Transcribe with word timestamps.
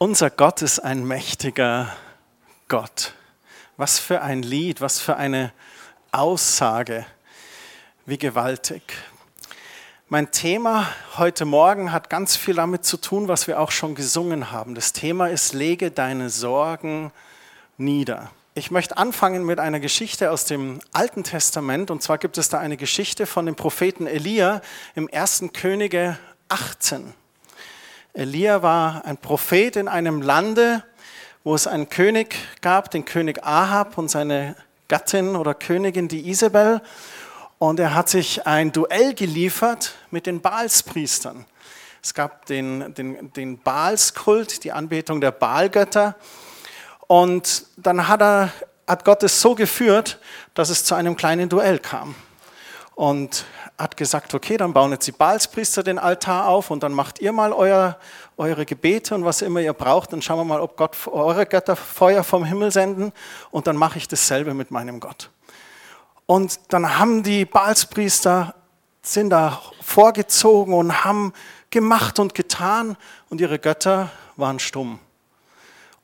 Unser 0.00 0.30
Gott 0.30 0.62
ist 0.62 0.78
ein 0.78 1.04
mächtiger 1.04 1.92
Gott. 2.68 3.14
Was 3.76 3.98
für 3.98 4.22
ein 4.22 4.44
Lied, 4.44 4.80
was 4.80 5.00
für 5.00 5.16
eine 5.16 5.52
Aussage, 6.12 7.04
wie 8.06 8.16
gewaltig. 8.16 8.82
Mein 10.08 10.30
Thema 10.30 10.86
heute 11.16 11.46
Morgen 11.46 11.90
hat 11.90 12.10
ganz 12.10 12.36
viel 12.36 12.54
damit 12.54 12.84
zu 12.84 12.96
tun, 12.96 13.26
was 13.26 13.48
wir 13.48 13.58
auch 13.58 13.72
schon 13.72 13.96
gesungen 13.96 14.52
haben. 14.52 14.76
Das 14.76 14.92
Thema 14.92 15.30
ist, 15.30 15.52
lege 15.52 15.90
deine 15.90 16.30
Sorgen 16.30 17.10
nieder. 17.76 18.30
Ich 18.54 18.70
möchte 18.70 18.98
anfangen 18.98 19.44
mit 19.44 19.58
einer 19.58 19.80
Geschichte 19.80 20.30
aus 20.30 20.44
dem 20.44 20.78
Alten 20.92 21.24
Testament. 21.24 21.90
Und 21.90 22.04
zwar 22.04 22.18
gibt 22.18 22.38
es 22.38 22.48
da 22.48 22.60
eine 22.60 22.76
Geschichte 22.76 23.26
von 23.26 23.46
dem 23.46 23.56
Propheten 23.56 24.06
Elia 24.06 24.60
im 24.94 25.08
1. 25.12 25.46
Könige 25.52 26.16
18. 26.48 27.14
Elia 28.18 28.62
war 28.62 29.04
ein 29.04 29.16
Prophet 29.16 29.76
in 29.76 29.86
einem 29.86 30.22
Lande, 30.22 30.82
wo 31.44 31.54
es 31.54 31.68
einen 31.68 31.88
König 31.88 32.34
gab, 32.62 32.90
den 32.90 33.04
König 33.04 33.44
Ahab 33.44 33.96
und 33.96 34.10
seine 34.10 34.56
Gattin 34.88 35.36
oder 35.36 35.54
Königin, 35.54 36.08
die 36.08 36.28
Isabel. 36.28 36.82
Und 37.58 37.78
er 37.78 37.94
hat 37.94 38.08
sich 38.08 38.44
ein 38.44 38.72
Duell 38.72 39.14
geliefert 39.14 39.94
mit 40.10 40.26
den 40.26 40.40
Baalspriestern. 40.40 41.46
Es 42.02 42.12
gab 42.12 42.44
den, 42.46 42.92
den, 42.94 43.32
den 43.34 43.60
Baalskult, 43.60 44.64
die 44.64 44.72
Anbetung 44.72 45.20
der 45.20 45.30
Baalgötter. 45.30 46.16
Und 47.06 47.66
dann 47.76 48.08
hat, 48.08 48.20
er, 48.20 48.52
hat 48.88 49.04
Gott 49.04 49.22
es 49.22 49.40
so 49.40 49.54
geführt, 49.54 50.18
dass 50.54 50.70
es 50.70 50.84
zu 50.84 50.96
einem 50.96 51.16
kleinen 51.16 51.48
Duell 51.48 51.78
kam. 51.78 52.16
Und 52.98 53.44
hat 53.78 53.96
gesagt, 53.96 54.34
okay, 54.34 54.56
dann 54.56 54.72
bauen 54.72 54.90
jetzt 54.90 55.06
die 55.06 55.12
Baalspriester 55.12 55.84
den 55.84 56.00
Altar 56.00 56.48
auf 56.48 56.72
und 56.72 56.82
dann 56.82 56.92
macht 56.92 57.20
ihr 57.20 57.30
mal 57.30 57.52
euer, 57.52 57.96
eure 58.36 58.66
Gebete 58.66 59.14
und 59.14 59.24
was 59.24 59.40
immer 59.40 59.60
ihr 59.60 59.72
braucht. 59.72 60.12
Dann 60.12 60.20
schauen 60.20 60.38
wir 60.38 60.44
mal, 60.44 60.60
ob 60.60 60.76
Gott 60.76 60.96
eure 61.06 61.46
Götter 61.46 61.76
Feuer 61.76 62.24
vom 62.24 62.44
Himmel 62.44 62.72
senden 62.72 63.12
und 63.52 63.68
dann 63.68 63.76
mache 63.76 63.98
ich 63.98 64.08
dasselbe 64.08 64.52
mit 64.52 64.72
meinem 64.72 64.98
Gott. 64.98 65.30
Und 66.26 66.58
dann 66.70 66.98
haben 66.98 67.22
die 67.22 67.44
Baalspriester, 67.44 68.56
sind 69.00 69.30
da 69.30 69.62
vorgezogen 69.80 70.74
und 70.74 71.04
haben 71.04 71.32
gemacht 71.70 72.18
und 72.18 72.34
getan 72.34 72.96
und 73.30 73.40
ihre 73.40 73.60
Götter 73.60 74.10
waren 74.34 74.58
stumm. 74.58 74.98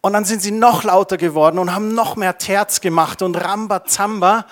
Und 0.00 0.12
dann 0.12 0.24
sind 0.24 0.42
sie 0.42 0.52
noch 0.52 0.84
lauter 0.84 1.16
geworden 1.16 1.58
und 1.58 1.74
haben 1.74 1.92
noch 1.92 2.14
mehr 2.14 2.38
Terz 2.38 2.80
gemacht 2.80 3.20
und 3.20 3.34
Rambazamba, 3.34 4.46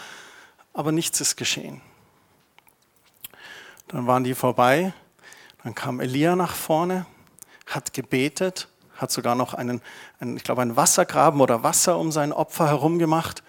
aber 0.73 0.91
nichts 0.91 1.21
ist 1.21 1.37
geschehen. 1.37 1.81
Dann 3.89 4.07
waren 4.07 4.25
die 4.25 4.35
vorbei. 4.35 4.93
Dann 5.63 5.75
kam 5.75 6.01
Elia 6.01 6.35
nach 6.37 6.55
vorne, 6.55 7.07
hat 7.67 7.93
gebetet, 7.93 8.69
hat 8.97 9.11
sogar 9.11 9.35
noch 9.35 9.55
einen, 9.55 9.81
einen, 10.19 10.37
ich 10.37 10.45
glaube, 10.45 10.63
einen 10.63 10.77
Wassergraben 10.77 11.41
oder 11.41 11.63
Wasser 11.63 11.99
um 11.99 12.11
sein 12.11 12.33
Opfer 12.33 12.67
herum 12.69 12.99
gemacht. 12.99 13.43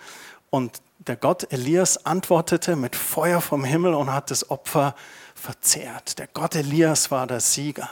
Und 0.49 0.81
der 0.99 1.15
Gott 1.15 1.51
Elias 1.51 2.05
antwortete 2.05 2.75
mit 2.75 2.95
Feuer 2.95 3.41
vom 3.41 3.63
Himmel 3.63 3.93
und 3.93 4.13
hat 4.13 4.31
das 4.31 4.49
Opfer 4.49 4.95
verzehrt. 5.35 6.19
Der 6.19 6.27
Gott 6.27 6.55
Elias 6.55 7.11
war 7.11 7.27
der 7.27 7.39
Sieger. 7.39 7.89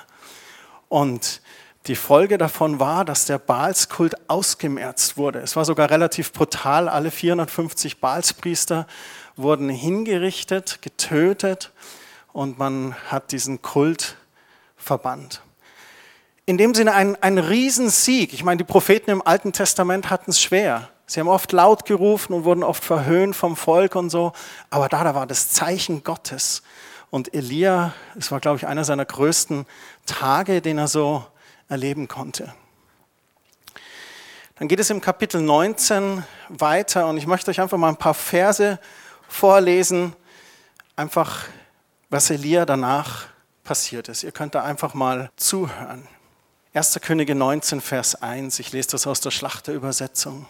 Und 0.87 1.41
die 1.87 1.95
Folge 1.95 2.37
davon 2.37 2.79
war, 2.79 3.03
dass 3.03 3.25
der 3.25 3.39
Baalskult 3.39 4.29
ausgemerzt 4.29 5.17
wurde. 5.17 5.39
Es 5.39 5.55
war 5.55 5.65
sogar 5.65 5.89
relativ 5.89 6.31
brutal. 6.31 6.87
Alle 6.87 7.09
450 7.09 7.99
Baalspriester 7.99 8.85
wurden 9.35 9.69
hingerichtet, 9.69 10.81
getötet 10.81 11.71
und 12.33 12.59
man 12.59 12.95
hat 13.09 13.31
diesen 13.31 13.61
Kult 13.61 14.17
verbannt. 14.77 15.41
In 16.45 16.57
dem 16.57 16.73
Sinne 16.73 16.93
ein, 16.93 17.21
ein 17.21 17.37
Riesensieg. 17.37 18.33
Ich 18.33 18.43
meine, 18.43 18.57
die 18.57 18.63
Propheten 18.63 19.11
im 19.11 19.25
Alten 19.25 19.53
Testament 19.53 20.09
hatten 20.09 20.31
es 20.31 20.41
schwer. 20.41 20.89
Sie 21.05 21.19
haben 21.19 21.27
oft 21.27 21.51
laut 21.51 21.85
gerufen 21.85 22.33
und 22.33 22.45
wurden 22.45 22.63
oft 22.63 22.83
verhöhnt 22.83 23.35
vom 23.35 23.55
Volk 23.55 23.95
und 23.95 24.09
so. 24.09 24.33
Aber 24.69 24.89
da, 24.89 25.03
da 25.03 25.13
war 25.13 25.27
das 25.27 25.51
Zeichen 25.51 26.03
Gottes. 26.03 26.63
Und 27.09 27.33
Elia, 27.33 27.93
es 28.17 28.31
war, 28.31 28.39
glaube 28.39 28.57
ich, 28.57 28.67
einer 28.67 28.85
seiner 28.85 29.05
größten 29.05 29.65
Tage, 30.05 30.61
den 30.61 30.77
er 30.77 30.87
so 30.87 31.25
erleben 31.67 32.07
konnte. 32.07 32.53
Dann 34.55 34.67
geht 34.67 34.79
es 34.79 34.89
im 34.89 35.01
Kapitel 35.01 35.41
19 35.41 36.23
weiter 36.49 37.07
und 37.07 37.17
ich 37.17 37.27
möchte 37.27 37.51
euch 37.51 37.59
einfach 37.59 37.77
mal 37.77 37.89
ein 37.89 37.97
paar 37.97 38.13
Verse 38.13 38.79
vorlesen, 39.27 40.15
einfach 40.95 41.45
was 42.11 42.29
Elia 42.29 42.65
danach 42.65 43.27
passiert 43.63 44.09
ist. 44.09 44.23
Ihr 44.23 44.33
könnt 44.33 44.53
da 44.53 44.63
einfach 44.63 44.93
mal 44.93 45.31
zuhören. 45.37 46.07
1. 46.73 46.99
Könige 47.01 47.35
19, 47.35 47.79
Vers 47.79 48.21
1, 48.21 48.59
ich 48.59 48.73
lese 48.73 48.89
das 48.91 49.07
aus 49.07 49.21
der 49.21 49.31
Schlachterübersetzung. 49.31 50.45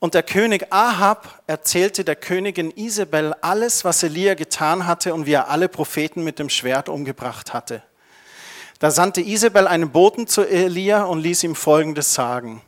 Und 0.00 0.14
der 0.14 0.24
König 0.24 0.72
Ahab 0.72 1.42
erzählte 1.46 2.04
der 2.04 2.16
Königin 2.16 2.72
Isabel 2.74 3.34
alles, 3.42 3.84
was 3.84 4.02
Elia 4.02 4.34
getan 4.34 4.86
hatte 4.86 5.14
und 5.14 5.26
wie 5.26 5.32
er 5.32 5.48
alle 5.48 5.68
Propheten 5.68 6.24
mit 6.24 6.38
dem 6.38 6.48
Schwert 6.48 6.88
umgebracht 6.88 7.52
hatte. 7.52 7.82
Da 8.80 8.90
sandte 8.90 9.20
Isabel 9.20 9.68
einen 9.68 9.90
Boten 9.90 10.26
zu 10.26 10.42
Elia 10.42 11.04
und 11.04 11.20
ließ 11.20 11.44
ihm 11.44 11.54
Folgendes 11.54 12.12
sagen. 12.12 12.62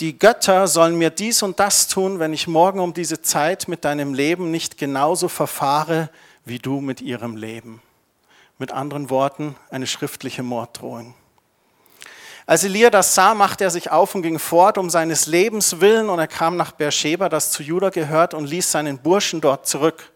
Die 0.00 0.18
Götter 0.18 0.66
sollen 0.66 0.96
mir 0.96 1.10
dies 1.10 1.44
und 1.44 1.60
das 1.60 1.86
tun, 1.86 2.18
wenn 2.18 2.32
ich 2.32 2.48
morgen 2.48 2.80
um 2.80 2.94
diese 2.94 3.22
Zeit 3.22 3.68
mit 3.68 3.84
deinem 3.84 4.12
Leben 4.12 4.50
nicht 4.50 4.76
genauso 4.76 5.28
verfahre, 5.28 6.10
wie 6.44 6.58
du 6.58 6.80
mit 6.80 7.00
ihrem 7.00 7.36
Leben. 7.36 7.80
Mit 8.58 8.72
anderen 8.72 9.08
Worten, 9.08 9.54
eine 9.70 9.86
schriftliche 9.86 10.42
Morddrohung. 10.42 11.14
Als 12.44 12.64
Elia 12.64 12.90
das 12.90 13.14
sah, 13.14 13.34
machte 13.34 13.62
er 13.62 13.70
sich 13.70 13.92
auf 13.92 14.16
und 14.16 14.22
ging 14.22 14.40
fort 14.40 14.78
um 14.78 14.90
seines 14.90 15.26
Lebens 15.26 15.80
willen 15.80 16.08
und 16.08 16.18
er 16.18 16.26
kam 16.26 16.56
nach 16.56 16.72
Beersheba, 16.72 17.28
das 17.28 17.52
zu 17.52 17.62
Juda 17.62 17.90
gehört, 17.90 18.34
und 18.34 18.46
ließ 18.46 18.72
seinen 18.72 18.98
Burschen 18.98 19.40
dort 19.40 19.66
zurück. 19.68 20.12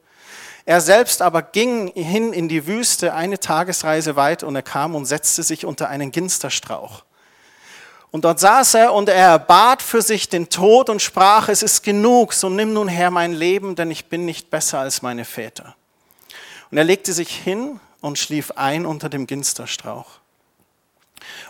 Er 0.67 0.81
selbst 0.81 1.23
aber 1.23 1.41
ging 1.41 1.93
hin 1.95 2.33
in 2.33 2.49
die 2.49 2.67
Wüste 2.67 3.15
eine 3.15 3.39
Tagesreise 3.39 4.17
weit 4.17 4.43
und 4.43 4.57
er 4.57 4.63
kam 4.63 4.97
und 4.97 5.07
setzte 5.07 5.45
sich 5.45 5.65
unter 5.65 5.89
einen 5.89 6.11
Ginsterstrauch. 6.11 7.05
Und 8.11 8.25
dort 8.25 8.41
saß 8.41 8.75
er 8.75 8.95
und 8.95 9.09
er 9.09 9.39
bat 9.39 9.83
für 9.83 10.01
sich 10.01 10.29
den 10.29 10.49
Tod 10.49 10.89
und 10.89 11.03
sprach, 11.03 11.49
es 11.49 11.63
ist 11.63 11.83
genug, 11.83 12.33
so 12.33 12.49
nimm 12.49 12.73
nun 12.73 12.89
her 12.89 13.11
mein 13.11 13.33
Leben, 13.33 13.75
denn 13.75 13.91
ich 13.91 14.07
bin 14.07 14.25
nicht 14.25 14.51
besser 14.51 14.79
als 14.79 15.03
meine 15.03 15.27
Väter. 15.27 15.75
Und 16.71 16.79
er 16.79 16.85
legte 16.85 17.13
sich 17.13 17.31
hin 17.31 17.81
und 18.01 18.19
schlief 18.19 18.53
ein 18.53 18.87
unter 18.87 19.09
dem 19.09 19.27
Ginsterstrauch. 19.27 20.07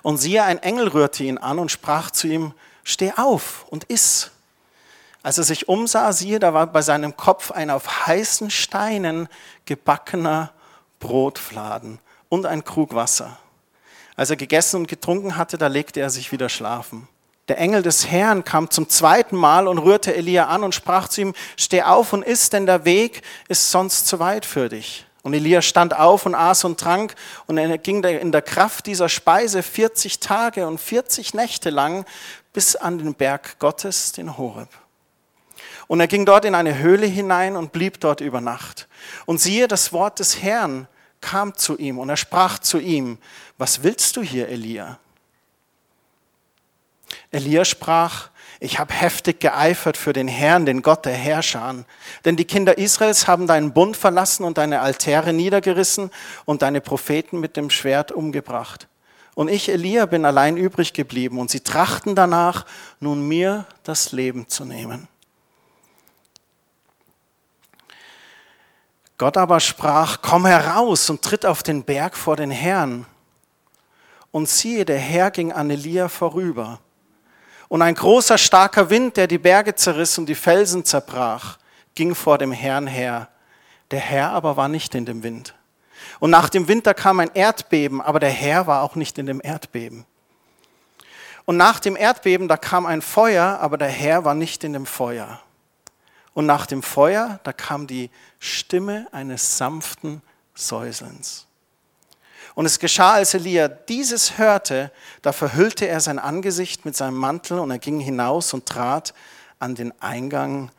Und 0.02 0.18
siehe, 0.18 0.42
ein 0.42 0.58
Engel 0.58 0.88
rührte 0.88 1.24
ihn 1.24 1.38
an 1.38 1.58
und 1.58 1.70
sprach 1.70 2.10
zu 2.10 2.26
ihm, 2.26 2.54
steh 2.82 3.12
auf 3.16 3.66
und 3.70 3.84
iss. 3.84 4.30
Als 5.22 5.38
er 5.38 5.44
sich 5.44 5.68
umsah, 5.68 6.12
siehe, 6.12 6.38
da 6.38 6.54
war 6.54 6.66
bei 6.66 6.82
seinem 6.82 7.16
Kopf 7.16 7.50
ein 7.50 7.70
auf 7.70 8.06
heißen 8.06 8.50
Steinen 8.50 9.28
gebackener 9.64 10.52
Brotfladen 11.00 11.98
und 12.28 12.46
ein 12.46 12.64
Krug 12.64 12.94
Wasser. 12.94 13.38
Als 14.18 14.30
er 14.30 14.36
gegessen 14.36 14.78
und 14.78 14.88
getrunken 14.88 15.36
hatte, 15.36 15.58
da 15.58 15.68
legte 15.68 16.00
er 16.00 16.10
sich 16.10 16.32
wieder 16.32 16.48
schlafen. 16.48 17.06
Der 17.46 17.58
Engel 17.58 17.84
des 17.84 18.08
Herrn 18.08 18.42
kam 18.42 18.68
zum 18.68 18.88
zweiten 18.88 19.36
Mal 19.36 19.68
und 19.68 19.78
rührte 19.78 20.12
Elia 20.12 20.48
an 20.48 20.64
und 20.64 20.74
sprach 20.74 21.06
zu 21.06 21.20
ihm, 21.20 21.34
steh 21.56 21.82
auf 21.82 22.12
und 22.12 22.24
iss, 22.24 22.50
denn 22.50 22.66
der 22.66 22.84
Weg 22.84 23.22
ist 23.46 23.70
sonst 23.70 24.08
zu 24.08 24.18
weit 24.18 24.44
für 24.44 24.68
dich. 24.68 25.06
Und 25.22 25.34
Elia 25.34 25.62
stand 25.62 25.96
auf 25.96 26.26
und 26.26 26.34
aß 26.34 26.64
und 26.64 26.80
trank 26.80 27.14
und 27.46 27.58
er 27.58 27.78
ging 27.78 28.02
in 28.02 28.32
der 28.32 28.42
Kraft 28.42 28.86
dieser 28.86 29.08
Speise 29.08 29.62
40 29.62 30.18
Tage 30.18 30.66
und 30.66 30.80
40 30.80 31.34
Nächte 31.34 31.70
lang 31.70 32.04
bis 32.52 32.74
an 32.74 32.98
den 32.98 33.14
Berg 33.14 33.60
Gottes, 33.60 34.10
den 34.10 34.36
Horeb. 34.36 34.68
Und 35.86 36.00
er 36.00 36.08
ging 36.08 36.26
dort 36.26 36.44
in 36.44 36.56
eine 36.56 36.76
Höhle 36.78 37.06
hinein 37.06 37.54
und 37.54 37.70
blieb 37.70 38.00
dort 38.00 38.20
über 38.20 38.40
Nacht. 38.40 38.88
Und 39.26 39.40
siehe, 39.40 39.68
das 39.68 39.92
Wort 39.92 40.18
des 40.18 40.42
Herrn 40.42 40.88
kam 41.20 41.56
zu 41.56 41.76
ihm 41.76 41.98
und 41.98 42.08
er 42.08 42.16
sprach 42.16 42.58
zu 42.58 42.78
ihm, 42.78 43.18
was 43.56 43.82
willst 43.82 44.16
du 44.16 44.22
hier, 44.22 44.48
Elia? 44.48 44.98
Elia 47.30 47.64
sprach, 47.64 48.30
ich 48.60 48.78
habe 48.78 48.92
heftig 48.92 49.40
geeifert 49.40 49.96
für 49.96 50.12
den 50.12 50.26
Herrn, 50.26 50.66
den 50.66 50.82
Gott 50.82 51.04
der 51.04 51.14
Herrscher. 51.14 51.84
Denn 52.24 52.36
die 52.36 52.44
Kinder 52.44 52.76
Israels 52.76 53.28
haben 53.28 53.46
deinen 53.46 53.72
Bund 53.72 53.96
verlassen 53.96 54.44
und 54.44 54.58
deine 54.58 54.80
Altäre 54.80 55.32
niedergerissen 55.32 56.10
und 56.44 56.62
deine 56.62 56.80
Propheten 56.80 57.38
mit 57.38 57.56
dem 57.56 57.70
Schwert 57.70 58.10
umgebracht. 58.10 58.88
Und 59.34 59.48
ich, 59.48 59.68
Elia, 59.68 60.06
bin 60.06 60.24
allein 60.24 60.56
übrig 60.56 60.92
geblieben 60.92 61.38
und 61.38 61.50
sie 61.50 61.60
trachten 61.60 62.16
danach, 62.16 62.66
nun 62.98 63.28
mir 63.28 63.66
das 63.84 64.10
Leben 64.10 64.48
zu 64.48 64.64
nehmen. 64.64 65.06
Gott 69.18 69.36
aber 69.36 69.60
sprach, 69.60 70.22
komm 70.22 70.46
heraus 70.46 71.10
und 71.10 71.22
tritt 71.22 71.44
auf 71.44 71.62
den 71.62 71.82
Berg 71.82 72.16
vor 72.16 72.36
den 72.36 72.50
Herrn. 72.50 73.04
Und 74.30 74.48
siehe, 74.48 74.84
der 74.84 74.98
Herr 74.98 75.30
ging 75.30 75.52
an 75.52 75.70
Elia 75.70 76.08
vorüber 76.08 76.80
und 77.68 77.82
ein 77.82 77.94
großer, 77.94 78.38
starker 78.38 78.90
Wind, 78.90 79.16
der 79.16 79.26
die 79.26 79.38
Berge 79.38 79.74
zerriss 79.74 80.16
und 80.18 80.26
die 80.26 80.34
Felsen 80.34 80.84
zerbrach, 80.84 81.58
ging 81.94 82.14
vor 82.14 82.38
dem 82.38 82.52
Herrn 82.52 82.86
her. 82.86 83.28
Der 83.90 84.00
Herr 84.00 84.30
aber 84.32 84.56
war 84.56 84.68
nicht 84.68 84.94
in 84.94 85.04
dem 85.04 85.22
Wind. 85.22 85.54
Und 86.18 86.30
nach 86.30 86.48
dem 86.48 86.68
Winter 86.68 86.94
kam 86.94 87.20
ein 87.20 87.30
Erdbeben, 87.34 88.00
aber 88.00 88.20
der 88.20 88.30
Herr 88.30 88.66
war 88.66 88.82
auch 88.82 88.94
nicht 88.94 89.18
in 89.18 89.26
dem 89.26 89.40
Erdbeben. 89.42 90.06
Und 91.44 91.56
nach 91.56 91.80
dem 91.80 91.96
Erdbeben, 91.96 92.48
da 92.48 92.56
kam 92.56 92.86
ein 92.86 93.02
Feuer, 93.02 93.58
aber 93.60 93.78
der 93.78 93.88
Herr 93.88 94.24
war 94.24 94.34
nicht 94.34 94.64
in 94.64 94.72
dem 94.72 94.86
Feuer. 94.86 95.40
Und 96.38 96.46
nach 96.46 96.66
dem 96.66 96.84
Feuer, 96.84 97.40
da 97.42 97.52
kam 97.52 97.88
die 97.88 98.10
Stimme 98.38 99.08
eines 99.10 99.58
sanften 99.58 100.22
Säuselns. 100.54 101.48
Und 102.54 102.64
es 102.64 102.78
geschah, 102.78 103.14
als 103.14 103.34
Elia 103.34 103.66
dieses 103.66 104.38
hörte, 104.38 104.92
da 105.22 105.32
verhüllte 105.32 105.88
er 105.88 105.98
sein 105.98 106.20
Angesicht 106.20 106.84
mit 106.84 106.94
seinem 106.94 107.16
Mantel 107.16 107.58
und 107.58 107.72
er 107.72 107.80
ging 107.80 107.98
hinaus 107.98 108.54
und 108.54 108.66
trat 108.66 109.14
an 109.58 109.74
den 109.74 109.92
Eingang 110.00 110.70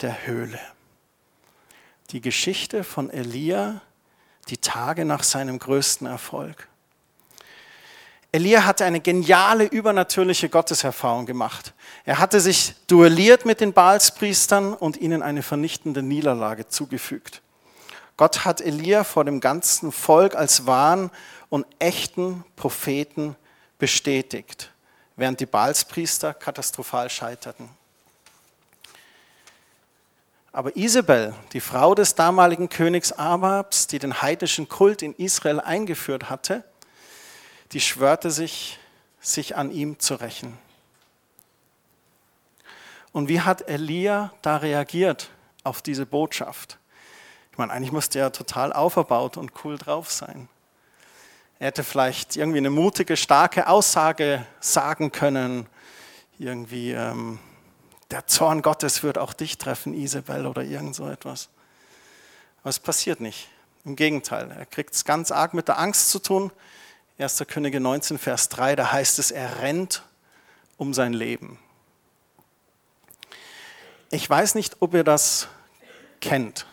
der 0.00 0.28
Höhle. 0.28 0.60
Die 2.10 2.20
Geschichte 2.20 2.84
von 2.84 3.10
Elia, 3.10 3.80
die 4.46 4.58
Tage 4.58 5.04
nach 5.04 5.24
seinem 5.24 5.58
größten 5.58 6.06
Erfolg. 6.06 6.68
Elia 8.32 8.64
hatte 8.64 8.84
eine 8.84 9.00
geniale 9.00 9.64
übernatürliche 9.64 10.48
Gotteserfahrung 10.48 11.26
gemacht. 11.26 11.74
Er 12.04 12.18
hatte 12.18 12.40
sich 12.40 12.74
duelliert 12.86 13.44
mit 13.44 13.60
den 13.60 13.72
Baalspriestern 13.72 14.72
und 14.72 14.96
ihnen 14.96 15.22
eine 15.22 15.42
vernichtende 15.42 16.02
Niederlage 16.02 16.68
zugefügt. 16.68 17.42
Gott 18.16 18.44
hat 18.44 18.60
Elia 18.60 19.02
vor 19.02 19.24
dem 19.24 19.40
ganzen 19.40 19.90
Volk 19.90 20.36
als 20.36 20.66
wahren 20.66 21.10
und 21.48 21.66
echten 21.80 22.44
Propheten 22.54 23.34
bestätigt, 23.78 24.70
während 25.16 25.40
die 25.40 25.46
Baalspriester 25.46 26.32
katastrophal 26.32 27.10
scheiterten. 27.10 27.68
Aber 30.52 30.76
Isabel, 30.76 31.34
die 31.52 31.60
Frau 31.60 31.94
des 31.94 32.14
damaligen 32.14 32.68
Königs 32.68 33.12
Ababs, 33.12 33.86
die 33.86 33.98
den 33.98 34.20
heidnischen 34.22 34.68
Kult 34.68 35.02
in 35.02 35.14
Israel 35.14 35.60
eingeführt 35.60 36.28
hatte, 36.28 36.64
die 37.72 37.80
schwörte 37.80 38.30
sich, 38.30 38.78
sich 39.20 39.56
an 39.56 39.70
ihm 39.70 39.98
zu 39.98 40.14
rächen. 40.14 40.58
Und 43.12 43.28
wie 43.28 43.40
hat 43.40 43.68
Elia 43.68 44.32
da 44.42 44.58
reagiert 44.58 45.30
auf 45.64 45.82
diese 45.82 46.06
Botschaft? 46.06 46.78
Ich 47.52 47.58
meine, 47.58 47.72
eigentlich 47.72 47.92
musste 47.92 48.18
er 48.18 48.32
total 48.32 48.72
auferbaut 48.72 49.36
und 49.36 49.52
cool 49.64 49.76
drauf 49.78 50.10
sein. 50.10 50.48
Er 51.58 51.68
hätte 51.68 51.84
vielleicht 51.84 52.36
irgendwie 52.36 52.58
eine 52.58 52.70
mutige, 52.70 53.16
starke 53.16 53.68
Aussage 53.68 54.46
sagen 54.60 55.12
können. 55.12 55.66
Irgendwie, 56.38 56.92
ähm, 56.92 57.38
der 58.10 58.26
Zorn 58.26 58.62
Gottes 58.62 59.02
wird 59.02 59.18
auch 59.18 59.34
dich 59.34 59.58
treffen, 59.58 59.92
Isabel, 59.92 60.46
oder 60.46 60.62
irgend 60.62 60.94
so 60.94 61.08
etwas. 61.08 61.50
Aber 62.62 62.70
es 62.70 62.78
passiert 62.78 63.20
nicht. 63.20 63.48
Im 63.84 63.96
Gegenteil, 63.96 64.50
er 64.50 64.66
kriegt 64.66 64.94
es 64.94 65.04
ganz 65.04 65.30
arg 65.30 65.52
mit 65.52 65.68
der 65.68 65.78
Angst 65.78 66.10
zu 66.10 66.18
tun. 66.18 66.50
1. 67.20 67.44
Könige 67.46 67.80
19, 67.80 68.18
Vers 68.18 68.48
3, 68.48 68.76
da 68.76 68.92
heißt 68.92 69.18
es, 69.18 69.30
er 69.30 69.60
rennt 69.60 70.02
um 70.76 70.94
sein 70.94 71.12
Leben. 71.12 71.58
Ich 74.10 74.28
weiß 74.28 74.54
nicht, 74.54 74.76
ob 74.80 74.94
ihr 74.94 75.04
das 75.04 75.48
kennt 76.20 76.66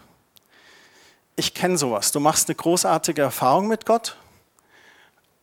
ich 1.38 1.54
kenne 1.54 1.78
sowas. 1.78 2.12
Du 2.12 2.20
machst 2.20 2.50
eine 2.50 2.56
großartige 2.56 3.22
Erfahrung 3.22 3.68
mit 3.68 3.86
Gott, 3.86 4.18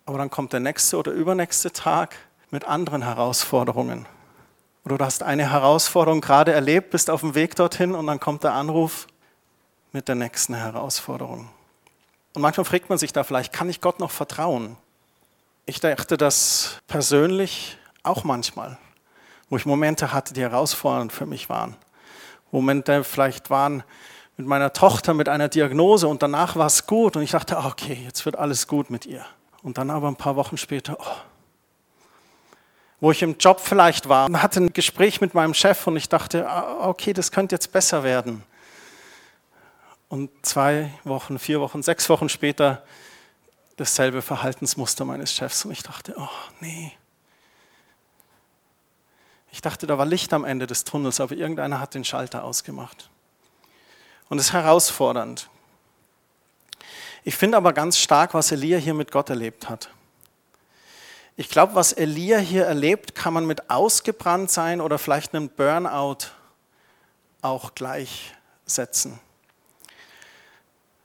aber 0.05 0.19
dann 0.19 0.29
kommt 0.29 0.53
der 0.53 0.61
nächste 0.61 0.99
oder 0.99 1.13
übernächste 1.13 1.73
Tag 1.73 2.17
mit 2.51 2.65
anderen 2.65 3.03
Herausforderungen. 3.03 4.07
Oder 4.85 4.99
du 4.99 5.05
hast 5.05 5.23
eine 5.23 5.51
Herausforderung 5.51 6.21
gerade 6.21 6.53
erlebt, 6.53 6.91
bist 6.91 7.09
auf 7.09 7.21
dem 7.21 7.35
Weg 7.35 7.55
dorthin 7.55 7.95
und 7.95 8.07
dann 8.07 8.21
kommt 8.21 8.45
der 8.45 8.53
Anruf 8.53 9.07
mit 9.93 10.09
der 10.09 10.17
nächsten 10.17 10.55
Herausforderung. 10.55 11.49
Und 12.35 12.43
manchmal 12.43 12.65
fragt 12.65 12.89
man 12.91 12.99
sich 12.99 13.13
da 13.13 13.23
vielleicht, 13.23 13.53
kann 13.53 13.71
ich 13.71 13.81
Gott 13.81 14.01
noch 14.01 14.11
vertrauen? 14.11 14.77
Ich 15.67 15.81
dachte 15.81 16.19
das 16.19 16.83
persönlich 16.89 17.79
auch 18.03 18.23
manchmal, 18.23 18.77
wo 19.49 19.57
ich 19.57 19.65
Momente 19.65 20.13
hatte, 20.13 20.35
die 20.35 20.43
herausfordernd 20.43 21.11
für 21.11 21.25
mich 21.25 21.49
waren. 21.49 21.75
Momente 22.51 23.03
vielleicht 23.03 23.49
waren, 23.49 23.83
mit 24.37 24.47
meiner 24.47 24.75
Tochter 24.75 25.15
mit 25.15 25.27
einer 25.29 25.49
Diagnose 25.49 26.07
und 26.07 26.23
danach 26.23 26.57
war 26.57 26.67
es 26.67 26.87
gut 26.87 27.17
und 27.17 27.23
ich 27.23 27.31
dachte, 27.31 27.57
ah, 27.57 27.69
okay, 27.69 27.99
jetzt 28.05 28.27
wird 28.27 28.37
alles 28.37 28.67
gut 28.67 28.91
mit 28.91 29.07
ihr. 29.07 29.25
Und 29.63 29.79
dann 29.79 29.89
aber 29.89 30.09
ein 30.09 30.17
paar 30.17 30.37
Wochen 30.37 30.59
später, 30.59 30.99
oh, 31.01 31.17
wo 33.01 33.11
ich 33.11 33.23
im 33.23 33.39
Job 33.39 33.59
vielleicht 33.59 34.09
war, 34.09 34.31
hatte 34.43 34.61
ein 34.61 34.73
Gespräch 34.75 35.23
mit 35.23 35.33
meinem 35.33 35.55
Chef 35.55 35.87
und 35.87 35.97
ich 35.97 36.11
dachte, 36.11 36.47
ah, 36.47 36.89
okay, 36.89 37.15
das 37.15 37.31
könnte 37.31 37.55
jetzt 37.55 37.73
besser 37.73 38.03
werden. 38.03 38.43
Und 40.09 40.31
zwei 40.43 40.91
Wochen, 41.05 41.39
vier 41.39 41.61
Wochen, 41.63 41.83
sechs 41.83 42.11
Wochen 42.11 42.29
später 42.29 42.83
dasselbe 43.77 44.23
Verhaltensmuster 44.23 45.05
meines 45.05 45.33
Chefs 45.33 45.65
und 45.65 45.73
ich 45.73 45.83
dachte, 45.83 46.15
oh 46.17 46.29
nee. 46.61 46.93
Ich 49.51 49.61
dachte, 49.61 49.87
da 49.87 49.99
war 49.99 50.07
Licht 50.07 50.33
am 50.33 50.45
Ende 50.45 50.67
des 50.67 50.85
Tunnels, 50.85 51.21
aber 51.21 51.35
irgendeiner 51.35 51.81
hat 51.81 51.95
den 51.95 52.05
Schalter 52.05 52.45
ausgemacht 52.45 53.11
und 54.29 54.39
es 54.39 54.47
ist 54.47 54.53
herausfordernd. 54.53 55.49
Ich 57.23 57.37
finde 57.37 57.57
aber 57.57 57.73
ganz 57.73 57.99
stark, 57.99 58.35
was 58.35 58.53
Elia 58.53 58.79
hier 58.79 58.95
mit 58.95 59.11
Gott 59.11 59.31
erlebt 59.31 59.69
hat. 59.69 59.91
Ich 61.37 61.49
glaube, 61.49 61.75
was 61.75 61.93
Elia 61.93 62.39
hier 62.39 62.65
erlebt, 62.65 63.15
kann 63.15 63.33
man 63.33 63.47
mit 63.47 63.71
ausgebrannt 63.71 64.51
sein 64.51 64.81
oder 64.81 64.99
vielleicht 64.99 65.35
einem 65.35 65.49
Burnout 65.49 66.29
auch 67.43 67.75
gleichsetzen. 67.75 69.19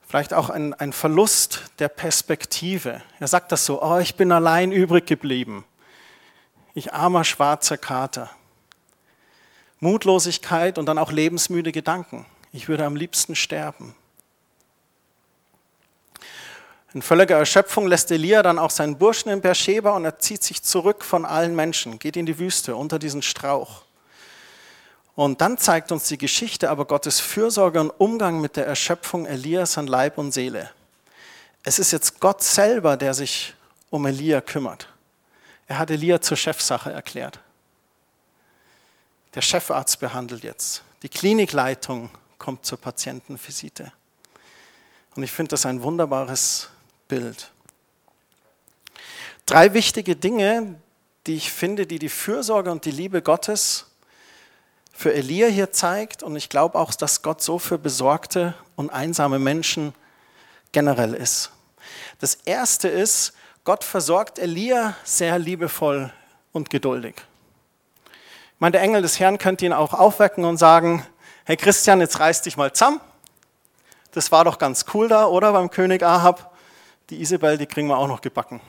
Vielleicht 0.10 0.34
auch 0.34 0.50
ein, 0.50 0.74
ein 0.74 0.92
Verlust 0.92 1.66
der 1.78 1.88
Perspektive. 1.88 3.04
Er 3.20 3.28
sagt 3.28 3.52
das 3.52 3.68
so, 3.68 3.84
oh, 3.84 4.00
ich 4.00 4.16
bin 4.16 4.32
allein 4.32 4.72
übrig 4.72 5.06
geblieben. 5.06 5.66
Ich 6.74 6.94
armer 6.94 7.24
schwarzer 7.24 7.78
Kater. 7.78 8.32
Mutlosigkeit 9.80 10.80
und 10.80 10.88
dann 10.88 10.98
auch 10.98 11.12
lebensmüde 11.12 11.72
Gedanken. 11.72 12.26
Ich 12.52 12.68
würde 12.68 12.86
am 12.86 12.96
liebsten 12.96 13.36
sterben. 13.36 13.96
In 16.96 17.04
völliger 17.04 17.38
Erschöpfung 17.38 17.86
lässt 17.86 18.10
Elia 18.10 18.42
dann 18.42 18.58
auch 18.58 18.72
seinen 18.72 18.98
Burschen 18.98 19.30
in 19.30 19.42
Beersheba 19.42 19.92
und 19.92 20.06
er 20.06 20.18
zieht 20.18 20.42
sich 20.42 20.64
zurück 20.64 21.06
von 21.06 21.24
allen 21.24 21.56
Menschen, 21.56 22.00
geht 22.00 22.18
in 22.18 22.26
die 22.26 22.40
Wüste 22.40 22.76
unter 22.76 22.98
diesen 22.98 23.22
Strauch. 23.22 23.84
Und 25.20 25.42
dann 25.42 25.58
zeigt 25.58 25.92
uns 25.92 26.08
die 26.08 26.18
Geschichte 26.18 26.70
aber 26.70 26.86
Gottes 26.86 27.20
Fürsorge 27.20 27.82
und 27.82 27.90
Umgang 27.90 28.40
mit 28.40 28.56
der 28.56 28.66
Erschöpfung 28.66 29.26
Elias 29.26 29.78
an 29.78 29.86
Leib 29.86 30.18
und 30.18 30.32
Seele. 30.32 30.72
Es 31.62 31.78
ist 31.78 31.92
jetzt 31.92 32.22
Gott 32.22 32.42
selber, 32.42 32.96
der 32.96 33.14
sich 33.14 33.54
um 33.90 34.06
Elia 34.06 34.40
kümmert. 34.40 34.88
Er 35.68 35.78
hat 35.78 35.92
Elia 35.92 36.22
zur 36.22 36.38
Chefsache 36.38 36.94
erklärt. 36.94 37.42
Der 39.36 39.42
Chefarzt 39.42 40.00
behandelt 40.00 40.46
jetzt. 40.46 40.84
Die 41.04 41.10
Klinikleitung 41.10 42.10
kommt 42.38 42.66
zur 42.66 42.80
Patientenvisite. 42.80 43.92
Und 45.18 45.24
ich 45.24 45.34
finde 45.34 45.50
das 45.50 45.66
ein 45.66 45.84
wunderbares 45.84 46.70
Bild. 47.10 47.52
Drei 49.46 49.74
wichtige 49.74 50.16
Dinge, 50.16 50.76
die 51.28 51.36
ich 51.36 51.52
finde, 51.52 51.86
die 51.86 52.00
die 52.00 52.08
Fürsorge 52.08 52.72
und 52.72 52.86
die 52.86 52.92
Liebe 52.92 53.22
Gottes 53.22 53.89
für 55.00 55.14
Elia 55.14 55.48
hier 55.48 55.72
zeigt. 55.72 56.24
Und 56.24 56.36
ich 56.36 56.50
glaube 56.50 56.78
auch, 56.78 56.94
dass 56.94 57.22
Gott 57.22 57.42
so 57.42 57.58
für 57.58 57.78
besorgte 57.78 58.54
und 58.76 58.90
einsame 58.90 59.40
Menschen 59.40 59.96
generell 60.74 61.14
ist. 61.14 61.52
Das 62.20 62.36
erste 62.36 62.90
ist, 62.90 63.32
Gott 63.64 63.86
versorgt 63.86 64.40
Elia 64.40 64.98
sehr 65.06 65.40
liebevoll 65.40 66.12
und 66.52 66.70
geduldig. 66.70 67.16
Ich 68.08 68.60
meine, 68.60 68.74
der 68.74 68.82
Engel 68.82 69.02
des 69.02 69.22
Herrn 69.22 69.38
könnte 69.38 69.66
ihn 69.66 69.72
auch 69.72 69.94
aufwecken 69.94 70.44
und 70.44 70.58
sagen, 70.58 71.06
hey 71.46 71.56
Christian, 71.56 72.02
jetzt 72.02 72.20
reiß 72.20 72.42
dich 72.42 72.58
mal 72.58 72.74
zusammen. 72.74 73.00
Das 74.12 74.34
war 74.34 74.44
doch 74.44 74.58
ganz 74.58 74.84
cool 74.94 75.08
da, 75.08 75.28
oder 75.28 75.54
beim 75.54 75.70
König 75.70 76.04
Ahab. 76.04 76.58
Die 77.10 77.22
Isabel, 77.22 77.58
die 77.58 77.68
kriegen 77.68 77.88
wir 77.88 77.98
auch 77.98 78.08
noch 78.10 78.20
gebacken. 78.20 78.60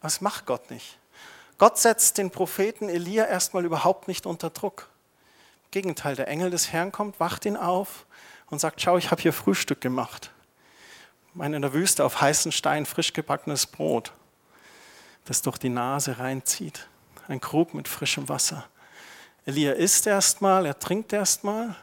Was 0.00 0.20
macht 0.20 0.44
Gott 0.44 0.72
nicht? 0.72 0.98
Gott 1.60 1.76
setzt 1.76 2.16
den 2.16 2.30
Propheten 2.30 2.88
Elia 2.88 3.26
erstmal 3.26 3.66
überhaupt 3.66 4.08
nicht 4.08 4.24
unter 4.24 4.48
Druck. 4.48 4.88
Im 5.64 5.70
Gegenteil, 5.72 6.16
der 6.16 6.26
Engel 6.26 6.48
des 6.48 6.72
Herrn 6.72 6.90
kommt, 6.90 7.20
wacht 7.20 7.44
ihn 7.44 7.58
auf 7.58 8.06
und 8.48 8.62
sagt, 8.62 8.80
schau, 8.80 8.96
ich 8.96 9.10
habe 9.10 9.20
hier 9.20 9.34
Frühstück 9.34 9.78
gemacht. 9.82 10.30
Meine, 11.34 11.56
in 11.56 11.62
der 11.62 11.74
Wüste 11.74 12.02
auf 12.02 12.22
heißen 12.22 12.50
Stein 12.50 12.86
frisch 12.86 13.12
gebackenes 13.12 13.66
Brot, 13.66 14.14
das 15.26 15.42
durch 15.42 15.58
die 15.58 15.68
Nase 15.68 16.18
reinzieht. 16.18 16.88
Ein 17.28 17.42
Krug 17.42 17.74
mit 17.74 17.88
frischem 17.88 18.30
Wasser. 18.30 18.66
Elia 19.44 19.72
isst 19.72 20.06
erstmal, 20.06 20.64
er 20.64 20.78
trinkt 20.78 21.12
erstmal 21.12 21.76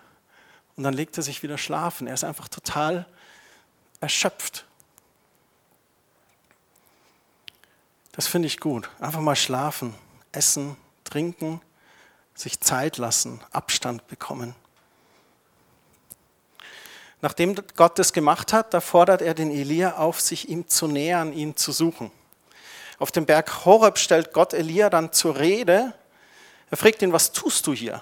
und 0.76 0.86
dann 0.86 0.96
legt 0.96 1.18
er 1.18 1.24
sich 1.24 1.44
wieder 1.44 1.60
schlafen. 1.60 2.08
Er 2.08 2.16
ist 2.16 2.24
einfach 2.24 2.48
total 2.48 3.06
erschöpft. 4.00 4.66
Das 8.18 8.26
finde 8.26 8.48
ich 8.48 8.60
gut. 8.60 8.90
Einfach 9.00 9.22
mal 9.22 9.36
schlafen, 9.36 9.94
essen, 10.32 10.76
trinken, 11.04 11.62
sich 12.34 12.60
Zeit 12.60 12.98
lassen, 12.98 13.42
Abstand 13.52 14.08
bekommen. 14.08 14.56
Nachdem 17.22 17.56
Gott 17.76 18.00
das 18.00 18.14
gemacht 18.14 18.54
hat, 18.54 18.74
da 18.74 18.82
fordert 18.82 19.22
er 19.22 19.36
den 19.36 19.52
Elia 19.52 19.98
auf, 19.98 20.20
sich 20.20 20.50
ihm 20.50 20.68
zu 20.68 20.88
nähern, 20.88 21.32
ihn 21.32 21.56
zu 21.56 21.72
suchen. 21.72 22.10
Auf 22.98 23.12
dem 23.12 23.28
Berg 23.28 23.66
Horeb 23.66 24.00
stellt 24.00 24.34
Gott 24.34 24.54
Elia 24.54 24.90
dann 24.90 25.14
zur 25.14 25.38
Rede. 25.38 25.94
Er 26.72 26.78
fragt 26.78 27.04
ihn, 27.04 27.14
was 27.14 27.32
tust 27.32 27.68
du 27.68 27.74
hier? 27.74 28.02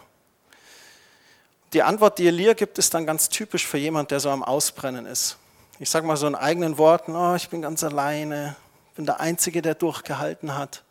Die 1.74 1.84
Antwort, 1.84 2.20
die 2.20 2.28
Elia 2.28 2.54
gibt, 2.54 2.78
ist 2.78 2.94
dann 2.94 3.06
ganz 3.06 3.28
typisch 3.28 3.68
für 3.68 3.78
jemand, 3.78 4.12
der 4.12 4.22
so 4.22 4.30
am 4.30 4.44
Ausbrennen 4.44 5.06
ist. 5.06 5.36
Ich 5.78 5.90
sage 5.90 6.08
mal 6.08 6.16
so 6.16 6.26
in 6.26 6.36
eigenen 6.36 6.78
Worten, 6.78 7.18
oh, 7.18 7.36
ich 7.36 7.50
bin 7.50 7.62
ganz 7.62 7.84
alleine, 7.84 8.56
bin 8.96 9.06
der 9.06 9.20
Einzige, 9.20 9.62
der 9.62 9.76
durchgehalten 9.76 10.56
hat. 10.56 10.84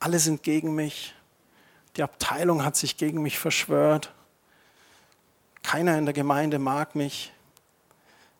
Alle 0.00 0.18
sind 0.18 0.42
gegen 0.42 0.74
mich. 0.74 1.14
Die 1.96 2.02
Abteilung 2.02 2.64
hat 2.64 2.76
sich 2.76 2.96
gegen 2.96 3.22
mich 3.22 3.38
verschwört. 3.38 4.12
Keiner 5.62 5.98
in 5.98 6.06
der 6.06 6.14
Gemeinde 6.14 6.58
mag 6.58 6.94
mich. 6.94 7.32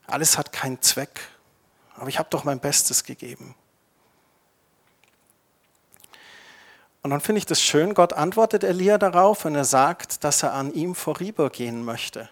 Alles 0.07 0.39
hat 0.39 0.53
keinen 0.53 0.81
Zweck. 0.81 1.21
Aber 1.97 2.09
ich 2.09 2.19
habe 2.19 2.31
doch 2.31 2.45
mein 2.45 2.61
Bestes 2.61 3.03
gegeben. 3.03 3.55
Und 7.03 7.11
dann 7.11 7.21
finde 7.21 7.39
ich 7.39 7.47
das 7.47 7.61
schön, 7.61 7.95
Gott 7.95 8.13
antwortet 8.13 8.65
Elia 8.65 8.99
darauf, 8.99 9.45
wenn 9.45 9.55
er 9.55 9.65
sagt, 9.65 10.25
dass 10.25 10.43
er 10.43 10.53
an 10.53 10.73
ihm 10.73 10.95
vorübergehen 10.95 11.85
möchte. 11.85 12.29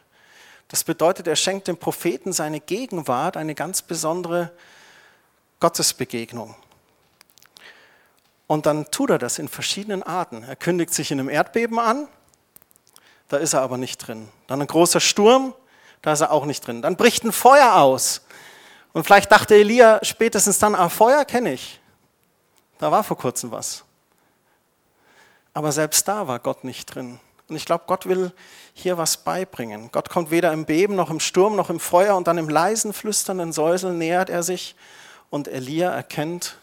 Das 0.69 0.85
bedeutet, 0.85 1.27
er 1.27 1.37
schenkt 1.37 1.69
dem 1.69 1.77
Propheten 1.77 2.33
seine 2.33 2.61
Gegenwart, 2.61 3.37
eine 3.37 3.55
ganz 3.55 3.83
besondere 3.83 4.53
Gottesbegegnung. 5.67 6.55
Und 8.47 8.67
dann 8.67 8.89
tut 8.93 9.11
er 9.11 9.19
das 9.19 9.41
in 9.41 9.49
verschiedenen 9.49 10.05
Arten. 10.05 10.45
Er 10.45 10.55
kündigt 10.55 10.95
sich 10.95 11.11
in 11.11 11.19
einem 11.19 11.29
Erdbeben 11.29 11.81
an, 11.81 12.07
da 13.27 13.39
ist 13.39 13.53
er 13.53 13.63
aber 13.63 13.77
nicht 13.77 13.99
drin. 13.99 14.29
Dann 14.47 14.61
ein 14.61 14.69
großer 14.69 15.01
Sturm, 15.01 15.55
da 16.03 16.13
ist 16.13 16.21
er 16.21 16.31
auch 16.31 16.45
nicht 16.45 16.65
drin. 16.65 16.83
Dann 16.83 16.95
bricht 16.95 17.25
ein 17.25 17.33
Feuer 17.33 17.75
aus. 17.75 18.25
Und 18.93 19.03
vielleicht 19.03 19.33
dachte 19.33 19.57
Elia 19.57 19.99
spätestens 20.03 20.61
dann, 20.61 20.77
ah, 20.77 20.89
Feuer 20.89 21.25
kenne 21.25 21.55
ich. 21.55 21.81
Da 22.79 22.93
war 22.93 23.03
vor 23.03 23.19
kurzem 23.19 23.51
was. 23.51 23.83
Aber 25.53 25.73
selbst 25.73 26.07
da 26.07 26.29
war 26.29 26.39
Gott 26.39 26.63
nicht 26.63 26.95
drin. 26.95 27.19
Und 27.49 27.57
ich 27.57 27.65
glaube, 27.65 27.83
Gott 27.89 28.07
will 28.07 28.31
hier 28.73 28.99
was 28.99 29.17
beibringen. 29.17 29.91
Gott 29.91 30.11
kommt 30.11 30.31
weder 30.31 30.53
im 30.53 30.65
Beben 30.65 30.95
noch 30.95 31.11
im 31.11 31.19
Sturm 31.19 31.57
noch 31.57 31.71
im 31.71 31.81
Feuer 31.81 32.17
und 32.17 32.29
dann 32.29 32.39
im 32.39 32.49
leisen, 32.49 32.93
flüsternden 32.93 33.53
Säuseln 33.53 33.99
nähert 33.99 34.31
er 34.31 34.45
sich 34.45 34.77
und 35.31 35.49
Elia 35.49 35.91
erkennt, 35.91 36.57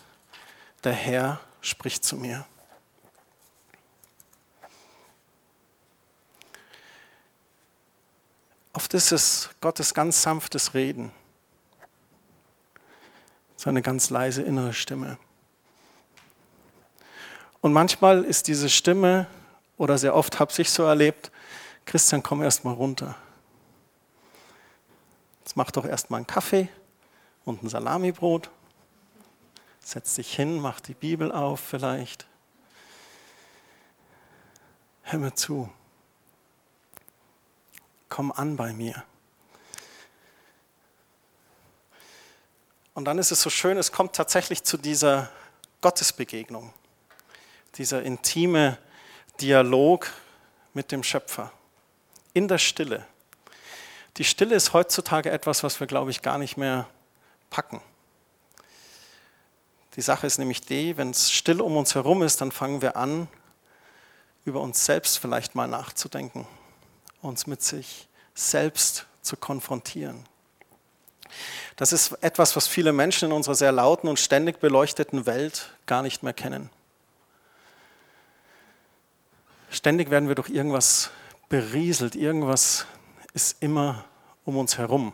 der 0.83 0.93
Herr 0.93 1.39
spricht 1.61 2.03
zu 2.03 2.15
mir. 2.15 2.45
Oft 8.73 8.93
ist 8.93 9.11
es 9.11 9.49
Gottes 9.61 9.93
ganz 9.93 10.21
sanftes 10.21 10.73
Reden, 10.73 11.11
seine 13.55 13.81
ganz 13.81 14.09
leise 14.09 14.41
innere 14.41 14.73
Stimme. 14.73 15.17
Und 17.61 17.71
manchmal 17.71 18.23
ist 18.23 18.47
diese 18.47 18.69
Stimme, 18.69 19.27
oder 19.77 19.97
sehr 19.97 20.15
oft 20.15 20.39
habe 20.39 20.51
ich 20.57 20.69
so 20.69 20.83
erlebt, 20.83 21.31
Christian, 21.85 22.23
komm 22.23 22.41
erst 22.41 22.65
mal 22.65 22.73
runter. 22.73 23.15
Jetzt 25.39 25.55
mach 25.55 25.71
doch 25.71 25.85
erst 25.85 26.09
mal 26.09 26.17
einen 26.17 26.27
Kaffee 26.27 26.67
und 27.45 27.63
ein 27.63 27.69
Salamibrot 27.69 28.49
Setz 29.83 30.15
dich 30.15 30.33
hin, 30.33 30.59
mach 30.59 30.79
die 30.79 30.93
Bibel 30.93 31.31
auf 31.31 31.59
vielleicht. 31.59 32.25
Hör 35.03 35.19
mir 35.19 35.35
zu. 35.35 35.69
Komm 38.07 38.31
an 38.31 38.55
bei 38.55 38.71
mir. 38.71 39.03
Und 42.93 43.05
dann 43.05 43.17
ist 43.17 43.31
es 43.31 43.41
so 43.41 43.49
schön, 43.49 43.77
es 43.77 43.91
kommt 43.91 44.15
tatsächlich 44.15 44.63
zu 44.63 44.77
dieser 44.77 45.29
Gottesbegegnung, 45.81 46.73
dieser 47.75 48.03
intime 48.03 48.77
Dialog 49.41 50.11
mit 50.73 50.91
dem 50.91 51.03
Schöpfer 51.03 51.51
in 52.33 52.47
der 52.47 52.59
Stille. 52.59 53.05
Die 54.17 54.23
Stille 54.23 54.55
ist 54.55 54.73
heutzutage 54.73 55.31
etwas, 55.31 55.63
was 55.63 55.79
wir, 55.79 55.87
glaube 55.87 56.11
ich, 56.11 56.21
gar 56.21 56.37
nicht 56.37 56.55
mehr 56.55 56.87
packen. 57.53 57.81
Die 59.95 60.01
Sache 60.01 60.25
ist 60.25 60.39
nämlich 60.39 60.61
die, 60.61 60.97
wenn 60.97 61.11
es 61.11 61.31
still 61.31 61.61
um 61.61 61.77
uns 61.77 61.93
herum 61.93 62.23
ist, 62.23 62.41
dann 62.41 62.51
fangen 62.51 62.81
wir 62.81 62.97
an, 62.97 63.27
über 64.43 64.59
uns 64.59 64.83
selbst 64.83 65.19
vielleicht 65.19 65.53
mal 65.53 65.67
nachzudenken, 65.67 66.47
uns 67.21 67.45
mit 67.45 67.61
sich 67.61 68.07
selbst 68.33 69.05
zu 69.21 69.37
konfrontieren. 69.37 70.25
Das 71.75 71.93
ist 71.93 72.13
etwas, 72.23 72.55
was 72.55 72.67
viele 72.67 72.91
Menschen 72.91 73.29
in 73.29 73.31
unserer 73.31 73.53
sehr 73.53 73.71
lauten 73.71 74.07
und 74.07 74.19
ständig 74.19 74.59
beleuchteten 74.59 75.27
Welt 75.27 75.69
gar 75.85 76.01
nicht 76.01 76.23
mehr 76.23 76.33
kennen. 76.33 76.71
Ständig 79.69 80.09
werden 80.09 80.27
wir 80.27 80.35
durch 80.35 80.49
irgendwas 80.49 81.11
berieselt, 81.49 82.15
irgendwas 82.15 82.87
ist 83.35 83.61
immer 83.61 84.05
um 84.43 84.57
uns 84.57 84.79
herum. 84.79 85.13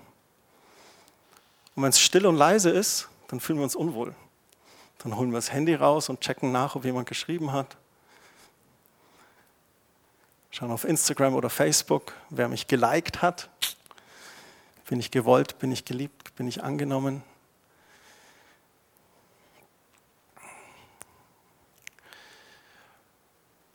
Und 1.79 1.83
wenn 1.83 1.91
es 1.91 2.01
still 2.01 2.25
und 2.25 2.36
leise 2.36 2.71
ist, 2.71 3.07
dann 3.29 3.39
fühlen 3.39 3.59
wir 3.59 3.63
uns 3.63 3.74
unwohl. 3.74 4.13
Dann 4.98 5.15
holen 5.15 5.31
wir 5.31 5.38
das 5.38 5.53
Handy 5.53 5.75
raus 5.75 6.09
und 6.09 6.19
checken 6.19 6.51
nach, 6.51 6.75
ob 6.75 6.83
jemand 6.83 7.07
geschrieben 7.07 7.53
hat. 7.53 7.77
Schauen 10.51 10.71
auf 10.71 10.83
Instagram 10.83 11.36
oder 11.36 11.50
Facebook, 11.50 12.12
wer 12.31 12.50
mich 12.50 12.67
geliked 12.67 13.21
hat. 13.21 13.48
Bin 14.89 15.00
ich 15.00 15.09
gewollt, 15.09 15.57
bin 15.59 15.71
ich 15.71 15.86
geliebt, 15.86 16.36
bin 16.36 16.50
ich 16.50 16.62
angenommen. 16.63 17.24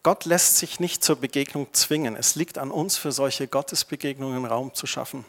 Gott 0.02 0.26
lässt 0.26 0.58
sich 0.58 0.78
nicht 0.78 1.02
zur 1.02 1.16
Begegnung 1.16 1.72
zwingen. 1.72 2.16
Es 2.16 2.34
liegt 2.34 2.58
an 2.58 2.70
uns, 2.70 2.98
für 2.98 3.12
solche 3.12 3.48
Gottesbegegnungen 3.48 4.44
Raum 4.44 4.74
zu 4.74 4.86
schaffen. 4.86 5.24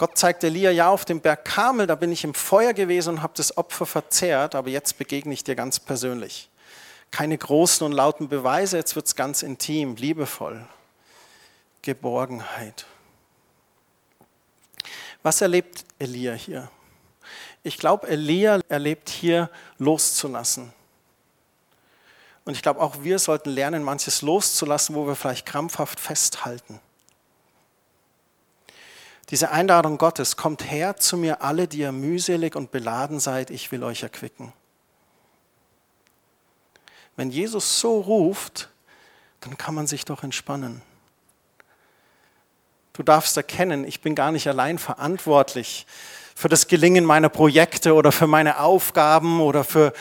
Gott 0.00 0.16
zeigt 0.16 0.42
Elia, 0.44 0.70
ja, 0.70 0.88
auf 0.88 1.04
dem 1.04 1.20
Berg 1.20 1.44
Kamel, 1.44 1.86
da 1.86 1.94
bin 1.94 2.10
ich 2.10 2.24
im 2.24 2.32
Feuer 2.32 2.72
gewesen 2.72 3.16
und 3.16 3.22
habe 3.22 3.34
das 3.36 3.58
Opfer 3.58 3.84
verzehrt, 3.84 4.54
aber 4.54 4.70
jetzt 4.70 4.96
begegne 4.96 5.34
ich 5.34 5.44
dir 5.44 5.54
ganz 5.54 5.78
persönlich. 5.78 6.48
Keine 7.10 7.36
großen 7.36 7.84
und 7.84 7.92
lauten 7.92 8.30
Beweise, 8.30 8.78
jetzt 8.78 8.96
wird 8.96 9.04
es 9.04 9.14
ganz 9.14 9.42
intim, 9.42 9.96
liebevoll. 9.96 10.66
Geborgenheit. 11.82 12.86
Was 15.22 15.42
erlebt 15.42 15.84
Elia 15.98 16.32
hier? 16.32 16.70
Ich 17.62 17.76
glaube, 17.76 18.08
Elia 18.08 18.60
erlebt 18.70 19.10
hier 19.10 19.50
loszulassen. 19.76 20.72
Und 22.46 22.54
ich 22.54 22.62
glaube, 22.62 22.80
auch 22.80 23.02
wir 23.02 23.18
sollten 23.18 23.50
lernen, 23.50 23.82
manches 23.82 24.22
loszulassen, 24.22 24.94
wo 24.94 25.06
wir 25.06 25.14
vielleicht 25.14 25.44
krampfhaft 25.44 26.00
festhalten. 26.00 26.80
Diese 29.30 29.50
Einladung 29.50 29.96
Gottes, 29.96 30.36
kommt 30.36 30.68
her 30.70 30.96
zu 30.96 31.16
mir 31.16 31.42
alle, 31.42 31.68
die 31.68 31.78
ihr 31.78 31.92
mühselig 31.92 32.56
und 32.56 32.72
beladen 32.72 33.20
seid, 33.20 33.50
ich 33.50 33.70
will 33.70 33.84
euch 33.84 34.02
erquicken. 34.02 34.52
Wenn 37.16 37.30
Jesus 37.30 37.80
so 37.80 38.00
ruft, 38.00 38.70
dann 39.40 39.56
kann 39.56 39.74
man 39.74 39.86
sich 39.86 40.04
doch 40.04 40.22
entspannen. 40.22 40.82
Du 42.92 43.04
darfst 43.04 43.36
erkennen, 43.36 43.84
ich 43.84 44.00
bin 44.00 44.14
gar 44.14 44.32
nicht 44.32 44.48
allein 44.48 44.78
verantwortlich 44.78 45.86
für 46.34 46.48
das 46.48 46.66
Gelingen 46.66 47.04
meiner 47.04 47.28
Projekte 47.28 47.94
oder 47.94 48.12
für 48.12 48.26
meine 48.26 48.60
Aufgaben 48.60 49.40
oder 49.40 49.62
für, 49.62 49.92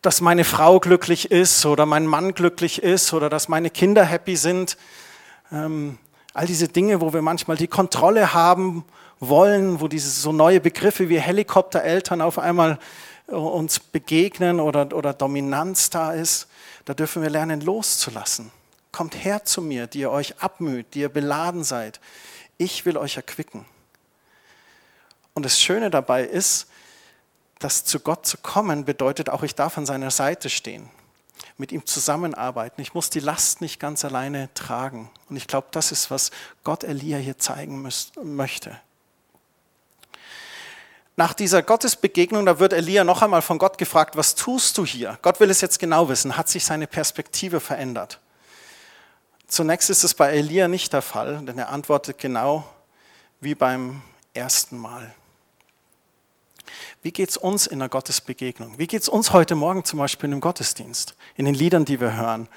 dass 0.00 0.20
meine 0.20 0.44
Frau 0.44 0.78
glücklich 0.78 1.30
ist 1.30 1.66
oder 1.66 1.86
mein 1.86 2.06
Mann 2.06 2.34
glücklich 2.34 2.82
ist 2.82 3.12
oder 3.12 3.30
dass 3.30 3.48
meine 3.48 3.70
Kinder 3.70 4.04
happy 4.04 4.36
sind. 4.36 4.76
Ähm, 5.50 5.98
All 6.36 6.44
diese 6.44 6.68
Dinge, 6.68 7.00
wo 7.00 7.14
wir 7.14 7.22
manchmal 7.22 7.56
die 7.56 7.66
Kontrolle 7.66 8.34
haben 8.34 8.84
wollen, 9.20 9.80
wo 9.80 9.88
diese 9.88 10.10
so 10.10 10.32
neue 10.32 10.60
Begriffe 10.60 11.08
wie 11.08 11.18
Helikoptereltern 11.18 12.20
auf 12.20 12.38
einmal 12.38 12.78
äh, 13.28 13.32
uns 13.32 13.80
begegnen 13.80 14.60
oder, 14.60 14.94
oder 14.94 15.14
Dominanz 15.14 15.88
da 15.88 16.12
ist, 16.12 16.46
da 16.84 16.92
dürfen 16.92 17.22
wir 17.22 17.30
lernen 17.30 17.62
loszulassen. 17.62 18.50
Kommt 18.92 19.24
her 19.24 19.46
zu 19.46 19.62
mir, 19.62 19.86
die 19.86 20.00
ihr 20.00 20.10
euch 20.10 20.38
abmüht, 20.42 20.92
die 20.92 21.00
ihr 21.00 21.08
beladen 21.08 21.64
seid. 21.64 22.00
Ich 22.58 22.84
will 22.84 22.98
euch 22.98 23.16
erquicken. 23.16 23.64
Und 25.32 25.46
das 25.46 25.58
Schöne 25.58 25.88
dabei 25.88 26.22
ist, 26.22 26.66
dass 27.60 27.86
zu 27.86 27.98
Gott 27.98 28.26
zu 28.26 28.36
kommen 28.36 28.84
bedeutet 28.84 29.30
auch, 29.30 29.42
ich 29.42 29.54
darf 29.54 29.78
an 29.78 29.86
seiner 29.86 30.10
Seite 30.10 30.50
stehen 30.50 30.90
mit 31.56 31.72
ihm 31.72 31.86
zusammenarbeiten. 31.86 32.80
Ich 32.80 32.94
muss 32.94 33.10
die 33.10 33.20
Last 33.20 33.60
nicht 33.60 33.80
ganz 33.80 34.04
alleine 34.04 34.52
tragen. 34.54 35.10
Und 35.28 35.36
ich 35.36 35.46
glaube, 35.46 35.68
das 35.70 35.92
ist, 35.92 36.10
was 36.10 36.30
Gott 36.64 36.84
Elia 36.84 37.18
hier 37.18 37.38
zeigen 37.38 37.82
müsst, 37.82 38.16
möchte. 38.22 38.78
Nach 41.18 41.32
dieser 41.32 41.62
Gottesbegegnung, 41.62 42.44
da 42.44 42.58
wird 42.58 42.74
Elia 42.74 43.02
noch 43.02 43.22
einmal 43.22 43.40
von 43.40 43.56
Gott 43.58 43.78
gefragt, 43.78 44.16
was 44.16 44.34
tust 44.34 44.76
du 44.76 44.84
hier? 44.84 45.18
Gott 45.22 45.40
will 45.40 45.48
es 45.48 45.62
jetzt 45.62 45.78
genau 45.78 46.10
wissen. 46.10 46.36
Hat 46.36 46.48
sich 46.48 46.64
seine 46.64 46.86
Perspektive 46.86 47.60
verändert? 47.60 48.20
Zunächst 49.46 49.88
ist 49.88 50.04
es 50.04 50.12
bei 50.12 50.32
Elia 50.32 50.68
nicht 50.68 50.92
der 50.92 51.02
Fall, 51.02 51.38
denn 51.46 51.58
er 51.58 51.70
antwortet 51.70 52.18
genau 52.18 52.66
wie 53.40 53.54
beim 53.54 54.02
ersten 54.34 54.76
Mal. 54.76 55.14
Wie 57.02 57.12
geht 57.12 57.30
es 57.30 57.36
uns 57.36 57.66
in 57.66 57.78
der 57.78 57.88
Gottesbegegnung? 57.88 58.78
Wie 58.78 58.86
geht 58.86 59.02
es 59.02 59.08
uns 59.08 59.32
heute 59.32 59.54
Morgen 59.54 59.84
zum 59.84 59.98
Beispiel 59.98 60.32
im 60.32 60.40
Gottesdienst, 60.40 61.14
in 61.36 61.44
den 61.44 61.54
Liedern, 61.54 61.84
die 61.84 62.00
wir 62.00 62.16
hören, 62.16 62.48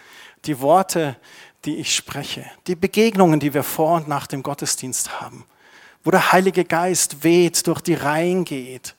die 0.46 0.60
Worte, 0.60 1.18
die 1.66 1.78
ich 1.78 1.96
spreche, 1.96 2.50
die 2.68 2.76
Begegnungen, 2.76 3.40
die 3.40 3.54
wir 3.54 3.64
vor 3.64 3.98
und 3.98 4.08
nach 4.08 4.28
dem 4.28 4.42
Gottesdienst 4.44 5.22
haben, 5.22 5.46
wo 6.04 6.12
der 6.12 6.32
Heilige 6.32 6.66
Geist 6.66 7.24
weht, 7.24 7.68
durch 7.68 7.82
die 7.82 7.94
Reihen 7.94 8.46
geht? 8.46 8.96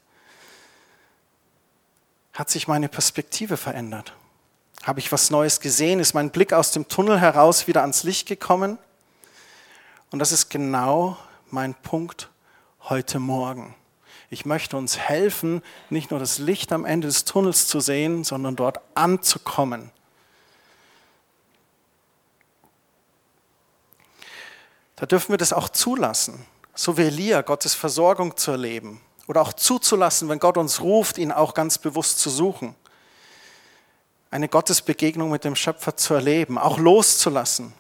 Hat 2.33 2.51
sich 2.51 2.69
meine 2.69 2.89
Perspektive 2.89 3.57
verändert? 3.57 4.15
Habe 4.83 5.01
ich 5.01 5.11
was 5.13 5.31
Neues 5.31 5.61
gesehen? 5.61 6.01
Ist 6.01 6.15
mein 6.15 6.31
Blick 6.31 6.53
aus 6.53 6.73
dem 6.73 6.89
Tunnel 6.89 7.21
heraus 7.21 7.67
wieder 7.67 7.83
ans 7.83 8.03
Licht 8.03 8.29
gekommen? 8.29 8.79
Und 10.11 10.21
das 10.21 10.33
ist 10.33 10.49
genau 10.49 11.17
mein 11.51 11.75
Punkt 11.75 12.31
heute 12.89 13.19
Morgen. 13.19 13.75
Ich 14.33 14.47
möchte 14.47 14.77
uns 14.77 14.97
helfen, 14.97 15.61
nicht 15.91 16.13
nur 16.13 16.21
das 16.21 16.39
Licht 16.39 16.73
am 16.73 16.85
Ende 16.85 17.09
des 17.09 17.25
Tunnels 17.25 17.67
zu 17.67 17.81
sehen, 17.81 18.23
sondern 18.23 18.55
dort 18.55 18.79
anzukommen. 18.95 19.91
Da 24.95 25.07
dürfen 25.07 25.33
wir 25.33 25.39
das 25.39 25.53
auch 25.53 25.69
zulassen, 25.69 26.47
so 26.75 26.97
wie 26.97 27.03
Elia, 27.03 27.41
Gottes 27.41 27.75
Versorgung 27.75 28.37
zu 28.37 28.53
erleben. 28.53 29.01
Oder 29.27 29.43
auch 29.43 29.53
zuzulassen, 29.53 30.29
wenn 30.29 30.39
Gott 30.39 30.57
uns 30.57 30.81
ruft, 30.81 31.19
ihn 31.19 31.33
auch 31.33 31.55
ganz 31.55 31.79
bewusst 31.79 32.21
zu 32.21 32.31
suchen. 32.31 32.77
Eine 34.31 34.49
Gottesbegegnung 34.49 35.31
mit 35.31 35.43
dem 35.43 35.57
Schöpfer 35.57 35.97
zu 35.97 36.15
erleben, 36.15 36.57
auch 36.57 36.79
loszulassen. 36.79 37.73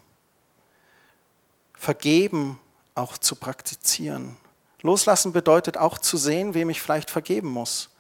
Vergeben 1.74 2.58
auch 2.96 3.18
zu 3.18 3.36
praktizieren. 3.36 4.36
Loslassen 4.82 5.32
bedeutet 5.32 5.76
auch 5.76 5.98
zu 5.98 6.16
sehen, 6.16 6.54
wem 6.54 6.70
ich 6.70 6.80
vielleicht 6.80 7.10
vergeben 7.10 7.48
muss. 7.48 7.90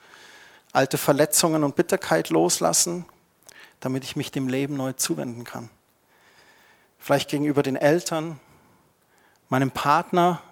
Alte 0.72 0.98
Verletzungen 0.98 1.64
und 1.64 1.76
Bitterkeit 1.76 2.30
loslassen, 2.30 3.04
damit 3.80 4.04
ich 4.04 4.16
mich 4.16 4.30
dem 4.30 4.48
Leben 4.48 4.76
neu 4.76 4.92
zuwenden 4.92 5.44
kann. 5.44 5.68
Vielleicht 6.98 7.30
gegenüber 7.30 7.62
den 7.62 7.76
Eltern, 7.76 8.38
meinem 9.48 9.70
Partner 9.70 10.42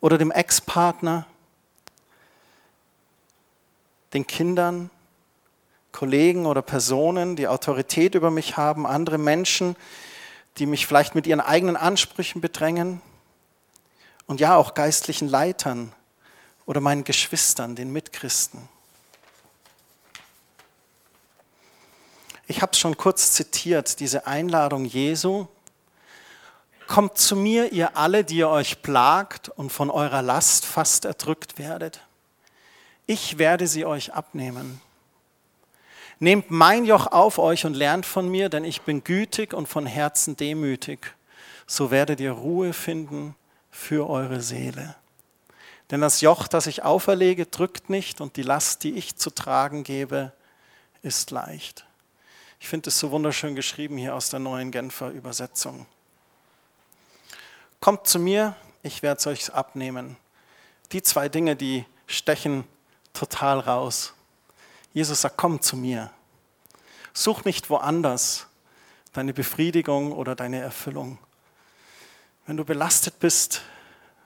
oder 0.00 0.16
dem 0.16 0.30
Ex-Partner, 0.30 1.26
den 4.14 4.26
Kindern, 4.26 4.90
Kollegen 5.92 6.46
oder 6.46 6.62
Personen, 6.62 7.36
die 7.36 7.48
Autorität 7.48 8.14
über 8.14 8.30
mich 8.30 8.56
haben, 8.56 8.86
andere 8.86 9.18
Menschen, 9.18 9.76
die 10.58 10.66
mich 10.66 10.86
vielleicht 10.86 11.14
mit 11.14 11.26
ihren 11.26 11.40
eigenen 11.40 11.76
Ansprüchen 11.76 12.40
bedrängen, 12.40 13.02
und 14.30 14.38
ja 14.38 14.54
auch 14.54 14.74
geistlichen 14.74 15.26
Leitern 15.26 15.92
oder 16.64 16.80
meinen 16.80 17.02
Geschwistern, 17.02 17.74
den 17.74 17.92
Mitchristen. 17.92 18.68
Ich 22.46 22.62
habe 22.62 22.70
es 22.70 22.78
schon 22.78 22.96
kurz 22.96 23.32
zitiert, 23.32 23.98
diese 23.98 24.28
Einladung 24.28 24.84
Jesu. 24.84 25.48
Kommt 26.86 27.18
zu 27.18 27.34
mir, 27.34 27.72
ihr 27.72 27.96
alle, 27.96 28.22
die 28.22 28.36
ihr 28.36 28.48
euch 28.48 28.82
plagt 28.82 29.48
und 29.48 29.70
von 29.72 29.90
eurer 29.90 30.22
Last 30.22 30.64
fast 30.64 31.06
erdrückt 31.06 31.58
werdet. 31.58 32.00
Ich 33.08 33.36
werde 33.36 33.66
sie 33.66 33.84
euch 33.84 34.14
abnehmen. 34.14 34.80
Nehmt 36.20 36.52
mein 36.52 36.84
Joch 36.84 37.08
auf 37.08 37.40
euch 37.40 37.66
und 37.66 37.74
lernt 37.74 38.06
von 38.06 38.28
mir, 38.28 38.48
denn 38.48 38.62
ich 38.62 38.82
bin 38.82 39.02
gütig 39.02 39.54
und 39.54 39.66
von 39.66 39.86
Herzen 39.86 40.36
demütig. 40.36 41.16
So 41.66 41.90
werdet 41.90 42.20
ihr 42.20 42.30
Ruhe 42.30 42.72
finden 42.72 43.34
für 43.70 44.08
eure 44.08 44.40
Seele. 44.40 44.96
Denn 45.90 46.00
das 46.00 46.20
Joch, 46.20 46.46
das 46.46 46.66
ich 46.66 46.84
auferlege, 46.84 47.46
drückt 47.46 47.90
nicht 47.90 48.20
und 48.20 48.36
die 48.36 48.42
Last, 48.42 48.84
die 48.84 48.96
ich 48.96 49.16
zu 49.16 49.30
tragen 49.30 49.82
gebe, 49.82 50.32
ist 51.02 51.30
leicht. 51.30 51.84
Ich 52.60 52.68
finde 52.68 52.90
es 52.90 52.98
so 52.98 53.10
wunderschön 53.10 53.56
geschrieben 53.56 53.96
hier 53.96 54.14
aus 54.14 54.30
der 54.30 54.38
neuen 54.38 54.70
Genfer 54.70 55.10
Übersetzung. 55.10 55.86
Kommt 57.80 58.06
zu 58.06 58.18
mir, 58.18 58.54
ich 58.82 59.02
werde 59.02 59.18
es 59.18 59.26
euch 59.26 59.54
abnehmen. 59.54 60.16
Die 60.92 61.02
zwei 61.02 61.28
Dinge, 61.28 61.56
die 61.56 61.86
stechen 62.06 62.64
total 63.12 63.60
raus. 63.60 64.12
Jesus 64.92 65.22
sagt, 65.22 65.38
komm 65.38 65.62
zu 65.62 65.76
mir. 65.76 66.10
Such 67.12 67.44
nicht 67.44 67.70
woanders 67.70 68.46
deine 69.12 69.32
Befriedigung 69.32 70.12
oder 70.12 70.34
deine 70.34 70.60
Erfüllung. 70.60 71.18
Wenn 72.50 72.56
du 72.56 72.64
belastet 72.64 73.20
bist, 73.20 73.62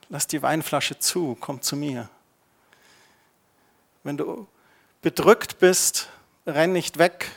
lass 0.08 0.26
die 0.26 0.40
Weinflasche 0.40 0.98
zu, 0.98 1.36
komm 1.40 1.60
zu 1.60 1.76
mir. 1.76 2.08
Wenn 4.02 4.16
du 4.16 4.46
bedrückt 5.02 5.58
bist, 5.58 6.08
renn 6.46 6.72
nicht 6.72 6.96
weg 6.96 7.30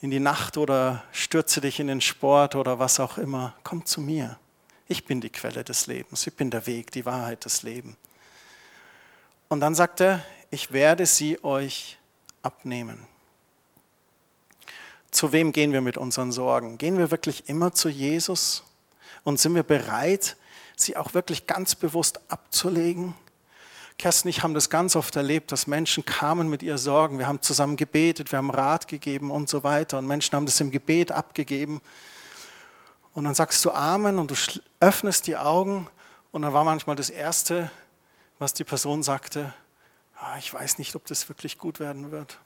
in 0.00 0.10
die 0.10 0.18
Nacht 0.18 0.56
oder 0.56 1.04
stürze 1.12 1.60
dich 1.60 1.78
in 1.78 1.88
den 1.88 2.00
Sport 2.00 2.54
oder 2.54 2.78
was 2.78 3.00
auch 3.00 3.18
immer. 3.18 3.54
Komm 3.64 3.84
zu 3.84 4.00
mir. 4.00 4.38
Ich 4.88 5.04
bin 5.04 5.20
die 5.20 5.28
Quelle 5.28 5.62
des 5.62 5.86
Lebens. 5.86 6.26
Ich 6.26 6.32
bin 6.32 6.50
der 6.50 6.66
Weg, 6.66 6.90
die 6.92 7.04
Wahrheit 7.04 7.44
des 7.44 7.62
Lebens. 7.62 7.96
Und 9.50 9.60
dann 9.60 9.74
sagt 9.74 10.00
er, 10.00 10.24
ich 10.48 10.72
werde 10.72 11.04
sie 11.04 11.44
euch 11.44 11.98
abnehmen. 12.40 13.06
Zu 15.10 15.32
wem 15.32 15.52
gehen 15.52 15.74
wir 15.74 15.82
mit 15.82 15.98
unseren 15.98 16.32
Sorgen? 16.32 16.78
Gehen 16.78 16.96
wir 16.96 17.10
wirklich 17.10 17.50
immer 17.50 17.74
zu 17.74 17.90
Jesus? 17.90 18.62
Und 19.26 19.40
sind 19.40 19.56
wir 19.56 19.64
bereit, 19.64 20.36
sie 20.76 20.96
auch 20.96 21.12
wirklich 21.12 21.48
ganz 21.48 21.74
bewusst 21.74 22.20
abzulegen? 22.28 23.12
Kerstin 23.98 24.28
und 24.28 24.30
ich 24.30 24.44
haben 24.44 24.54
das 24.54 24.70
ganz 24.70 24.94
oft 24.94 25.16
erlebt, 25.16 25.50
dass 25.50 25.66
Menschen 25.66 26.04
kamen 26.04 26.48
mit 26.48 26.62
ihren 26.62 26.78
Sorgen. 26.78 27.18
Wir 27.18 27.26
haben 27.26 27.42
zusammen 27.42 27.76
gebetet, 27.76 28.30
wir 28.30 28.36
haben 28.36 28.52
Rat 28.52 28.86
gegeben 28.86 29.32
und 29.32 29.48
so 29.48 29.64
weiter. 29.64 29.98
Und 29.98 30.06
Menschen 30.06 30.36
haben 30.36 30.46
das 30.46 30.60
im 30.60 30.70
Gebet 30.70 31.10
abgegeben. 31.10 31.80
Und 33.14 33.24
dann 33.24 33.34
sagst 33.34 33.64
du 33.64 33.72
Amen 33.72 34.20
und 34.20 34.30
du 34.30 34.36
öffnest 34.78 35.26
die 35.26 35.36
Augen. 35.36 35.88
Und 36.30 36.42
dann 36.42 36.52
war 36.52 36.62
manchmal 36.62 36.94
das 36.94 37.10
Erste, 37.10 37.68
was 38.38 38.54
die 38.54 38.62
Person 38.62 39.02
sagte, 39.02 39.52
ah, 40.20 40.38
ich 40.38 40.54
weiß 40.54 40.78
nicht, 40.78 40.94
ob 40.94 41.04
das 41.06 41.28
wirklich 41.28 41.58
gut 41.58 41.80
werden 41.80 42.12
wird. 42.12 42.38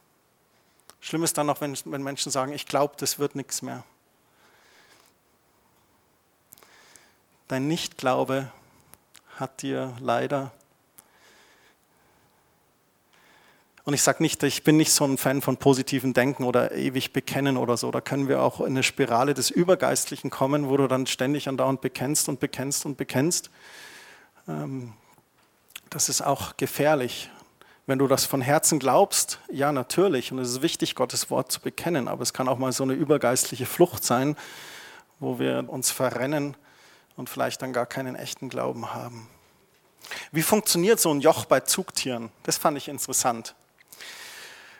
Schlimm 1.02 1.24
ist 1.24 1.36
dann 1.36 1.44
noch, 1.44 1.60
wenn, 1.60 1.76
wenn 1.84 2.02
Menschen 2.02 2.32
sagen, 2.32 2.54
ich 2.54 2.64
glaube, 2.64 2.94
das 2.96 3.18
wird 3.18 3.34
nichts 3.34 3.60
mehr. 3.60 3.84
Dein 7.50 7.66
Nichtglaube 7.66 8.48
hat 9.36 9.62
dir 9.62 9.92
leider. 9.98 10.52
Und 13.82 13.92
ich 13.92 14.04
sage 14.04 14.22
nicht, 14.22 14.40
ich 14.44 14.62
bin 14.62 14.76
nicht 14.76 14.92
so 14.92 15.04
ein 15.04 15.18
Fan 15.18 15.42
von 15.42 15.56
positiven 15.56 16.12
Denken 16.12 16.44
oder 16.44 16.70
ewig 16.70 17.12
bekennen 17.12 17.56
oder 17.56 17.76
so. 17.76 17.90
Da 17.90 18.00
können 18.00 18.28
wir 18.28 18.40
auch 18.40 18.60
in 18.60 18.68
eine 18.68 18.84
Spirale 18.84 19.34
des 19.34 19.50
Übergeistlichen 19.50 20.30
kommen, 20.30 20.68
wo 20.68 20.76
du 20.76 20.86
dann 20.86 21.08
ständig 21.08 21.48
andauernd 21.48 21.80
bekennst 21.80 22.28
und 22.28 22.38
bekennst 22.38 22.86
und 22.86 22.96
bekennst. 22.96 23.50
Ähm, 24.46 24.92
das 25.88 26.08
ist 26.08 26.22
auch 26.22 26.56
gefährlich. 26.56 27.30
Wenn 27.86 27.98
du 27.98 28.06
das 28.06 28.26
von 28.26 28.42
Herzen 28.42 28.78
glaubst, 28.78 29.40
ja 29.50 29.72
natürlich, 29.72 30.30
und 30.30 30.38
es 30.38 30.50
ist 30.50 30.62
wichtig, 30.62 30.94
Gottes 30.94 31.30
Wort 31.30 31.50
zu 31.50 31.58
bekennen, 31.60 32.06
aber 32.06 32.22
es 32.22 32.32
kann 32.32 32.46
auch 32.46 32.58
mal 32.58 32.70
so 32.70 32.84
eine 32.84 32.92
übergeistliche 32.92 33.66
Flucht 33.66 34.04
sein, 34.04 34.36
wo 35.18 35.40
wir 35.40 35.64
uns 35.66 35.90
verrennen 35.90 36.56
und 37.20 37.28
vielleicht 37.28 37.60
dann 37.60 37.74
gar 37.74 37.84
keinen 37.84 38.16
echten 38.16 38.48
Glauben 38.48 38.94
haben. 38.94 39.28
Wie 40.32 40.42
funktioniert 40.42 40.98
so 40.98 41.12
ein 41.12 41.20
Joch 41.20 41.44
bei 41.44 41.60
Zugtieren? 41.60 42.30
Das 42.44 42.56
fand 42.56 42.78
ich 42.78 42.88
interessant. 42.88 43.54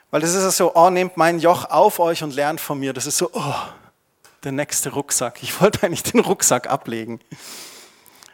Weil 0.09 0.21
das 0.21 0.33
ist 0.33 0.57
so, 0.57 0.73
oh, 0.75 0.89
nehmt 0.89 1.17
mein 1.17 1.39
Joch 1.39 1.65
auf 1.65 1.99
euch 1.99 2.23
und 2.23 2.33
lernt 2.33 2.59
von 2.59 2.79
mir. 2.79 2.93
Das 2.93 3.05
ist 3.05 3.19
so, 3.19 3.29
oh, 3.31 3.53
der 4.43 4.51
nächste 4.53 4.89
Rucksack. 4.89 5.43
Ich 5.43 5.61
wollte 5.61 5.83
eigentlich 5.83 6.01
den 6.01 6.19
Rucksack 6.19 6.67
ablegen. 6.67 7.19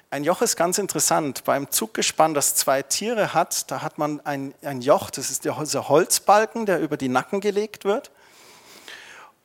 Ein 0.09 0.23
Joch 0.23 0.41
ist 0.41 0.55
ganz 0.55 0.77
interessant. 0.77 1.43
Beim 1.43 1.69
Zuggespann, 1.69 2.33
das 2.33 2.55
zwei 2.55 2.83
Tiere 2.83 3.33
hat, 3.33 3.69
da 3.69 3.81
hat 3.81 3.97
man 3.97 4.21
ein, 4.21 4.55
ein 4.61 4.81
Joch, 4.81 5.09
das 5.09 5.29
ist 5.29 5.43
der 5.43 5.57
Holzbalken, 5.57 6.65
der 6.65 6.79
über 6.79 6.95
die 6.95 7.09
Nacken 7.09 7.41
gelegt 7.41 7.83
wird. 7.83 8.09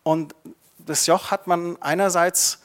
Und 0.04 0.36
das 0.78 1.08
Joch 1.08 1.32
hat 1.32 1.48
man 1.48 1.82
einerseits 1.82 2.60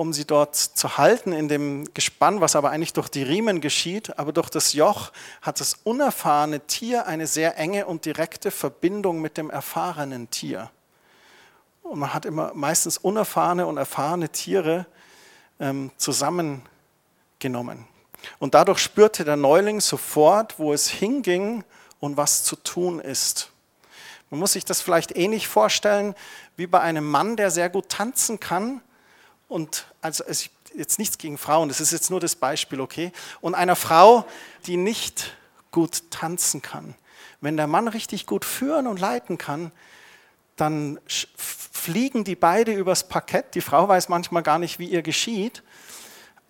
um 0.00 0.14
sie 0.14 0.24
dort 0.24 0.56
zu 0.56 0.96
halten 0.96 1.32
in 1.34 1.48
dem 1.48 1.92
Gespann, 1.92 2.40
was 2.40 2.56
aber 2.56 2.70
eigentlich 2.70 2.94
durch 2.94 3.10
die 3.10 3.22
Riemen 3.22 3.60
geschieht. 3.60 4.18
Aber 4.18 4.32
durch 4.32 4.48
das 4.48 4.72
Joch 4.72 5.12
hat 5.42 5.60
das 5.60 5.74
unerfahrene 5.84 6.60
Tier 6.60 7.06
eine 7.06 7.26
sehr 7.26 7.58
enge 7.58 7.84
und 7.84 8.06
direkte 8.06 8.50
Verbindung 8.50 9.20
mit 9.20 9.36
dem 9.36 9.50
erfahrenen 9.50 10.30
Tier. 10.30 10.70
Und 11.82 11.98
man 11.98 12.14
hat 12.14 12.24
immer 12.24 12.52
meistens 12.54 12.96
unerfahrene 12.96 13.66
und 13.66 13.76
erfahrene 13.76 14.30
Tiere 14.30 14.86
ähm, 15.60 15.90
zusammengenommen. 15.98 17.86
Und 18.38 18.54
dadurch 18.54 18.78
spürte 18.78 19.26
der 19.26 19.36
Neuling 19.36 19.82
sofort, 19.82 20.58
wo 20.58 20.72
es 20.72 20.88
hinging 20.88 21.62
und 22.00 22.16
was 22.16 22.42
zu 22.42 22.56
tun 22.56 23.00
ist. 23.00 23.50
Man 24.30 24.40
muss 24.40 24.52
sich 24.52 24.64
das 24.64 24.80
vielleicht 24.80 25.14
ähnlich 25.14 25.46
vorstellen 25.46 26.14
wie 26.56 26.66
bei 26.66 26.80
einem 26.80 27.06
Mann, 27.06 27.36
der 27.36 27.50
sehr 27.50 27.68
gut 27.68 27.90
tanzen 27.90 28.40
kann 28.40 28.80
und 29.50 29.86
also 30.00 30.24
es 30.24 30.48
jetzt 30.74 30.98
nichts 30.98 31.18
gegen 31.18 31.36
Frauen, 31.36 31.68
das 31.68 31.80
ist 31.80 31.90
jetzt 31.90 32.10
nur 32.10 32.20
das 32.20 32.36
Beispiel, 32.36 32.80
okay? 32.80 33.12
Und 33.40 33.54
einer 33.54 33.76
Frau, 33.76 34.24
die 34.66 34.76
nicht 34.76 35.36
gut 35.72 36.10
tanzen 36.10 36.62
kann. 36.62 36.94
Wenn 37.40 37.56
der 37.56 37.66
Mann 37.66 37.88
richtig 37.88 38.26
gut 38.26 38.44
führen 38.44 38.86
und 38.86 39.00
leiten 39.00 39.38
kann, 39.38 39.72
dann 40.56 41.00
fliegen 41.06 42.22
die 42.22 42.36
beide 42.36 42.72
übers 42.72 43.08
Parkett. 43.08 43.54
Die 43.54 43.60
Frau 43.60 43.88
weiß 43.88 44.08
manchmal 44.08 44.42
gar 44.42 44.58
nicht, 44.58 44.78
wie 44.78 44.88
ihr 44.88 45.02
geschieht. 45.02 45.62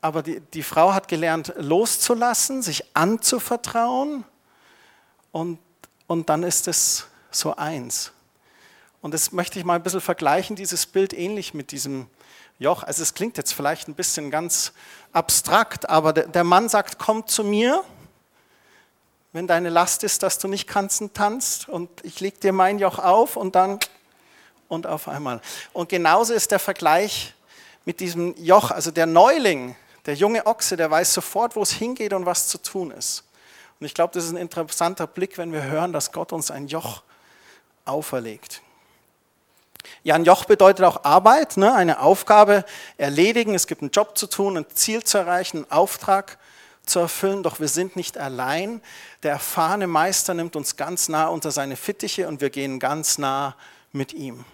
Aber 0.00 0.22
die, 0.22 0.40
die 0.40 0.62
Frau 0.62 0.92
hat 0.92 1.08
gelernt, 1.08 1.54
loszulassen, 1.56 2.62
sich 2.62 2.84
anzuvertrauen. 2.94 4.24
Und, 5.32 5.58
und 6.06 6.28
dann 6.28 6.42
ist 6.42 6.68
es 6.68 7.06
so 7.30 7.56
eins. 7.56 8.12
Und 9.00 9.14
das 9.14 9.32
möchte 9.32 9.58
ich 9.58 9.64
mal 9.64 9.76
ein 9.76 9.82
bisschen 9.82 10.00
vergleichen, 10.00 10.56
dieses 10.56 10.86
Bild 10.86 11.14
ähnlich 11.14 11.54
mit 11.54 11.70
diesem 11.70 12.06
Joch. 12.60 12.84
Also 12.84 13.02
es 13.02 13.14
klingt 13.14 13.36
jetzt 13.38 13.52
vielleicht 13.52 13.88
ein 13.88 13.94
bisschen 13.94 14.30
ganz 14.30 14.72
abstrakt, 15.12 15.88
aber 15.88 16.12
der 16.12 16.44
Mann 16.44 16.68
sagt, 16.68 16.98
komm 16.98 17.26
zu 17.26 17.42
mir, 17.42 17.82
wenn 19.32 19.46
deine 19.46 19.70
Last 19.70 20.04
ist, 20.04 20.22
dass 20.22 20.38
du 20.38 20.46
nicht 20.46 20.72
und 20.76 21.14
tanzt 21.14 21.68
und 21.68 21.88
ich 22.04 22.20
leg 22.20 22.40
dir 22.40 22.52
mein 22.52 22.78
Joch 22.78 22.98
auf 22.98 23.36
und 23.36 23.54
dann 23.54 23.80
und 24.68 24.86
auf 24.86 25.08
einmal. 25.08 25.40
Und 25.72 25.88
genauso 25.88 26.34
ist 26.34 26.50
der 26.50 26.58
Vergleich 26.58 27.34
mit 27.84 27.98
diesem 27.98 28.34
Joch, 28.36 28.70
also 28.70 28.90
der 28.90 29.06
Neuling, 29.06 29.74
der 30.04 30.14
junge 30.14 30.46
Ochse, 30.46 30.76
der 30.76 30.90
weiß 30.90 31.14
sofort, 31.14 31.56
wo 31.56 31.62
es 31.62 31.72
hingeht 31.72 32.12
und 32.12 32.26
was 32.26 32.48
zu 32.48 32.58
tun 32.58 32.90
ist. 32.90 33.24
Und 33.78 33.86
ich 33.86 33.94
glaube, 33.94 34.12
das 34.12 34.24
ist 34.24 34.32
ein 34.32 34.36
interessanter 34.36 35.06
Blick, 35.06 35.38
wenn 35.38 35.52
wir 35.52 35.62
hören, 35.62 35.94
dass 35.94 36.12
Gott 36.12 36.32
uns 36.32 36.50
ein 36.50 36.68
Joch 36.68 37.02
auferlegt. 37.86 38.60
Ja, 40.02 40.14
ein 40.14 40.24
Joch 40.24 40.44
bedeutet 40.44 40.84
auch 40.84 41.04
Arbeit, 41.04 41.56
ne? 41.56 41.74
eine 41.74 42.00
Aufgabe 42.00 42.64
erledigen. 42.96 43.54
Es 43.54 43.66
gibt 43.66 43.82
einen 43.82 43.90
Job 43.90 44.16
zu 44.16 44.26
tun, 44.26 44.56
ein 44.56 44.66
Ziel 44.74 45.04
zu 45.04 45.18
erreichen, 45.18 45.58
einen 45.58 45.70
Auftrag 45.70 46.38
zu 46.86 47.00
erfüllen. 47.00 47.42
Doch 47.42 47.60
wir 47.60 47.68
sind 47.68 47.96
nicht 47.96 48.16
allein. 48.16 48.80
Der 49.22 49.32
erfahrene 49.32 49.86
Meister 49.86 50.34
nimmt 50.34 50.56
uns 50.56 50.76
ganz 50.76 51.08
nah 51.08 51.26
unter 51.26 51.50
seine 51.50 51.76
Fittiche 51.76 52.28
und 52.28 52.40
wir 52.40 52.50
gehen 52.50 52.78
ganz 52.78 53.18
nah 53.18 53.56
mit 53.92 54.12
ihm. 54.12 54.44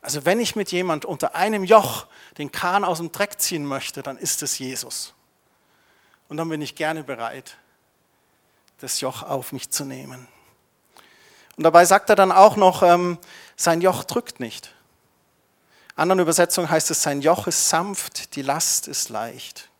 Also 0.00 0.24
wenn 0.24 0.38
ich 0.38 0.54
mit 0.54 0.70
jemand 0.70 1.04
unter 1.04 1.34
einem 1.34 1.64
Joch 1.64 2.06
den 2.38 2.52
Kahn 2.52 2.84
aus 2.84 2.98
dem 2.98 3.10
Dreck 3.10 3.40
ziehen 3.40 3.66
möchte, 3.66 4.02
dann 4.02 4.16
ist 4.16 4.42
es 4.42 4.58
Jesus. 4.58 5.14
Und 6.28 6.36
dann 6.36 6.48
bin 6.48 6.62
ich 6.62 6.74
gerne 6.74 7.02
bereit, 7.02 7.56
das 8.78 9.00
Joch 9.00 9.22
auf 9.22 9.52
mich 9.52 9.70
zu 9.70 9.84
nehmen. 9.84 10.28
Und 11.56 11.64
dabei 11.64 11.84
sagt 11.84 12.10
er 12.10 12.16
dann 12.16 12.32
auch 12.32 12.56
noch, 12.56 12.82
ähm, 12.82 13.18
sein 13.56 13.80
Joch 13.80 14.04
drückt 14.04 14.40
nicht. 14.40 14.74
Anderen 15.94 16.20
Übersetzungen 16.20 16.68
heißt 16.68 16.90
es, 16.90 17.02
sein 17.02 17.22
Joch 17.22 17.46
ist 17.46 17.70
sanft, 17.70 18.36
die 18.36 18.42
Last 18.42 18.86
ist 18.86 19.08
leicht. 19.08 19.70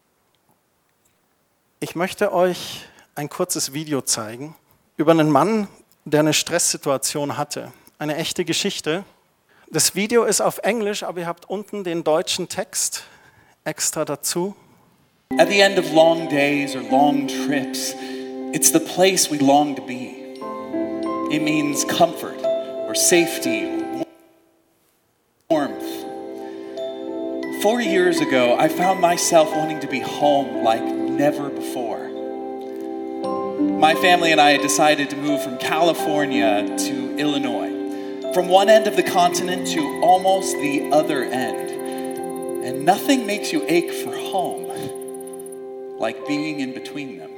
Ich 1.79 1.95
möchte 1.95 2.33
euch 2.33 2.87
ein 3.15 3.29
kurzes 3.29 3.75
Video 3.75 4.01
zeigen 4.01 4.57
über 4.97 5.13
einen 5.13 5.31
Mann, 5.31 5.69
der 6.07 6.21
eine 6.21 6.33
Stresssituation 6.33 7.37
hatte. 7.37 7.73
Eine 7.99 8.17
echte 8.17 8.47
Geschichte. 8.47 9.05
Das 9.71 9.95
Video 9.95 10.25
ist 10.25 10.41
auf 10.41 10.59
Englisch, 10.59 11.03
aber 11.03 11.21
ihr 11.21 11.27
habt 11.27 11.51
unten 11.51 11.85
den 11.85 12.03
deutschen 12.03 12.49
Text 12.49 13.05
extra 13.65 14.07
dazu. 14.07 14.57
At 15.39 15.49
the 15.49 15.61
end 15.61 15.79
of 15.79 15.93
long 15.93 16.29
days 16.29 16.75
or 16.75 16.83
long 16.83 17.27
trips, 17.27 17.95
it's 18.53 18.73
the 18.73 18.79
place 18.79 19.31
we 19.31 19.37
long 19.39 19.77
to 19.77 19.83
be. 19.83 20.26
It 21.29 21.43
means 21.43 21.85
comfort 21.85 22.39
or 22.45 22.95
safety, 22.95 24.05
warmth. 25.51 25.83
Four 27.63 27.81
years 27.81 28.21
ago, 28.21 28.57
I 28.57 28.69
found 28.69 29.01
myself 29.01 29.51
wanting 29.51 29.81
to 29.81 29.89
be 29.89 29.99
home 29.99 30.63
like 30.63 30.85
never 30.85 31.51
before. 31.51 32.09
My 33.59 33.95
family 33.97 34.31
and 34.31 34.41
I 34.41 34.53
had 34.53 34.61
decided 34.61 35.11
to 35.11 35.17
move 35.17 35.43
from 35.43 35.59
California 35.59 36.77
to 36.79 37.19
Illinois, 37.19 38.33
from 38.33 38.47
one 38.47 38.69
end 38.69 38.87
of 38.87 38.95
the 38.95 39.03
continent 39.03 39.67
to 39.69 39.81
almost 40.05 40.53
the 40.53 40.91
other 40.93 41.25
end. 41.25 41.71
And 42.65 42.85
nothing 42.85 43.27
makes 43.27 43.53
you 43.53 43.65
ache 43.67 43.91
for 43.91 44.15
home 44.15 45.99
like 45.99 46.25
being 46.29 46.61
in 46.61 46.73
between 46.73 47.19
them. 47.19 47.36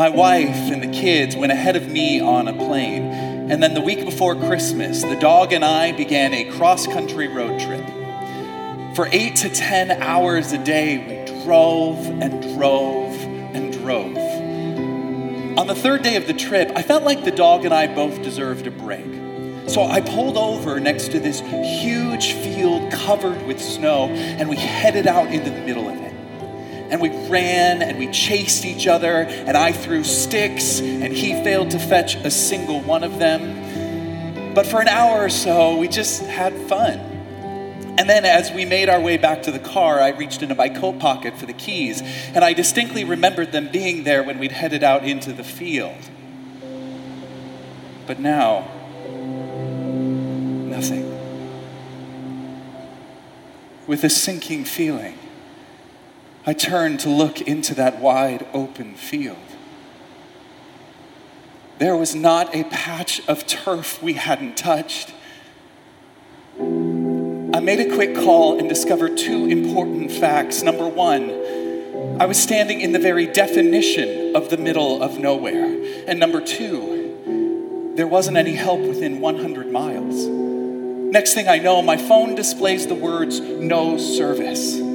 My 0.00 0.08
wife 0.08 0.72
and 0.72 0.82
the 0.82 0.98
kids 0.98 1.36
went 1.36 1.52
ahead 1.52 1.76
of 1.76 1.86
me 1.86 2.20
on 2.20 2.48
a 2.48 2.54
plane, 2.54 3.02
and 3.50 3.62
then 3.62 3.74
the 3.74 3.82
week 3.82 4.06
before 4.06 4.34
Christmas, 4.34 5.02
the 5.02 5.16
dog 5.16 5.52
and 5.52 5.62
I 5.62 5.92
began 5.92 6.32
a 6.32 6.50
cross 6.52 6.86
country 6.86 7.28
road 7.28 7.60
trip. 7.60 7.84
For 8.96 9.10
eight 9.12 9.36
to 9.36 9.50
ten 9.50 9.90
hours 9.90 10.52
a 10.52 10.64
day, 10.64 10.96
we 10.96 11.42
drove 11.44 11.98
and 12.06 12.42
drove 12.56 13.14
and 13.54 13.74
drove. 13.74 14.16
On 15.58 15.66
the 15.66 15.74
third 15.74 16.02
day 16.02 16.16
of 16.16 16.26
the 16.26 16.32
trip, 16.32 16.72
I 16.74 16.80
felt 16.80 17.02
like 17.02 17.26
the 17.26 17.30
dog 17.30 17.66
and 17.66 17.74
I 17.74 17.86
both 17.94 18.22
deserved 18.22 18.66
a 18.66 18.70
break. 18.70 19.04
So 19.68 19.82
I 19.82 20.00
pulled 20.00 20.38
over 20.38 20.80
next 20.80 21.12
to 21.12 21.20
this 21.20 21.40
huge 21.40 22.32
field 22.32 22.90
covered 22.90 23.46
with 23.46 23.60
snow, 23.60 24.06
and 24.06 24.48
we 24.48 24.56
headed 24.56 25.06
out 25.06 25.26
into 25.26 25.50
the 25.50 25.60
middle 25.60 25.90
of 25.90 26.00
it 26.00 26.09
and 26.90 27.00
we 27.00 27.10
ran 27.28 27.82
and 27.82 27.98
we 27.98 28.08
chased 28.10 28.64
each 28.64 28.86
other, 28.86 29.22
and 29.22 29.56
I 29.56 29.72
threw 29.72 30.04
sticks, 30.04 30.80
and 30.80 31.12
he 31.12 31.32
failed 31.44 31.70
to 31.70 31.78
fetch 31.78 32.16
a 32.16 32.30
single 32.30 32.80
one 32.80 33.04
of 33.04 33.18
them. 33.18 34.54
But 34.54 34.66
for 34.66 34.80
an 34.80 34.88
hour 34.88 35.24
or 35.24 35.30
so, 35.30 35.76
we 35.76 35.88
just 35.88 36.22
had 36.22 36.52
fun. 36.68 36.98
And 37.98 38.08
then, 38.08 38.24
as 38.24 38.50
we 38.50 38.64
made 38.64 38.88
our 38.88 39.00
way 39.00 39.16
back 39.16 39.42
to 39.42 39.50
the 39.50 39.58
car, 39.58 40.00
I 40.00 40.08
reached 40.08 40.42
into 40.42 40.54
my 40.54 40.68
coat 40.68 40.98
pocket 40.98 41.36
for 41.36 41.46
the 41.46 41.52
keys, 41.52 42.02
and 42.34 42.44
I 42.44 42.52
distinctly 42.52 43.04
remembered 43.04 43.52
them 43.52 43.68
being 43.70 44.04
there 44.04 44.22
when 44.22 44.38
we'd 44.38 44.52
headed 44.52 44.82
out 44.82 45.04
into 45.04 45.32
the 45.32 45.44
field. 45.44 46.08
But 48.06 48.18
now, 48.18 48.68
nothing. 50.66 51.08
With 53.86 54.02
a 54.02 54.10
sinking 54.10 54.64
feeling, 54.64 55.18
I 56.46 56.54
turned 56.54 57.00
to 57.00 57.10
look 57.10 57.40
into 57.40 57.74
that 57.74 58.00
wide 58.00 58.46
open 58.54 58.94
field. 58.94 59.36
There 61.78 61.96
was 61.96 62.14
not 62.14 62.54
a 62.54 62.64
patch 62.64 63.26
of 63.28 63.46
turf 63.46 64.02
we 64.02 64.14
hadn't 64.14 64.56
touched. 64.56 65.12
I 66.58 67.60
made 67.60 67.80
a 67.80 67.94
quick 67.94 68.14
call 68.14 68.58
and 68.58 68.68
discovered 68.68 69.18
two 69.18 69.46
important 69.46 70.12
facts. 70.12 70.62
Number 70.62 70.88
one, 70.88 71.30
I 72.20 72.26
was 72.26 72.38
standing 72.38 72.80
in 72.80 72.92
the 72.92 72.98
very 72.98 73.26
definition 73.26 74.34
of 74.34 74.48
the 74.48 74.56
middle 74.56 75.02
of 75.02 75.18
nowhere. 75.18 76.04
And 76.06 76.18
number 76.18 76.40
two, 76.40 77.92
there 77.96 78.06
wasn't 78.06 78.38
any 78.38 78.54
help 78.54 78.80
within 78.80 79.20
100 79.20 79.70
miles. 79.70 80.26
Next 80.26 81.34
thing 81.34 81.48
I 81.48 81.58
know, 81.58 81.82
my 81.82 81.96
phone 81.96 82.34
displays 82.34 82.86
the 82.86 82.94
words 82.94 83.40
no 83.40 83.98
service. 83.98 84.89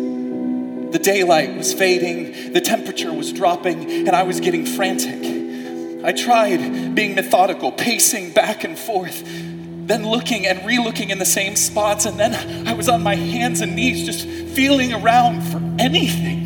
The 0.91 0.99
daylight 0.99 1.55
was 1.57 1.73
fading, 1.73 2.53
the 2.53 2.61
temperature 2.61 3.11
was 3.11 3.33
dropping, 3.33 4.07
and 4.07 4.15
I 4.15 4.23
was 4.23 4.39
getting 4.39 4.65
frantic. 4.65 6.03
I 6.05 6.11
tried 6.11 6.93
being 6.93 7.15
methodical, 7.15 7.71
pacing 7.71 8.31
back 8.33 8.63
and 8.63 8.77
forth, 8.77 9.23
then 9.25 10.07
looking 10.07 10.45
and 10.45 10.65
re 10.65 10.77
looking 10.77 11.09
in 11.09 11.17
the 11.17 11.25
same 11.25 11.55
spots, 11.55 12.05
and 12.05 12.19
then 12.19 12.67
I 12.67 12.73
was 12.73 12.87
on 12.87 13.01
my 13.01 13.15
hands 13.15 13.61
and 13.61 13.75
knees 13.75 14.05
just 14.05 14.27
feeling 14.55 14.93
around 14.93 15.41
for 15.41 15.57
anything. 15.79 16.45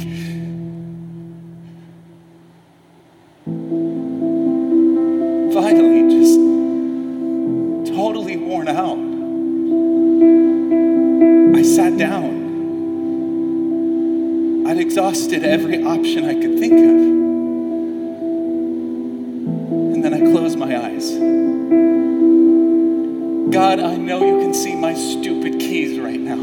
Finally, 5.53 6.09
just 6.09 7.95
totally 7.95 8.37
worn 8.37 8.69
out, 8.69 8.97
I 11.57 11.63
sat 11.63 11.97
down 11.97 12.38
I'd 14.69 14.77
exhausted 14.77 15.43
every 15.43 15.83
option 15.83 16.25
I 16.25 16.35
could 16.35 16.59
think 16.59 16.73
of. 16.73 16.79
And 19.95 20.05
then 20.05 20.13
I 20.13 20.19
closed 20.19 20.59
my 20.59 20.77
eyes. 20.77 21.09
God, 23.51 23.79
I 23.79 23.95
know 23.95 24.23
you 24.23 24.39
can 24.43 24.53
see 24.53 24.75
my 24.75 24.93
stupid 24.93 25.59
keys 25.59 25.99
right 25.99 26.19
now. 26.19 26.35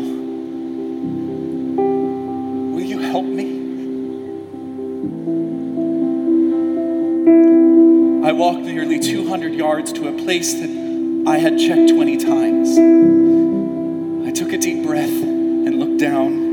Will 2.74 2.82
you 2.82 2.98
help 2.98 3.26
me? 3.26 3.44
I 8.28 8.32
walked 8.32 8.62
nearly 8.62 8.98
200 8.98 9.54
yards 9.54 9.92
to 9.92 10.08
a 10.08 10.12
place 10.24 10.52
that 10.54 11.24
I 11.28 11.38
had 11.38 11.60
checked 11.60 11.90
20 11.90 12.16
times. 12.16 12.76
I 14.28 14.32
took 14.32 14.52
a 14.52 14.58
deep 14.58 14.82
breath 14.84 15.22
and 15.22 15.78
looked 15.78 15.98
down 15.98 16.45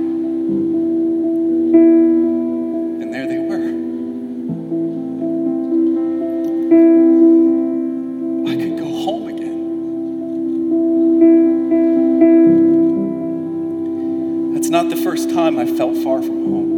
time 15.33 15.57
I 15.57 15.65
felt 15.65 15.97
far 16.03 16.21
from 16.21 16.45
home. 16.45 16.69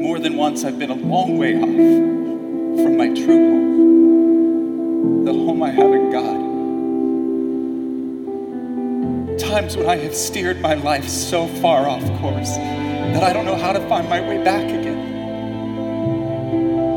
more 0.00 0.20
than 0.20 0.36
once 0.36 0.64
I've 0.64 0.78
been 0.78 0.90
a 0.90 0.94
long 0.94 1.36
way 1.36 1.56
off 1.56 1.62
from 2.82 2.96
my 2.96 3.08
true 3.08 3.50
home, 3.50 5.24
the 5.24 5.32
home 5.32 5.62
I 5.64 5.70
have 5.70 5.92
in 5.92 6.10
God. 6.10 6.40
Times 9.40 9.76
when 9.76 9.88
I 9.88 9.96
have 9.96 10.14
steered 10.14 10.60
my 10.60 10.74
life 10.74 11.08
so 11.08 11.48
far 11.60 11.88
off 11.88 12.04
course 12.20 12.56
that 12.56 13.24
I 13.24 13.32
don't 13.32 13.44
know 13.44 13.56
how 13.56 13.72
to 13.72 13.80
find 13.88 14.08
my 14.08 14.20
way 14.20 14.42
back 14.44 14.64
again. 14.64 14.98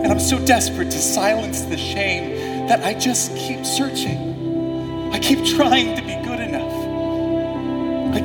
And 0.03 0.11
I'm 0.11 0.19
so 0.19 0.37
desperate 0.45 0.91
to 0.91 0.99
silence 0.99 1.61
the 1.61 1.77
shame 1.77 2.67
that 2.67 2.83
I 2.83 2.93
just 2.93 3.35
keep 3.35 3.65
searching. 3.65 5.11
I 5.11 5.17
keep 5.19 5.43
trying 5.45 5.95
to 5.95 6.03
be 6.03 6.22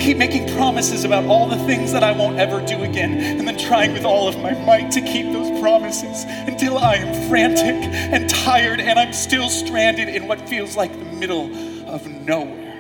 keep 0.09 0.17
making 0.17 0.49
promises 0.57 1.05
about 1.05 1.27
all 1.27 1.47
the 1.47 1.59
things 1.67 1.93
that 1.93 2.03
I 2.03 2.13
won't 2.13 2.39
ever 2.39 2.65
do 2.65 2.83
again, 2.83 3.13
and 3.21 3.47
then 3.47 3.59
trying 3.59 3.93
with 3.93 4.07
all 4.07 4.27
of 4.27 4.39
my 4.39 4.53
might 4.65 4.91
to 4.93 5.03
keep 5.03 5.31
those 5.35 5.61
promises 5.61 6.25
until 6.47 6.79
I 6.79 6.95
am 6.95 7.29
frantic 7.29 7.75
and 7.93 8.27
tired 8.31 8.81
and 8.81 8.99
I'm 8.99 9.13
still 9.13 9.51
stranded 9.51 10.09
in 10.09 10.27
what 10.27 10.41
feels 10.49 10.79
like 10.79 10.99
the 10.99 11.05
middle 11.05 11.55
of 11.87 12.07
nowhere. 12.07 12.73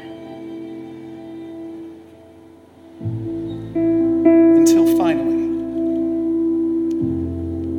Until 4.56 4.96
finally, 4.96 5.36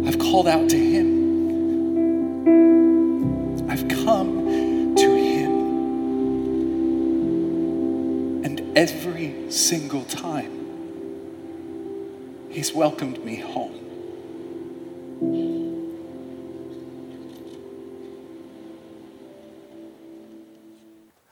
I've 0.07 0.19
called 0.19 0.47
out 0.47 0.69
to 0.69 0.77
Him. 0.77 1.09
I've 3.67 3.87
come 3.87 4.68
every 8.79 9.51
single 9.51 10.05
time, 10.05 10.51
He's 12.49 12.73
welcomed 12.73 13.23
me 13.25 13.43
home. 13.43 13.75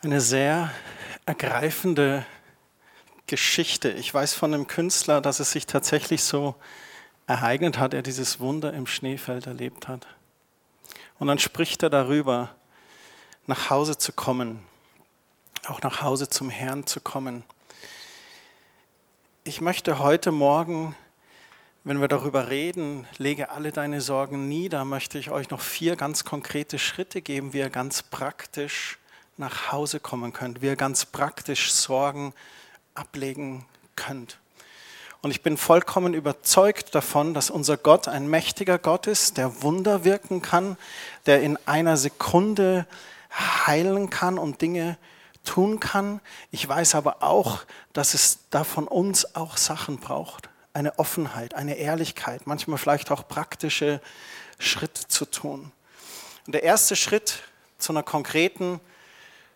Eine 0.04 0.22
sehr 0.22 0.72
ergreifende 1.26 2.26
Geschichte. 3.26 3.92
Ich 3.92 4.14
weiß 4.14 4.34
von 4.34 4.54
einem 4.54 4.68
Künstler, 4.68 5.22
dass 5.22 5.40
es 5.40 5.52
sich 5.52 5.66
tatsächlich 5.66 6.24
so 6.24 6.56
ereignet 7.28 7.80
hat, 7.80 7.94
er 7.94 8.02
dieses 8.02 8.42
Wunder 8.42 8.74
im 8.74 8.88
Schneefeld 8.88 9.48
erlebt 9.48 9.88
hat. 9.88 10.06
Und 11.18 11.28
dann 11.28 11.40
spricht 11.40 11.82
er 11.82 11.90
darüber, 11.90 12.56
nach 13.48 13.70
Hause 13.70 13.98
zu 13.98 14.12
kommen, 14.12 14.67
auch 15.70 15.82
nach 15.82 16.02
Hause 16.02 16.30
zum 16.30 16.50
Herrn 16.50 16.86
zu 16.86 17.02
kommen. 17.02 17.44
Ich 19.44 19.60
möchte 19.60 20.00
heute 20.00 20.32
Morgen, 20.32 20.96
wenn 21.84 22.00
wir 22.00 22.08
darüber 22.08 22.50
reden, 22.50 23.06
lege 23.18 23.50
alle 23.50 23.72
deine 23.72 24.00
Sorgen 24.00 24.48
nieder, 24.48 24.86
möchte 24.86 25.18
ich 25.18 25.30
euch 25.30 25.50
noch 25.50 25.60
vier 25.60 25.96
ganz 25.96 26.24
konkrete 26.24 26.80
Schritte 26.80 27.22
geben, 27.22 27.54
wie 27.54 27.60
ihr 27.60 27.70
ganz 27.70 28.02
praktisch 28.02 28.98
nach 29.36 29.72
Hause 29.72 30.00
kommen 30.00 30.32
könnt, 30.32 30.62
wie 30.62 30.68
ihr 30.68 30.76
ganz 30.78 31.06
praktisch 31.06 31.72
Sorgen 31.72 32.34
ablegen 32.94 33.66
könnt. 33.96 34.40
Und 35.22 35.32
ich 35.32 35.42
bin 35.42 35.58
vollkommen 35.58 36.14
überzeugt 36.14 36.96
davon, 36.96 37.34
dass 37.34 37.50
unser 37.50 37.76
Gott 37.76 38.08
ein 38.08 38.30
mächtiger 38.30 38.78
Gott 38.78 39.08
ist, 39.08 39.38
der 39.38 39.62
Wunder 39.64 40.06
wirken 40.06 40.42
kann, 40.42 40.78
der 41.26 41.42
in 41.42 41.58
einer 41.66 41.98
Sekunde 41.98 42.86
heilen 43.66 44.10
kann 44.10 44.38
und 44.38 44.62
Dinge 44.62 44.98
tun 45.48 45.80
kann. 45.80 46.20
Ich 46.52 46.68
weiß 46.68 46.96
aber 46.96 47.24
auch, 47.24 47.62
dass 47.94 48.14
es 48.14 48.40
da 48.50 48.64
von 48.64 48.88
uns 48.88 49.36
auch 49.36 49.58
Sachen 49.58 49.98
braucht. 49.98 50.50
Eine 50.74 51.00
Offenheit, 51.00 51.56
eine 51.56 51.76
Ehrlichkeit, 51.76 52.46
manchmal 52.46 52.78
vielleicht 52.78 53.10
auch 53.10 53.28
praktische 53.28 54.02
Schritte 54.60 55.08
zu 55.08 55.26
tun. 55.26 55.72
Und 56.46 56.54
der 56.54 56.64
erste 56.64 56.96
Schritt 56.96 57.40
zu 57.78 57.94
einer 57.94 58.04
konkreten 58.04 58.80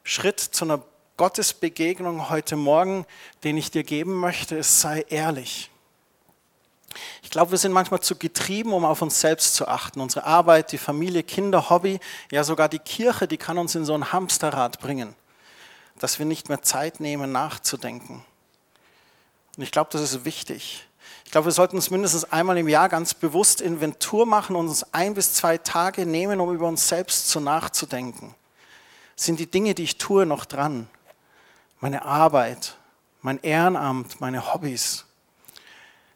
Schritt, 0.03 0.39
zu 0.39 0.65
einer 0.65 0.81
Gottesbegegnung 1.17 2.29
heute 2.29 2.55
Morgen, 2.55 3.05
den 3.43 3.57
ich 3.57 3.69
dir 3.69 3.83
geben 3.83 4.15
möchte, 4.15 4.55
ist, 4.55 4.81
sei 4.81 5.05
ehrlich. 5.09 5.69
Ich 7.21 7.29
glaube, 7.29 7.51
wir 7.51 7.57
sind 7.57 7.71
manchmal 7.71 7.99
zu 7.99 8.15
getrieben, 8.15 8.73
um 8.73 8.85
auf 8.85 9.01
uns 9.01 9.21
selbst 9.21 9.55
zu 9.55 9.67
achten. 9.67 10.01
Unsere 10.01 10.25
Arbeit, 10.25 10.71
die 10.71 10.77
Familie, 10.77 11.23
Kinder, 11.23 11.69
Hobby, 11.69 11.99
ja 12.31 12.43
sogar 12.43 12.69
die 12.69 12.79
Kirche, 12.79 13.27
die 13.27 13.37
kann 13.37 13.57
uns 13.57 13.75
in 13.75 13.85
so 13.85 13.93
ein 13.93 14.11
Hamsterrad 14.11 14.79
bringen, 14.79 15.15
dass 16.01 16.17
wir 16.17 16.25
nicht 16.25 16.49
mehr 16.49 16.63
Zeit 16.63 16.99
nehmen, 16.99 17.31
nachzudenken. 17.31 18.25
Und 19.55 19.63
ich 19.63 19.71
glaube, 19.71 19.91
das 19.91 20.01
ist 20.01 20.25
wichtig. 20.25 20.87
Ich 21.23 21.31
glaube, 21.31 21.45
wir 21.45 21.51
sollten 21.51 21.75
uns 21.75 21.91
mindestens 21.91 22.25
einmal 22.25 22.57
im 22.57 22.67
Jahr 22.67 22.89
ganz 22.89 23.13
bewusst 23.13 23.61
Inventur 23.61 24.25
machen 24.25 24.55
und 24.55 24.67
uns 24.67 24.83
ein 24.93 25.13
bis 25.13 25.35
zwei 25.35 25.59
Tage 25.59 26.07
nehmen, 26.07 26.39
um 26.39 26.53
über 26.53 26.67
uns 26.67 26.87
selbst 26.87 27.29
zu 27.29 27.39
nachzudenken. 27.39 28.33
Sind 29.15 29.39
die 29.39 29.49
Dinge, 29.49 29.75
die 29.75 29.83
ich 29.83 29.99
tue, 29.99 30.25
noch 30.25 30.45
dran? 30.45 30.89
Meine 31.79 32.03
Arbeit, 32.03 32.77
mein 33.21 33.39
Ehrenamt, 33.43 34.19
meine 34.19 34.53
Hobbys? 34.53 35.05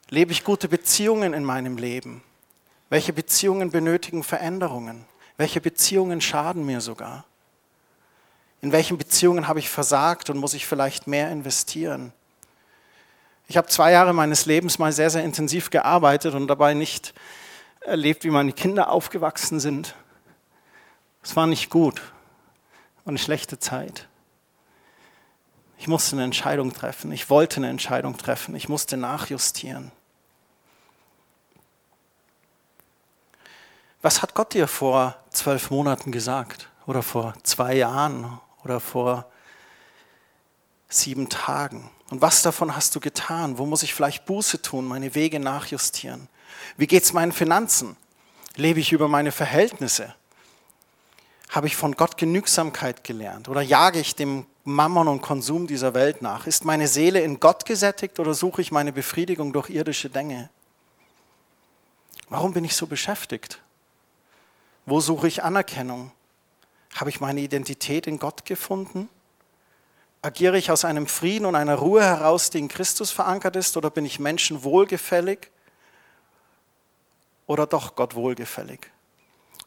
Lebe 0.09 0.31
ich 0.31 0.43
gute 0.43 0.67
Beziehungen 0.67 1.33
in 1.33 1.43
meinem 1.43 1.77
Leben? 1.77 2.23
Welche 2.89 3.13
Beziehungen 3.13 3.69
benötigen 3.69 4.23
Veränderungen? 4.23 5.05
Welche 5.37 5.61
Beziehungen 5.61 6.21
schaden 6.21 6.65
mir 6.65 6.81
sogar? 6.81 7.25
In 8.65 8.71
welchen 8.71 8.97
Beziehungen 8.97 9.47
habe 9.47 9.59
ich 9.59 9.69
versagt 9.69 10.31
und 10.31 10.39
muss 10.39 10.55
ich 10.55 10.65
vielleicht 10.65 11.05
mehr 11.05 11.29
investieren? 11.29 12.11
Ich 13.47 13.57
habe 13.57 13.67
zwei 13.67 13.91
Jahre 13.91 14.11
meines 14.11 14.47
Lebens 14.47 14.79
mal 14.79 14.91
sehr, 14.91 15.11
sehr 15.11 15.23
intensiv 15.23 15.69
gearbeitet 15.69 16.33
und 16.33 16.47
dabei 16.47 16.73
nicht 16.73 17.13
erlebt, 17.81 18.23
wie 18.23 18.31
meine 18.31 18.53
Kinder 18.53 18.89
aufgewachsen 18.89 19.59
sind. 19.59 19.93
Es 21.21 21.35
war 21.35 21.45
nicht 21.45 21.69
gut 21.69 22.01
und 23.03 23.09
eine 23.09 23.17
schlechte 23.19 23.59
Zeit. 23.59 24.07
Ich 25.77 25.87
musste 25.87 26.15
eine 26.15 26.23
Entscheidung 26.23 26.73
treffen. 26.73 27.11
Ich 27.11 27.29
wollte 27.29 27.57
eine 27.57 27.69
Entscheidung 27.69 28.17
treffen. 28.17 28.55
Ich 28.55 28.67
musste 28.67 28.97
nachjustieren. 28.97 29.91
Was 34.01 34.23
hat 34.23 34.33
Gott 34.33 34.55
dir 34.55 34.67
vor 34.67 35.15
zwölf 35.29 35.69
Monaten 35.69 36.11
gesagt? 36.11 36.67
Oder 36.87 37.03
vor 37.03 37.35
zwei 37.43 37.75
Jahren? 37.75 38.39
Oder 38.65 38.79
vor 38.79 39.31
sieben 40.89 41.29
Tagen? 41.29 41.89
Und 42.09 42.21
was 42.21 42.41
davon 42.41 42.75
hast 42.75 42.95
du 42.95 42.99
getan? 42.99 43.57
Wo 43.57 43.65
muss 43.65 43.83
ich 43.83 43.93
vielleicht 43.93 44.25
Buße 44.25 44.61
tun, 44.61 44.85
meine 44.85 45.15
Wege 45.15 45.39
nachjustieren? 45.39 46.27
Wie 46.75 46.87
geht 46.87 47.03
es 47.03 47.13
meinen 47.13 47.31
Finanzen? 47.31 47.95
Lebe 48.55 48.79
ich 48.79 48.91
über 48.91 49.07
meine 49.07 49.31
Verhältnisse? 49.31 50.15
Habe 51.49 51.67
ich 51.67 51.75
von 51.75 51.93
Gott 51.93 52.17
Genügsamkeit 52.17 53.03
gelernt? 53.03 53.49
Oder 53.49 53.61
jage 53.61 53.99
ich 53.99 54.15
dem 54.15 54.47
Mammon 54.63 55.07
und 55.07 55.21
Konsum 55.21 55.67
dieser 55.67 55.93
Welt 55.93 56.23
nach? 56.23 56.47
Ist 56.47 56.65
meine 56.65 56.87
Seele 56.87 57.21
in 57.21 57.39
Gott 57.39 57.65
gesättigt 57.65 58.19
oder 58.19 58.33
suche 58.33 58.61
ich 58.61 58.71
meine 58.71 58.91
Befriedigung 58.91 59.53
durch 59.53 59.69
irdische 59.69 60.09
Dinge? 60.09 60.49
Warum 62.29 62.53
bin 62.53 62.65
ich 62.65 62.75
so 62.75 62.87
beschäftigt? 62.87 63.61
Wo 64.87 64.99
suche 65.01 65.27
ich 65.27 65.43
Anerkennung? 65.43 66.11
Habe 66.95 67.09
ich 67.09 67.19
meine 67.19 67.41
Identität 67.41 68.07
in 68.07 68.19
Gott 68.19 68.45
gefunden? 68.45 69.09
Agiere 70.21 70.57
ich 70.57 70.71
aus 70.71 70.85
einem 70.85 71.07
Frieden 71.07 71.45
und 71.45 71.55
einer 71.55 71.75
Ruhe 71.75 72.01
heraus, 72.01 72.49
die 72.49 72.57
in 72.57 72.69
Christus 72.69 73.11
verankert 73.11 73.55
ist, 73.57 73.77
oder 73.77 73.91
bin 73.91 74.05
ich 74.05 74.17
Menschen 74.17 74.63
wohlgefällig 74.63 75.51
oder 77.45 77.67
doch 77.67 77.95
Gott 77.95 78.15
wohlgefällig? 78.15 78.89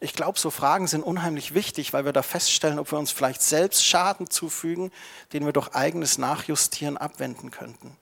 Ich 0.01 0.13
glaube, 0.13 0.39
so 0.39 0.49
Fragen 0.49 0.87
sind 0.87 1.03
unheimlich 1.03 1.53
wichtig, 1.53 1.93
weil 1.93 2.03
wir 2.03 2.13
da 2.13 2.23
feststellen, 2.23 2.79
ob 2.79 2.91
wir 2.91 2.97
uns 2.97 3.11
vielleicht 3.11 3.41
selbst 3.41 3.85
Schaden 3.85 4.29
zufügen, 4.29 4.91
den 5.31 5.45
wir 5.45 5.53
durch 5.53 5.75
eigenes 5.75 6.17
Nachjustieren 6.17 6.97
abwenden 6.97 7.51
könnten. 7.51 7.95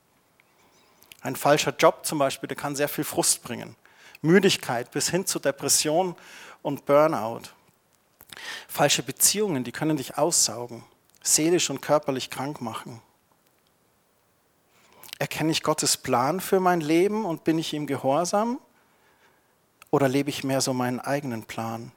Ein 1.21 1.35
falscher 1.35 1.75
Job 1.77 2.05
zum 2.05 2.19
Beispiel, 2.19 2.47
der 2.47 2.57
kann 2.57 2.75
sehr 2.75 2.87
viel 2.87 3.03
Frust 3.03 3.43
bringen. 3.43 3.75
Müdigkeit 4.21 4.91
bis 4.91 5.09
hin 5.09 5.25
zu 5.25 5.39
Depression 5.39 6.15
und 6.61 6.85
Burnout. 6.85 7.56
Falsche 8.67 9.03
Beziehungen, 9.03 9.63
die 9.63 9.71
können 9.71 9.97
dich 9.97 10.17
aussaugen, 10.17 10.83
seelisch 11.21 11.69
und 11.69 11.81
körperlich 11.81 12.29
krank 12.29 12.61
machen. 12.61 13.01
Erkenne 15.19 15.51
ich 15.51 15.63
Gottes 15.63 15.97
Plan 15.97 16.39
für 16.39 16.59
mein 16.59 16.81
Leben 16.81 17.25
und 17.25 17.43
bin 17.43 17.57
ich 17.57 17.73
ihm 17.73 17.87
gehorsam? 17.87 18.59
Oder 19.89 20.07
lebe 20.07 20.29
ich 20.29 20.43
mehr 20.43 20.61
so 20.61 20.73
meinen 20.73 20.99
eigenen 20.99 21.43
Plan? 21.43 21.91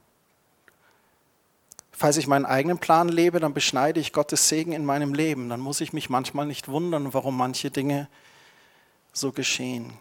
Falls 1.91 2.17
ich 2.17 2.25
meinen 2.25 2.47
eigenen 2.47 2.79
Plan 2.79 3.09
lebe, 3.09 3.39
dann 3.39 3.53
beschneide 3.53 3.99
ich 3.99 4.11
Gottes 4.11 4.49
Segen 4.49 4.71
in 4.71 4.85
meinem 4.85 5.13
Leben. 5.13 5.49
Dann 5.49 5.59
muss 5.59 5.81
ich 5.81 5.93
mich 5.93 6.09
manchmal 6.09 6.47
nicht 6.47 6.67
wundern, 6.67 7.13
warum 7.13 7.37
manche 7.37 7.69
Dinge 7.69 8.07
so 9.13 9.31
geschehen. 9.31 9.93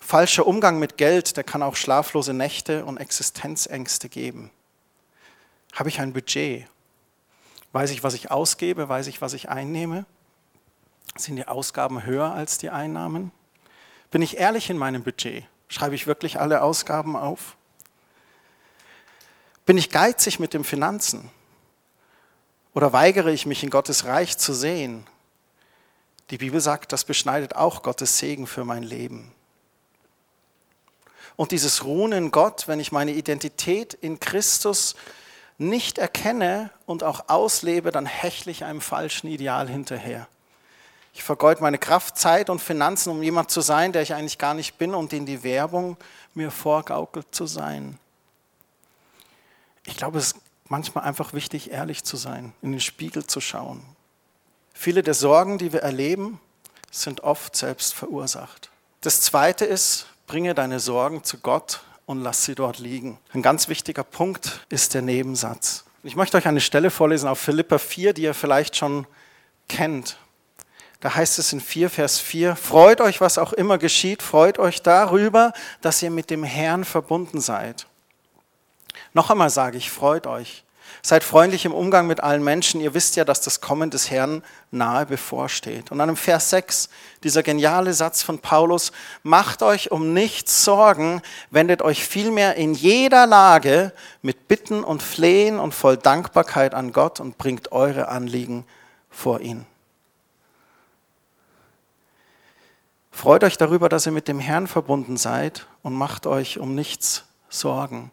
Falscher 0.00 0.46
Umgang 0.46 0.80
mit 0.80 0.96
Geld, 0.96 1.36
der 1.36 1.44
kann 1.44 1.62
auch 1.62 1.76
schlaflose 1.76 2.32
Nächte 2.32 2.84
und 2.84 2.96
Existenzängste 2.96 4.08
geben. 4.08 4.50
Habe 5.76 5.90
ich 5.90 6.00
ein 6.00 6.14
Budget? 6.14 6.66
Weiß 7.72 7.90
ich, 7.90 8.02
was 8.02 8.14
ich 8.14 8.30
ausgebe? 8.30 8.88
Weiß 8.88 9.06
ich, 9.08 9.20
was 9.20 9.34
ich 9.34 9.50
einnehme? 9.50 10.06
Sind 11.16 11.36
die 11.36 11.46
Ausgaben 11.46 12.04
höher 12.04 12.32
als 12.32 12.56
die 12.56 12.70
Einnahmen? 12.70 13.30
Bin 14.10 14.22
ich 14.22 14.38
ehrlich 14.38 14.70
in 14.70 14.78
meinem 14.78 15.02
Budget? 15.02 15.44
Schreibe 15.68 15.94
ich 15.94 16.06
wirklich 16.06 16.40
alle 16.40 16.62
Ausgaben 16.62 17.14
auf? 17.14 17.56
Bin 19.66 19.76
ich 19.76 19.90
geizig 19.90 20.40
mit 20.40 20.54
den 20.54 20.64
Finanzen? 20.64 21.30
Oder 22.72 22.94
weigere 22.94 23.30
ich 23.30 23.44
mich 23.44 23.62
in 23.62 23.68
Gottes 23.68 24.06
Reich 24.06 24.38
zu 24.38 24.54
sehen? 24.54 25.06
Die 26.30 26.38
Bibel 26.38 26.62
sagt, 26.62 26.90
das 26.90 27.04
beschneidet 27.04 27.54
auch 27.54 27.82
Gottes 27.82 28.16
Segen 28.16 28.46
für 28.46 28.64
mein 28.64 28.82
Leben. 28.82 29.30
Und 31.36 31.52
dieses 31.52 31.84
Ruhen 31.84 32.12
in 32.12 32.30
Gott, 32.30 32.66
wenn 32.66 32.80
ich 32.80 32.92
meine 32.92 33.12
Identität 33.12 33.92
in 33.92 34.18
Christus 34.20 34.94
nicht 35.58 35.98
erkenne 35.98 36.70
und 36.84 37.02
auch 37.02 37.28
auslebe, 37.28 37.90
dann 37.90 38.06
hechle 38.06 38.52
ich 38.52 38.64
einem 38.64 38.80
falschen 38.80 39.28
Ideal 39.28 39.68
hinterher. 39.68 40.28
Ich 41.14 41.22
vergeude 41.22 41.62
meine 41.62 41.78
Kraft, 41.78 42.18
Zeit 42.18 42.50
und 42.50 42.60
Finanzen, 42.60 43.10
um 43.10 43.22
jemand 43.22 43.50
zu 43.50 43.62
sein, 43.62 43.92
der 43.92 44.02
ich 44.02 44.12
eigentlich 44.12 44.36
gar 44.36 44.52
nicht 44.52 44.76
bin 44.76 44.94
und 44.94 45.12
den 45.12 45.24
die 45.24 45.42
Werbung 45.42 45.96
mir 46.34 46.50
vorgaukelt 46.50 47.26
zu 47.30 47.46
sein. 47.46 47.98
Ich 49.86 49.96
glaube, 49.96 50.18
es 50.18 50.32
ist 50.32 50.36
manchmal 50.68 51.04
einfach 51.04 51.32
wichtig, 51.32 51.70
ehrlich 51.70 52.04
zu 52.04 52.18
sein, 52.18 52.52
in 52.60 52.72
den 52.72 52.80
Spiegel 52.80 53.26
zu 53.26 53.40
schauen. 53.40 53.82
Viele 54.74 55.02
der 55.02 55.14
Sorgen, 55.14 55.56
die 55.56 55.72
wir 55.72 55.80
erleben, 55.80 56.38
sind 56.90 57.22
oft 57.22 57.56
selbst 57.56 57.94
verursacht. 57.94 58.70
Das 59.00 59.22
Zweite 59.22 59.64
ist, 59.64 60.08
bringe 60.26 60.54
deine 60.54 60.80
Sorgen 60.80 61.24
zu 61.24 61.38
Gott 61.38 61.80
und 62.06 62.22
lass 62.22 62.44
sie 62.44 62.54
dort 62.54 62.78
liegen. 62.78 63.18
Ein 63.32 63.42
ganz 63.42 63.68
wichtiger 63.68 64.04
Punkt 64.04 64.64
ist 64.68 64.94
der 64.94 65.02
Nebensatz. 65.02 65.84
Ich 66.02 66.16
möchte 66.16 66.36
euch 66.36 66.46
eine 66.46 66.60
Stelle 66.60 66.90
vorlesen 66.90 67.28
auf 67.28 67.40
Philippa 67.40 67.78
4, 67.78 68.14
die 68.14 68.22
ihr 68.22 68.34
vielleicht 68.34 68.76
schon 68.76 69.06
kennt. 69.68 70.16
Da 71.00 71.14
heißt 71.14 71.38
es 71.38 71.52
in 71.52 71.60
4, 71.60 71.90
Vers 71.90 72.20
4, 72.20 72.56
freut 72.56 73.00
euch, 73.00 73.20
was 73.20 73.38
auch 73.38 73.52
immer 73.52 73.76
geschieht, 73.76 74.22
freut 74.22 74.58
euch 74.58 74.82
darüber, 74.82 75.52
dass 75.82 76.02
ihr 76.02 76.10
mit 76.10 76.30
dem 76.30 76.44
Herrn 76.44 76.84
verbunden 76.84 77.40
seid. 77.40 77.86
Noch 79.12 79.30
einmal 79.30 79.50
sage 79.50 79.76
ich, 79.76 79.90
freut 79.90 80.26
euch. 80.26 80.64
Seid 81.06 81.22
freundlich 81.22 81.64
im 81.64 81.72
Umgang 81.72 82.08
mit 82.08 82.20
allen 82.20 82.42
Menschen. 82.42 82.80
Ihr 82.80 82.92
wisst 82.92 83.14
ja, 83.14 83.24
dass 83.24 83.40
das 83.40 83.60
Kommen 83.60 83.90
des 83.90 84.10
Herrn 84.10 84.42
nahe 84.72 85.06
bevorsteht. 85.06 85.92
Und 85.92 85.98
dann 85.98 86.08
im 86.08 86.16
Vers 86.16 86.50
6, 86.50 86.88
dieser 87.22 87.44
geniale 87.44 87.92
Satz 87.92 88.24
von 88.24 88.40
Paulus, 88.40 88.90
macht 89.22 89.62
euch 89.62 89.92
um 89.92 90.12
nichts 90.12 90.64
Sorgen, 90.64 91.22
wendet 91.52 91.80
euch 91.80 92.04
vielmehr 92.04 92.56
in 92.56 92.74
jeder 92.74 93.24
Lage 93.28 93.92
mit 94.20 94.48
Bitten 94.48 94.82
und 94.82 95.00
Flehen 95.00 95.60
und 95.60 95.74
voll 95.74 95.96
Dankbarkeit 95.96 96.74
an 96.74 96.90
Gott 96.90 97.20
und 97.20 97.38
bringt 97.38 97.70
eure 97.70 98.08
Anliegen 98.08 98.64
vor 99.08 99.38
ihn. 99.38 99.64
Freut 103.12 103.44
euch 103.44 103.56
darüber, 103.56 103.88
dass 103.88 104.06
ihr 104.06 104.12
mit 104.12 104.26
dem 104.26 104.40
Herrn 104.40 104.66
verbunden 104.66 105.16
seid 105.16 105.68
und 105.82 105.94
macht 105.94 106.26
euch 106.26 106.58
um 106.58 106.74
nichts 106.74 107.26
Sorgen. 107.48 108.10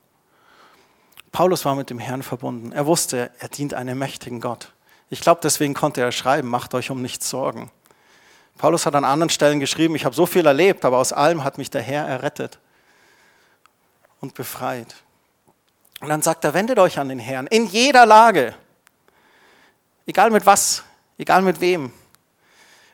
Paulus 1.33 1.65
war 1.65 1.73
mit 1.73 1.89
dem 1.89 1.97
Herrn 1.97 2.21
verbunden. 2.21 2.71
Er 2.71 2.85
wusste, 2.85 3.31
er 3.39 3.49
dient 3.49 3.73
einem 3.73 3.97
mächtigen 3.97 4.39
Gott. 4.39 4.71
Ich 5.09 5.19
glaube, 5.19 5.41
deswegen 5.43 5.73
konnte 5.73 5.99
er 5.99 6.11
schreiben, 6.11 6.47
macht 6.47 6.75
euch 6.75 6.91
um 6.91 7.01
nichts 7.01 7.27
Sorgen. 7.27 7.71
Paulus 8.59 8.85
hat 8.85 8.93
an 8.93 9.03
anderen 9.03 9.31
Stellen 9.31 9.59
geschrieben, 9.59 9.95
ich 9.95 10.05
habe 10.05 10.15
so 10.15 10.27
viel 10.27 10.45
erlebt, 10.45 10.85
aber 10.85 10.99
aus 10.99 11.11
allem 11.11 11.43
hat 11.43 11.57
mich 11.57 11.71
der 11.71 11.81
Herr 11.81 12.07
errettet 12.07 12.59
und 14.21 14.35
befreit. 14.35 14.95
Und 16.01 16.09
dann 16.09 16.21
sagt 16.21 16.43
er, 16.43 16.53
wendet 16.53 16.77
euch 16.77 16.99
an 16.99 17.09
den 17.09 17.17
Herrn 17.17 17.47
in 17.47 17.65
jeder 17.65 18.05
Lage, 18.05 18.53
egal 20.05 20.29
mit 20.29 20.45
was, 20.45 20.83
egal 21.17 21.41
mit 21.41 21.59
wem, 21.61 21.91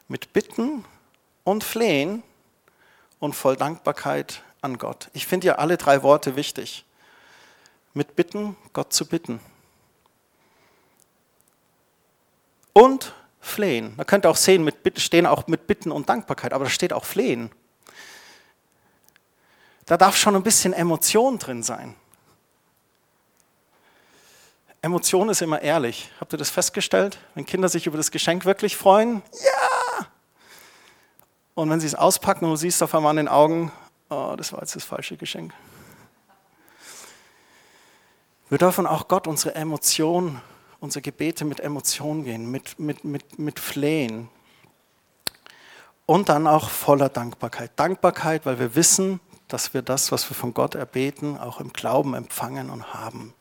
mit 0.08 0.32
Bitten 0.32 0.86
und 1.44 1.66
Flehen 1.66 2.24
und 3.20 3.36
voll 3.36 3.58
Dankbarkeit 3.58 4.44
an 4.62 4.78
Gott. 4.78 5.10
Ich 5.12 5.28
finde 5.28 5.48
ja 5.48 5.56
alle 5.56 5.76
drei 5.76 6.04
Worte 6.04 6.38
wichtig 6.38 6.86
mit 7.94 8.16
Bitten, 8.16 8.56
Gott 8.74 8.94
zu 8.94 9.06
bitten. 9.06 9.40
Und 12.74 13.14
flehen. 13.40 13.94
Man 13.98 14.06
könnte 14.06 14.30
auch 14.30 14.36
sehen, 14.36 14.64
mit 14.64 14.84
Bitten 14.84 15.00
stehen 15.00 15.26
auch 15.26 15.48
mit 15.48 15.68
Bitten 15.68 15.92
und 15.92 16.10
Dankbarkeit, 16.10 16.54
aber 16.54 16.66
da 16.66 16.70
steht 16.70 16.94
auch 16.94 17.06
flehen. 17.06 17.52
Da 19.86 19.98
darf 19.98 20.16
schon 20.16 20.36
ein 20.36 20.44
bisschen 20.44 20.74
Emotion 20.74 21.40
drin 21.40 21.64
sein. 21.64 21.96
Emotion 24.82 25.30
ist 25.30 25.42
immer 25.42 25.62
ehrlich. 25.62 26.10
Habt 26.20 26.34
ihr 26.34 26.38
das 26.38 26.50
festgestellt? 26.50 27.18
Wenn 27.36 27.46
Kinder 27.46 27.68
sich 27.68 27.88
über 27.88 27.98
das 27.98 28.12
Geschenk 28.12 28.46
wirklich 28.46 28.78
freuen? 28.78 29.22
Ja! 29.44 30.08
Und 31.56 31.70
wenn 31.70 31.82
sie 31.82 31.88
es 31.88 31.96
auspacken 31.96 32.46
und 32.46 32.52
du 32.52 32.56
siehst 32.56 32.82
auf 32.82 32.96
einmal 32.96 33.10
an 33.10 33.18
den 33.18 33.28
Augen, 33.28 33.72
oh, 34.10 34.36
das 34.38 34.54
war 34.54 34.62
jetzt 34.62 34.76
das 34.76 34.86
falsche 34.86 35.18
Geschenk. 35.18 35.54
Wir 38.50 38.58
dürfen 38.58 38.88
auch 38.88 39.08
Gott 39.08 39.28
unsere 39.28 39.54
Emotionen, 39.54 40.42
unsere 40.80 41.04
Gebete 41.04 41.46
mit 41.46 41.60
Emotionen 41.60 42.24
gehen, 42.24 42.50
mit, 42.50 42.80
mit, 42.80 43.04
mit, 43.04 43.38
mit 43.38 43.60
Flehen. 43.60 44.28
Und 46.08 46.30
dann 46.30 46.48
auch 46.48 46.72
voller 46.72 47.10
Dankbarkeit. 47.10 47.72
Dankbarkeit, 47.76 48.48
weil 48.48 48.58
wir 48.58 48.74
wissen, 48.74 49.20
dass 49.48 49.76
wir 49.76 49.84
das, 49.84 50.12
was 50.12 50.28
wir 50.32 50.36
von 50.36 50.56
Gott 50.56 50.74
erbeten, 50.74 51.38
auch 51.38 51.60
im 51.60 51.72
Glauben 51.74 52.16
empfangen 52.16 52.72
und 52.72 52.92
haben. 52.92 53.36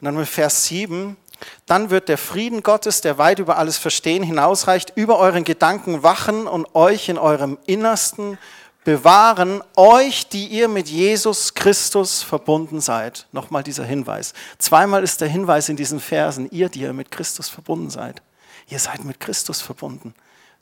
Und 0.00 0.04
dann 0.06 0.16
mit 0.16 0.28
Vers 0.28 0.64
7, 0.64 1.18
dann 1.66 1.90
wird 1.90 2.08
der 2.08 2.16
Frieden 2.16 2.62
Gottes, 2.62 3.02
der 3.02 3.18
weit 3.18 3.38
über 3.38 3.58
alles 3.58 3.76
Verstehen 3.76 4.22
hinausreicht, 4.22 4.94
über 4.96 5.18
euren 5.18 5.44
Gedanken 5.44 6.02
wachen 6.02 6.46
und 6.46 6.74
euch 6.74 7.10
in 7.10 7.18
eurem 7.18 7.58
Innersten 7.66 8.38
bewahren 8.84 9.62
euch, 9.76 10.28
die 10.28 10.46
ihr 10.46 10.68
mit 10.68 10.88
Jesus 10.88 11.54
Christus 11.54 12.22
verbunden 12.22 12.80
seid. 12.80 13.26
Nochmal 13.32 13.62
dieser 13.62 13.84
Hinweis. 13.84 14.34
Zweimal 14.58 15.02
ist 15.02 15.20
der 15.20 15.28
Hinweis 15.28 15.68
in 15.68 15.76
diesen 15.76 16.00
Versen, 16.00 16.50
ihr, 16.50 16.68
die 16.68 16.82
ihr 16.82 16.92
mit 16.92 17.10
Christus 17.10 17.48
verbunden 17.48 17.90
seid. 17.90 18.22
Ihr 18.68 18.78
seid 18.78 19.04
mit 19.04 19.20
Christus 19.20 19.60
verbunden, 19.60 20.14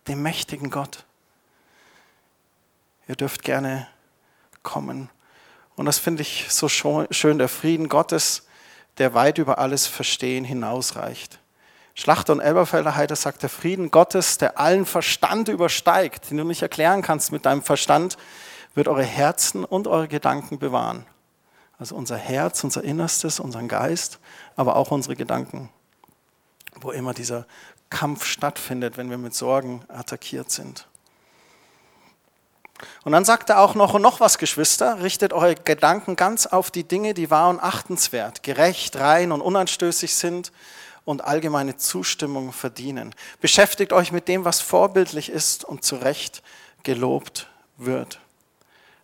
dem 0.08 0.22
mächtigen 0.22 0.70
Gott. 0.70 1.04
Ihr 3.08 3.16
dürft 3.16 3.42
gerne 3.42 3.86
kommen. 4.62 5.10
Und 5.76 5.86
das 5.86 5.98
finde 5.98 6.22
ich 6.22 6.46
so 6.48 6.68
schön, 6.68 7.38
der 7.38 7.48
Frieden 7.48 7.88
Gottes, 7.88 8.46
der 8.98 9.14
weit 9.14 9.38
über 9.38 9.58
alles 9.58 9.86
Verstehen 9.86 10.44
hinausreicht. 10.44 11.38
Schlachter 11.94 12.32
und 12.32 12.40
Elberfelder 12.40 12.96
Heide 12.96 13.16
sagt, 13.16 13.42
der 13.42 13.50
Frieden 13.50 13.90
Gottes, 13.90 14.38
der 14.38 14.58
allen 14.58 14.86
Verstand 14.86 15.48
übersteigt, 15.48 16.30
den 16.30 16.38
du 16.38 16.44
nicht 16.44 16.62
erklären 16.62 17.02
kannst 17.02 17.32
mit 17.32 17.44
deinem 17.44 17.62
Verstand, 17.62 18.16
wird 18.74 18.88
eure 18.88 19.04
Herzen 19.04 19.64
und 19.64 19.86
eure 19.86 20.08
Gedanken 20.08 20.58
bewahren. 20.58 21.04
Also 21.78 21.94
unser 21.94 22.16
Herz, 22.16 22.64
unser 22.64 22.82
Innerstes, 22.82 23.40
unseren 23.40 23.68
Geist, 23.68 24.20
aber 24.56 24.76
auch 24.76 24.90
unsere 24.90 25.16
Gedanken, 25.16 25.68
wo 26.80 26.92
immer 26.92 27.12
dieser 27.12 27.46
Kampf 27.90 28.24
stattfindet, 28.24 28.96
wenn 28.96 29.10
wir 29.10 29.18
mit 29.18 29.34
Sorgen 29.34 29.84
attackiert 29.88 30.50
sind. 30.50 30.86
Und 33.04 33.12
dann 33.12 33.24
sagt 33.24 33.50
er 33.50 33.60
auch 33.60 33.74
noch 33.74 33.94
und 33.94 34.02
noch 34.02 34.20
was, 34.20 34.38
Geschwister, 34.38 35.02
richtet 35.02 35.32
eure 35.32 35.54
Gedanken 35.54 36.16
ganz 36.16 36.46
auf 36.46 36.70
die 36.70 36.84
Dinge, 36.84 37.14
die 37.14 37.30
wahr 37.30 37.50
und 37.50 37.60
achtenswert, 37.60 38.42
gerecht, 38.42 38.96
rein 38.96 39.30
und 39.30 39.40
unanstößig 39.40 40.14
sind 40.14 40.52
und 41.04 41.24
allgemeine 41.24 41.76
Zustimmung 41.76 42.52
verdienen. 42.52 43.14
Beschäftigt 43.40 43.92
euch 43.92 44.12
mit 44.12 44.28
dem, 44.28 44.44
was 44.44 44.60
vorbildlich 44.60 45.28
ist 45.28 45.64
und 45.64 45.84
zu 45.84 45.96
Recht 45.96 46.42
gelobt 46.82 47.48
wird. 47.76 48.20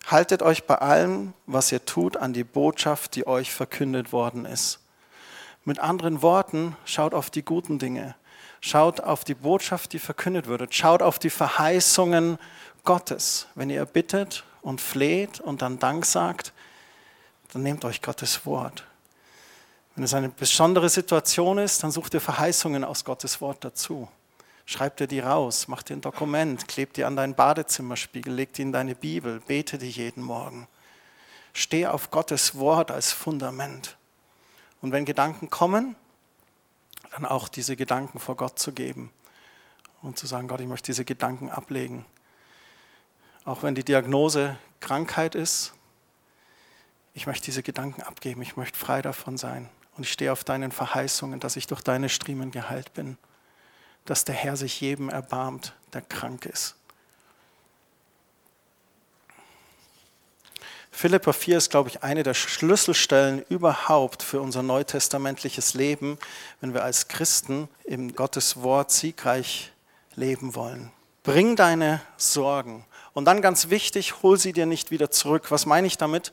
Haltet 0.07 0.43
euch 0.43 0.65
bei 0.65 0.77
allem, 0.77 1.35
was 1.47 1.71
ihr 1.71 1.85
tut, 1.85 2.17
an 2.17 2.33
die 2.33 2.45
Botschaft, 2.45 3.15
die 3.15 3.27
euch 3.27 3.53
verkündet 3.53 4.13
worden 4.13 4.47
ist. 4.47 4.81
Mit 5.65 5.81
anderen 5.81 6.23
Worten, 6.23 6.77
schaut 6.87 7.13
auf 7.13 7.29
die 7.29 7.45
guten 7.45 7.79
Dinge. 7.79 8.15
Schaut 8.61 9.01
auf 9.01 9.25
die 9.25 9.35
Botschaft, 9.35 9.93
die 9.93 9.99
verkündet 9.99 10.47
wird. 10.47 10.75
Schaut 10.75 11.03
auf 11.03 11.19
die 11.19 11.31
Verheißungen 11.31 12.39
Gottes. 12.85 13.49
Wenn 13.55 13.71
ihr 13.71 13.85
bittet 13.85 14.45
und 14.63 14.81
fleht 14.81 15.41
und 15.41 15.63
dann 15.63 15.79
Dank 15.79 16.07
sagt, 16.07 16.53
dann 17.53 17.63
nehmt 17.63 17.85
euch 17.85 18.01
Gottes 18.01 18.47
Wort. 18.47 18.85
Wenn 19.99 20.05
es 20.05 20.15
eine 20.15 20.29
besondere 20.29 20.89
Situation 20.89 21.59
ist, 21.59 21.83
dann 21.83 21.91
sucht 21.91 22.15
ihr 22.15 22.21
Verheißungen 22.21 22.85
aus 22.85 23.05
Gottes 23.05 23.41
Wort 23.41 23.65
dazu. 23.65 24.07
Schreibt 24.65 25.01
dir 25.01 25.09
die 25.09 25.19
raus, 25.19 25.67
mach 25.67 25.83
dir 25.83 25.95
ein 25.95 26.01
Dokument, 26.01 26.69
klebt 26.69 26.99
die 26.99 27.03
an 27.03 27.17
deinen 27.17 27.35
Badezimmerspiegel, 27.35 28.33
leg 28.33 28.53
die 28.53 28.63
in 28.63 28.71
deine 28.71 28.95
Bibel, 28.95 29.41
bete 29.41 29.77
die 29.77 29.91
jeden 29.91 30.23
Morgen. 30.23 30.69
Steh 31.53 31.89
auf 31.89 32.13
Gottes 32.13 32.57
Wort 32.57 32.93
als 32.93 33.11
Fundament. 33.11 33.97
Und 34.83 34.93
wenn 34.93 35.05
Gedanken 35.05 35.51
kommen, 35.51 35.97
dann 37.11 37.27
auch 37.27 37.49
diese 37.49 37.75
Gedanken 37.75 38.21
vor 38.21 38.37
Gott 38.37 38.57
zu 38.57 38.71
geben 38.71 39.11
und 40.01 40.17
zu 40.17 40.29
sagen, 40.29 40.47
Gott, 40.47 40.61
ich 40.61 40.69
möchte 40.69 40.87
diese 40.87 41.05
Gedanken 41.05 41.51
ablegen. 41.51 42.07
Auch 43.45 43.65
wenn 43.65 43.75
die 43.75 43.83
Diagnose 43.83 44.59
Krankheit 44.79 45.35
ist, 45.35 45.73
ich 47.15 47.27
möchte 47.27 47.47
diese 47.47 47.65
Gedanken 47.65 48.03
abgeben, 48.03 48.43
ich 48.43 48.57
möchte 48.57 48.79
frei 48.79 49.03
davon 49.03 49.37
sein. 49.37 49.69
Und 49.99 50.05
ich 50.05 50.13
stehe 50.13 50.31
auf 50.31 50.45
deinen 50.45 50.71
Verheißungen, 50.71 51.41
dass 51.41 51.57
ich 51.57 51.67
durch 51.67 51.81
deine 51.81 52.09
Striemen 52.09 52.53
geheilt 52.53 52.95
bin, 52.95 53.19
dass 54.05 54.25
der 54.25 54.37
Herr 54.37 54.57
sich 54.57 54.81
jedem 54.81 55.09
erbarmt, 55.09 55.75
der 55.93 56.03
krank 56.03 56.47
ist. 56.47 56.77
Philippa 60.93 61.33
4 61.33 61.59
ist, 61.59 61.71
glaube 61.71 61.89
ich, 61.89 62.05
eine 62.05 62.23
der 62.23 62.35
Schlüsselstellen 62.35 63.45
überhaupt 63.49 64.23
für 64.23 64.41
unser 64.41 64.63
neutestamentliches 64.63 65.75
Leben, 65.75 66.17
wenn 66.61 66.75
wir 66.75 66.85
als 66.85 67.09
Christen 67.09 67.69
im 67.83 68.15
Gottes 68.15 68.63
Wort 68.63 68.93
siegreich 68.93 69.73
leben 70.15 70.55
wollen. 70.55 70.93
Bring 71.25 71.57
deine 71.57 72.01
Sorgen. 72.17 72.85
Und 73.15 73.25
dann 73.25 73.43
ganz 73.43 73.69
wichtig, 73.69 74.23
hol 74.23 74.39
sie 74.39 74.53
dir 74.53 74.67
nicht 74.67 74.93
wieder 74.93 75.11
zurück. 75.11 75.51
Was 75.51 75.67
meine 75.67 75.89
ich 75.89 75.99
damit? 75.99 76.33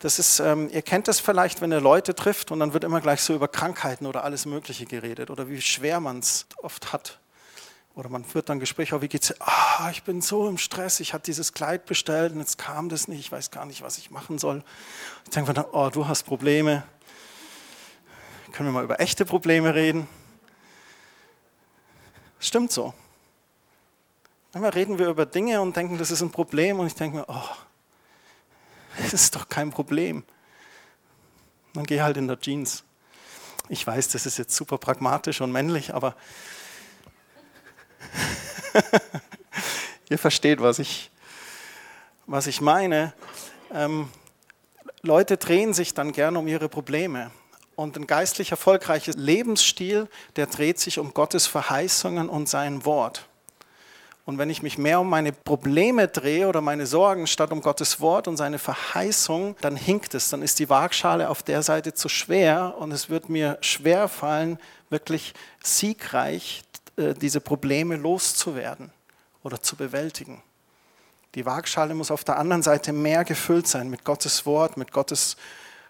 Das 0.00 0.18
ist, 0.18 0.40
ähm, 0.40 0.70
ihr 0.72 0.80
kennt 0.80 1.08
das 1.08 1.20
vielleicht, 1.20 1.60
wenn 1.60 1.70
ihr 1.70 1.80
Leute 1.80 2.14
trifft 2.14 2.50
und 2.50 2.60
dann 2.60 2.72
wird 2.72 2.84
immer 2.84 3.02
gleich 3.02 3.20
so 3.20 3.34
über 3.34 3.48
Krankheiten 3.48 4.06
oder 4.06 4.24
alles 4.24 4.46
Mögliche 4.46 4.86
geredet 4.86 5.28
oder 5.28 5.48
wie 5.50 5.60
schwer 5.60 6.00
man 6.00 6.20
es 6.20 6.46
oft 6.62 6.94
hat. 6.94 7.18
Oder 7.94 8.08
man 8.08 8.24
führt 8.24 8.48
dann 8.48 8.60
Gespräche, 8.60 8.96
oh, 8.96 9.02
wie 9.02 9.08
geht's? 9.08 9.34
Ah, 9.40 9.90
ich 9.90 10.02
bin 10.02 10.22
so 10.22 10.48
im 10.48 10.56
Stress, 10.56 11.00
ich 11.00 11.12
habe 11.12 11.22
dieses 11.22 11.52
Kleid 11.52 11.84
bestellt 11.84 12.32
und 12.32 12.38
jetzt 12.38 12.56
kam 12.56 12.88
das 12.88 13.08
nicht, 13.08 13.20
ich 13.20 13.30
weiß 13.30 13.50
gar 13.50 13.66
nicht, 13.66 13.82
was 13.82 13.98
ich 13.98 14.10
machen 14.10 14.38
soll. 14.38 14.64
Ich 15.24 15.30
denke 15.30 15.50
mir 15.50 15.54
dann, 15.54 15.66
oh, 15.70 15.90
du 15.90 16.08
hast 16.08 16.22
Probleme. 16.22 16.82
Können 18.52 18.70
wir 18.70 18.72
mal 18.72 18.84
über 18.84 19.00
echte 19.00 19.26
Probleme 19.26 19.74
reden? 19.74 20.08
Stimmt 22.38 22.72
so. 22.72 22.94
Manchmal 24.54 24.72
reden 24.72 24.98
wir 24.98 25.08
über 25.08 25.26
Dinge 25.26 25.60
und 25.60 25.76
denken, 25.76 25.98
das 25.98 26.10
ist 26.10 26.22
ein 26.22 26.30
Problem 26.30 26.78
und 26.78 26.86
ich 26.86 26.94
denke 26.94 27.18
mir, 27.18 27.24
oh, 27.28 27.48
das 29.02 29.12
ist 29.14 29.36
doch 29.36 29.48
kein 29.48 29.70
Problem. 29.70 30.24
Dann 31.74 31.84
geh 31.84 32.00
halt 32.00 32.16
in 32.16 32.28
der 32.28 32.38
Jeans. 32.38 32.84
Ich 33.68 33.86
weiß, 33.86 34.08
das 34.08 34.26
ist 34.26 34.38
jetzt 34.38 34.54
super 34.54 34.78
pragmatisch 34.78 35.40
und 35.40 35.52
männlich, 35.52 35.94
aber 35.94 36.16
Ihr 40.08 40.18
versteht, 40.18 40.60
was 40.60 40.78
ich, 40.78 41.10
was 42.26 42.46
ich 42.46 42.60
meine. 42.60 43.12
Ähm, 43.72 44.08
Leute 45.02 45.36
drehen 45.36 45.72
sich 45.74 45.94
dann 45.94 46.12
gerne 46.12 46.38
um 46.38 46.48
ihre 46.48 46.68
Probleme. 46.68 47.30
Und 47.76 47.96
ein 47.96 48.06
geistlich 48.06 48.50
erfolgreicher 48.50 49.12
Lebensstil, 49.12 50.08
der 50.36 50.46
dreht 50.46 50.78
sich 50.78 50.98
um 50.98 51.14
Gottes 51.14 51.46
Verheißungen 51.46 52.28
und 52.28 52.48
sein 52.48 52.84
Wort. 52.84 53.29
Und 54.24 54.38
wenn 54.38 54.50
ich 54.50 54.62
mich 54.62 54.78
mehr 54.78 55.00
um 55.00 55.08
meine 55.08 55.32
Probleme 55.32 56.06
drehe 56.06 56.46
oder 56.46 56.60
meine 56.60 56.86
Sorgen 56.86 57.26
statt 57.26 57.52
um 57.52 57.62
Gottes 57.62 58.00
Wort 58.00 58.28
und 58.28 58.36
seine 58.36 58.58
Verheißung, 58.58 59.56
dann 59.60 59.76
hinkt 59.76 60.14
es, 60.14 60.28
dann 60.28 60.42
ist 60.42 60.58
die 60.58 60.68
Waagschale 60.68 61.28
auf 61.28 61.42
der 61.42 61.62
Seite 61.62 61.94
zu 61.94 62.08
schwer 62.08 62.76
und 62.78 62.92
es 62.92 63.08
wird 63.08 63.28
mir 63.28 63.58
schwer 63.60 64.08
fallen, 64.08 64.58
wirklich 64.90 65.34
siegreich 65.62 66.62
äh, 66.96 67.14
diese 67.14 67.40
Probleme 67.40 67.96
loszuwerden 67.96 68.92
oder 69.42 69.62
zu 69.62 69.76
bewältigen. 69.76 70.42
Die 71.34 71.46
Waagschale 71.46 71.94
muss 71.94 72.10
auf 72.10 72.24
der 72.24 72.38
anderen 72.38 72.62
Seite 72.62 72.92
mehr 72.92 73.24
gefüllt 73.24 73.68
sein 73.68 73.88
mit 73.88 74.04
Gottes 74.04 74.46
Wort, 74.46 74.76
mit 74.76 74.92
Gottes 74.92 75.36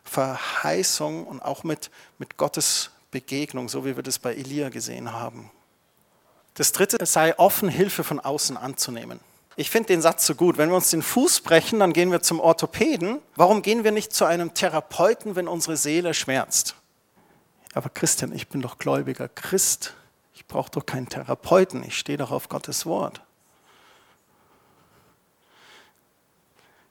Verheißung 0.05 1.27
und 1.27 1.41
auch 1.41 1.65
mit, 1.65 1.91
mit 2.19 2.37
Gottes 2.37 2.91
Begegnung, 3.11 3.69
so 3.69 3.85
wie 3.85 3.97
wir 3.97 4.03
das 4.03 4.19
bei 4.19 4.35
Elia 4.35 4.69
gesehen 4.69 5.13
haben. 5.13 5.51
Das 6.61 6.73
dritte 6.73 7.07
sei 7.07 7.39
offen, 7.39 7.71
Hilfe 7.71 8.05
von 8.05 8.21
außen 8.21 8.59
anzunehmen. 8.59 9.19
Ich 9.57 9.71
finde 9.71 9.87
den 9.87 10.03
Satz 10.03 10.27
so 10.27 10.35
gut. 10.35 10.59
Wenn 10.59 10.69
wir 10.69 10.77
uns 10.77 10.91
den 10.91 11.01
Fuß 11.01 11.41
brechen, 11.41 11.81
dann 11.81 11.95
gehen 11.95 12.13
wir 12.13 12.21
zum 12.21 12.39
Orthopäden. 12.39 13.21
Warum 13.35 13.63
gehen 13.63 13.83
wir 13.83 13.93
nicht 13.93 14.13
zu 14.13 14.27
einem 14.27 14.53
Therapeuten, 14.53 15.37
wenn 15.37 15.49
unsere 15.49 15.79
Seele 15.79 16.13
schmerzt? 16.13 16.75
Aber 17.73 17.89
Christian, 17.89 18.35
ich 18.35 18.49
bin 18.49 18.61
doch 18.61 18.77
gläubiger 18.79 19.29
Christ 19.29 19.95
brauche 20.51 20.71
doch 20.71 20.85
keinen 20.85 21.09
Therapeuten, 21.09 21.83
ich 21.83 21.97
stehe 21.97 22.19
doch 22.19 22.31
auf 22.31 22.49
Gottes 22.49 22.85
Wort. 22.85 23.23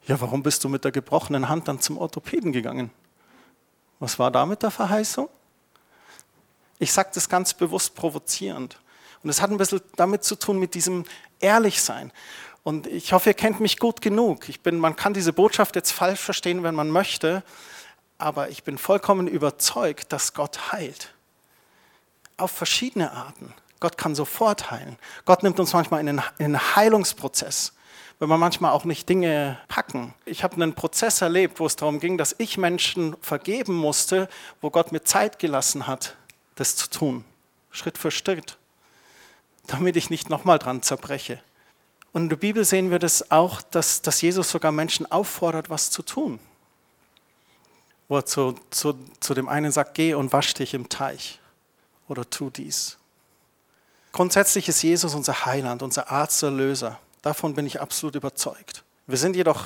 Ja, 0.08 0.20
warum 0.20 0.42
bist 0.42 0.64
du 0.64 0.70
mit 0.70 0.84
der 0.84 0.92
gebrochenen 0.92 1.50
Hand 1.50 1.68
dann 1.68 1.80
zum 1.80 1.98
Orthopäden 1.98 2.52
gegangen? 2.52 2.90
Was 4.00 4.18
war 4.18 4.32
da 4.32 4.46
mit 4.46 4.64
der 4.64 4.72
Verheißung? 4.72 5.30
Ich 6.80 6.92
sage 6.92 7.12
das 7.14 7.30
ganz 7.30 7.54
bewusst 7.54 7.94
provozierend. 7.94 8.80
Und 9.24 9.30
es 9.30 9.42
hat 9.42 9.52
ein 9.52 9.58
bisschen 9.58 9.82
damit 9.96 10.24
zu 10.24 10.36
tun 10.36 10.60
mit 10.60 10.74
diesem 10.76 11.06
Ehrlichsein. 11.40 12.12
Und 12.64 12.88
ich 12.88 13.14
hoffe, 13.14 13.30
ihr 13.30 13.34
kennt 13.34 13.60
mich 13.60 13.80
gut 13.80 14.02
genug. 14.02 14.50
Ich 14.50 14.62
bin, 14.62 14.78
man 14.78 14.96
kann 14.96 15.14
diese 15.14 15.34
Botschaft 15.34 15.76
jetzt 15.76 15.92
falsch 15.92 16.20
verstehen, 16.20 16.64
wenn 16.64 16.76
man 16.76 16.90
möchte, 16.90 17.44
aber 18.18 18.50
ich 18.50 18.64
bin 18.64 18.78
vollkommen 18.78 19.28
überzeugt, 19.28 20.12
dass 20.12 20.34
Gott 20.34 20.72
heilt 20.72 21.14
auf 22.38 22.52
verschiedene 22.52 23.12
Arten. 23.12 23.54
Gott 23.80 23.98
kann 23.98 24.16
sofort 24.16 24.72
heilen. 24.72 24.98
Gott 25.26 25.44
nimmt 25.44 25.60
uns 25.60 25.74
manchmal 25.74 26.02
in 26.02 26.06
den, 26.06 26.22
in 26.38 26.54
den 26.54 26.76
Heilungsprozess, 26.76 27.74
wenn 28.20 28.30
wir 28.30 28.38
manchmal 28.38 28.72
auch 28.72 28.84
nicht 28.84 29.08
Dinge 29.08 29.58
packen. 29.68 30.14
Ich 30.26 30.44
habe 30.44 30.56
einen 30.56 30.74
Prozess 30.74 31.22
erlebt, 31.22 31.60
wo 31.60 31.66
es 31.66 31.78
darum 31.78 32.00
ging, 32.00 32.18
dass 32.18 32.36
ich 32.38 32.58
Menschen 32.58 33.16
vergeben 33.22 33.76
musste, 33.76 34.28
wo 34.60 34.70
Gott 34.70 34.92
mir 34.92 35.04
Zeit 35.04 35.40
gelassen 35.40 35.88
hat, 35.88 36.18
das 36.56 36.76
zu 36.76 36.90
tun. 36.90 37.24
Schritt 37.72 37.98
für 37.98 38.12
Schritt. 38.12 38.59
Damit 39.70 39.96
ich 39.96 40.10
nicht 40.10 40.30
nochmal 40.30 40.58
dran 40.58 40.82
zerbreche. 40.82 41.40
Und 42.12 42.24
in 42.24 42.30
der 42.30 42.38
Bibel 42.38 42.66
sehen 42.66 42.90
wir 42.90 43.00
das 43.00 43.30
auch, 43.30 43.62
dass, 43.62 44.02
dass 44.02 44.22
Jesus 44.22 44.50
sogar 44.50 44.72
Menschen 44.72 45.12
auffordert, 45.12 45.70
was 45.70 45.92
zu 45.92 46.02
tun. 46.02 46.40
Wo 48.08 48.18
er 48.18 48.26
zu, 48.26 48.56
zu, 48.72 48.96
zu 49.20 49.34
dem 49.36 49.48
einen 49.48 49.72
sagt, 49.72 49.94
geh 49.94 50.16
und 50.16 50.34
wasch 50.34 50.56
dich 50.56 50.74
im 50.74 50.90
Teich 50.90 51.40
oder 52.08 52.28
tu 52.28 52.50
dies. 52.50 52.98
Grundsätzlich 54.12 54.68
ist 54.68 54.82
Jesus 54.82 55.14
unser 55.14 55.46
Heiland, 55.46 55.84
unser 55.84 56.10
Arzt, 56.10 56.42
Erlöser. 56.42 57.00
Davon 57.22 57.54
bin 57.54 57.68
ich 57.68 57.80
absolut 57.80 58.16
überzeugt. 58.16 58.84
Wir 59.06 59.18
sind 59.18 59.36
jedoch 59.36 59.66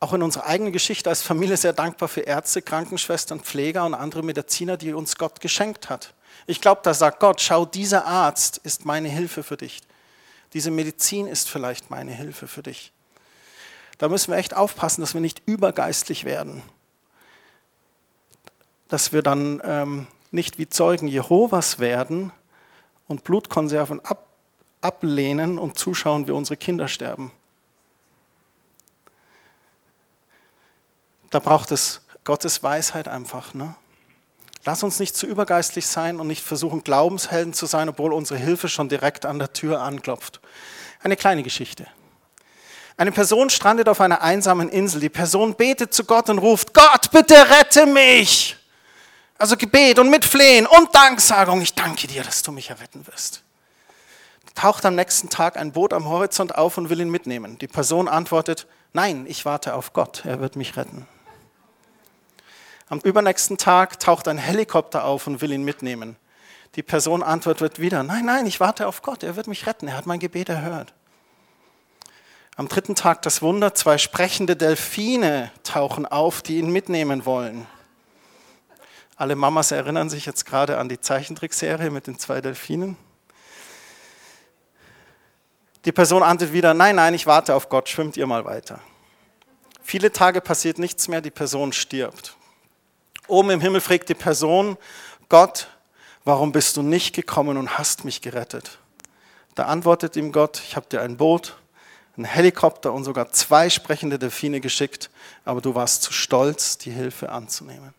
auch 0.00 0.12
in 0.12 0.22
unserer 0.22 0.46
eigenen 0.46 0.72
Geschichte 0.72 1.08
als 1.08 1.22
Familie 1.22 1.56
sehr 1.56 1.72
dankbar 1.72 2.08
für 2.08 2.22
Ärzte, 2.22 2.62
Krankenschwestern, 2.62 3.40
Pfleger 3.40 3.84
und 3.86 3.94
andere 3.94 4.24
Mediziner, 4.24 4.76
die 4.76 4.92
uns 4.92 5.16
Gott 5.16 5.40
geschenkt 5.40 5.88
hat. 5.88 6.12
Ich 6.46 6.60
glaube, 6.60 6.80
da 6.84 6.94
sagt 6.94 7.20
Gott, 7.20 7.40
schau, 7.40 7.64
dieser 7.64 8.06
Arzt 8.06 8.58
ist 8.58 8.84
meine 8.84 9.08
Hilfe 9.08 9.42
für 9.42 9.56
dich. 9.56 9.80
Diese 10.52 10.70
Medizin 10.70 11.26
ist 11.26 11.48
vielleicht 11.48 11.90
meine 11.90 12.12
Hilfe 12.12 12.46
für 12.46 12.62
dich. 12.62 12.92
Da 13.98 14.08
müssen 14.08 14.30
wir 14.30 14.38
echt 14.38 14.54
aufpassen, 14.54 15.00
dass 15.00 15.14
wir 15.14 15.20
nicht 15.20 15.42
übergeistlich 15.46 16.24
werden. 16.24 16.62
Dass 18.88 19.12
wir 19.12 19.22
dann 19.22 19.60
ähm, 19.64 20.06
nicht 20.30 20.58
wie 20.58 20.68
Zeugen 20.68 21.08
Jehovas 21.08 21.78
werden 21.78 22.32
und 23.08 23.24
Blutkonserven 23.24 24.04
ab, 24.04 24.26
ablehnen 24.80 25.58
und 25.58 25.78
zuschauen, 25.78 26.26
wie 26.26 26.32
unsere 26.32 26.56
Kinder 26.56 26.88
sterben. 26.88 27.32
Da 31.30 31.38
braucht 31.38 31.72
es 31.72 32.02
Gottes 32.24 32.62
Weisheit 32.62 33.08
einfach. 33.08 33.54
Ne? 33.54 33.74
Lass 34.66 34.82
uns 34.82 34.98
nicht 34.98 35.16
zu 35.16 35.26
übergeistlich 35.26 35.86
sein 35.86 36.18
und 36.18 36.26
nicht 36.26 36.44
versuchen, 36.44 36.82
Glaubenshelden 36.82 37.54
zu 37.54 37.66
sein, 37.66 37.88
obwohl 37.88 38.12
unsere 38.12 38.38
Hilfe 38.38 38.68
schon 38.68 38.88
direkt 38.88 39.24
an 39.24 39.38
der 39.38 39.52
Tür 39.52 39.80
anklopft. 39.80 40.40
Eine 41.04 41.16
kleine 41.16 41.44
Geschichte. 41.44 41.86
Eine 42.96 43.12
Person 43.12 43.48
strandet 43.48 43.88
auf 43.88 44.00
einer 44.00 44.22
einsamen 44.22 44.68
Insel. 44.68 45.00
Die 45.00 45.08
Person 45.08 45.54
betet 45.54 45.94
zu 45.94 46.02
Gott 46.02 46.28
und 46.30 46.38
ruft, 46.38 46.74
Gott, 46.74 47.12
bitte 47.12 47.36
rette 47.48 47.86
mich. 47.86 48.56
Also 49.38 49.56
Gebet 49.56 50.00
und 50.00 50.10
Mitflehen 50.10 50.66
und 50.66 50.92
Danksagung. 50.92 51.60
Ich 51.60 51.74
danke 51.74 52.08
dir, 52.08 52.24
dass 52.24 52.42
du 52.42 52.50
mich 52.50 52.70
erretten 52.70 53.06
wirst. 53.06 53.44
Taucht 54.56 54.84
am 54.84 54.96
nächsten 54.96 55.28
Tag 55.28 55.58
ein 55.58 55.72
Boot 55.72 55.92
am 55.92 56.06
Horizont 56.06 56.56
auf 56.56 56.76
und 56.76 56.88
will 56.88 57.00
ihn 57.00 57.10
mitnehmen. 57.10 57.56
Die 57.58 57.68
Person 57.68 58.08
antwortet, 58.08 58.66
nein, 58.94 59.26
ich 59.28 59.44
warte 59.44 59.74
auf 59.74 59.92
Gott, 59.92 60.24
er 60.24 60.40
wird 60.40 60.56
mich 60.56 60.76
retten. 60.76 61.06
Am 62.88 63.00
übernächsten 63.00 63.58
Tag 63.58 63.98
taucht 63.98 64.28
ein 64.28 64.38
Helikopter 64.38 65.04
auf 65.04 65.26
und 65.26 65.40
will 65.40 65.52
ihn 65.52 65.64
mitnehmen. 65.64 66.16
Die 66.76 66.82
Person 66.82 67.22
antwortet 67.22 67.80
wieder, 67.80 68.02
nein, 68.02 68.24
nein, 68.26 68.46
ich 68.46 68.60
warte 68.60 68.86
auf 68.86 69.02
Gott, 69.02 69.22
er 69.22 69.34
wird 69.34 69.46
mich 69.46 69.66
retten, 69.66 69.88
er 69.88 69.96
hat 69.96 70.06
mein 70.06 70.20
Gebet 70.20 70.48
erhört. 70.48 70.94
Am 72.54 72.68
dritten 72.68 72.94
Tag 72.94 73.22
das 73.22 73.42
Wunder, 73.42 73.74
zwei 73.74 73.98
sprechende 73.98 74.56
Delfine 74.56 75.50
tauchen 75.62 76.06
auf, 76.06 76.42
die 76.42 76.58
ihn 76.58 76.70
mitnehmen 76.70 77.26
wollen. 77.26 77.66
Alle 79.16 79.34
Mamas 79.34 79.72
erinnern 79.72 80.10
sich 80.10 80.26
jetzt 80.26 80.46
gerade 80.46 80.78
an 80.78 80.88
die 80.88 81.00
Zeichentrickserie 81.00 81.90
mit 81.90 82.06
den 82.06 82.18
zwei 82.18 82.40
Delfinen. 82.40 82.96
Die 85.84 85.92
Person 85.92 86.22
antwortet 86.22 86.52
wieder, 86.52 86.74
nein, 86.74 86.96
nein, 86.96 87.14
ich 87.14 87.26
warte 87.26 87.54
auf 87.54 87.68
Gott, 87.68 87.88
schwimmt 87.88 88.16
ihr 88.16 88.26
mal 88.26 88.44
weiter. 88.44 88.80
Viele 89.82 90.12
Tage 90.12 90.40
passiert 90.40 90.78
nichts 90.78 91.08
mehr, 91.08 91.20
die 91.20 91.30
Person 91.30 91.72
stirbt. 91.72 92.36
Oben 93.28 93.50
im 93.50 93.60
Himmel 93.60 93.80
fragt 93.80 94.08
die 94.08 94.14
Person, 94.14 94.76
Gott, 95.28 95.68
warum 96.24 96.52
bist 96.52 96.76
du 96.76 96.82
nicht 96.82 97.14
gekommen 97.14 97.56
und 97.56 97.78
hast 97.78 98.04
mich 98.04 98.20
gerettet? 98.20 98.78
Da 99.54 99.64
antwortet 99.66 100.16
ihm 100.16 100.32
Gott, 100.32 100.62
ich 100.66 100.76
habe 100.76 100.86
dir 100.88 101.02
ein 101.02 101.16
Boot, 101.16 101.56
einen 102.16 102.24
Helikopter 102.24 102.92
und 102.92 103.04
sogar 103.04 103.30
zwei 103.32 103.68
sprechende 103.70 104.18
Delfine 104.18 104.60
geschickt, 104.60 105.10
aber 105.44 105.60
du 105.60 105.74
warst 105.74 106.02
zu 106.02 106.12
stolz, 106.12 106.78
die 106.78 106.90
Hilfe 106.90 107.30
anzunehmen 107.30 107.94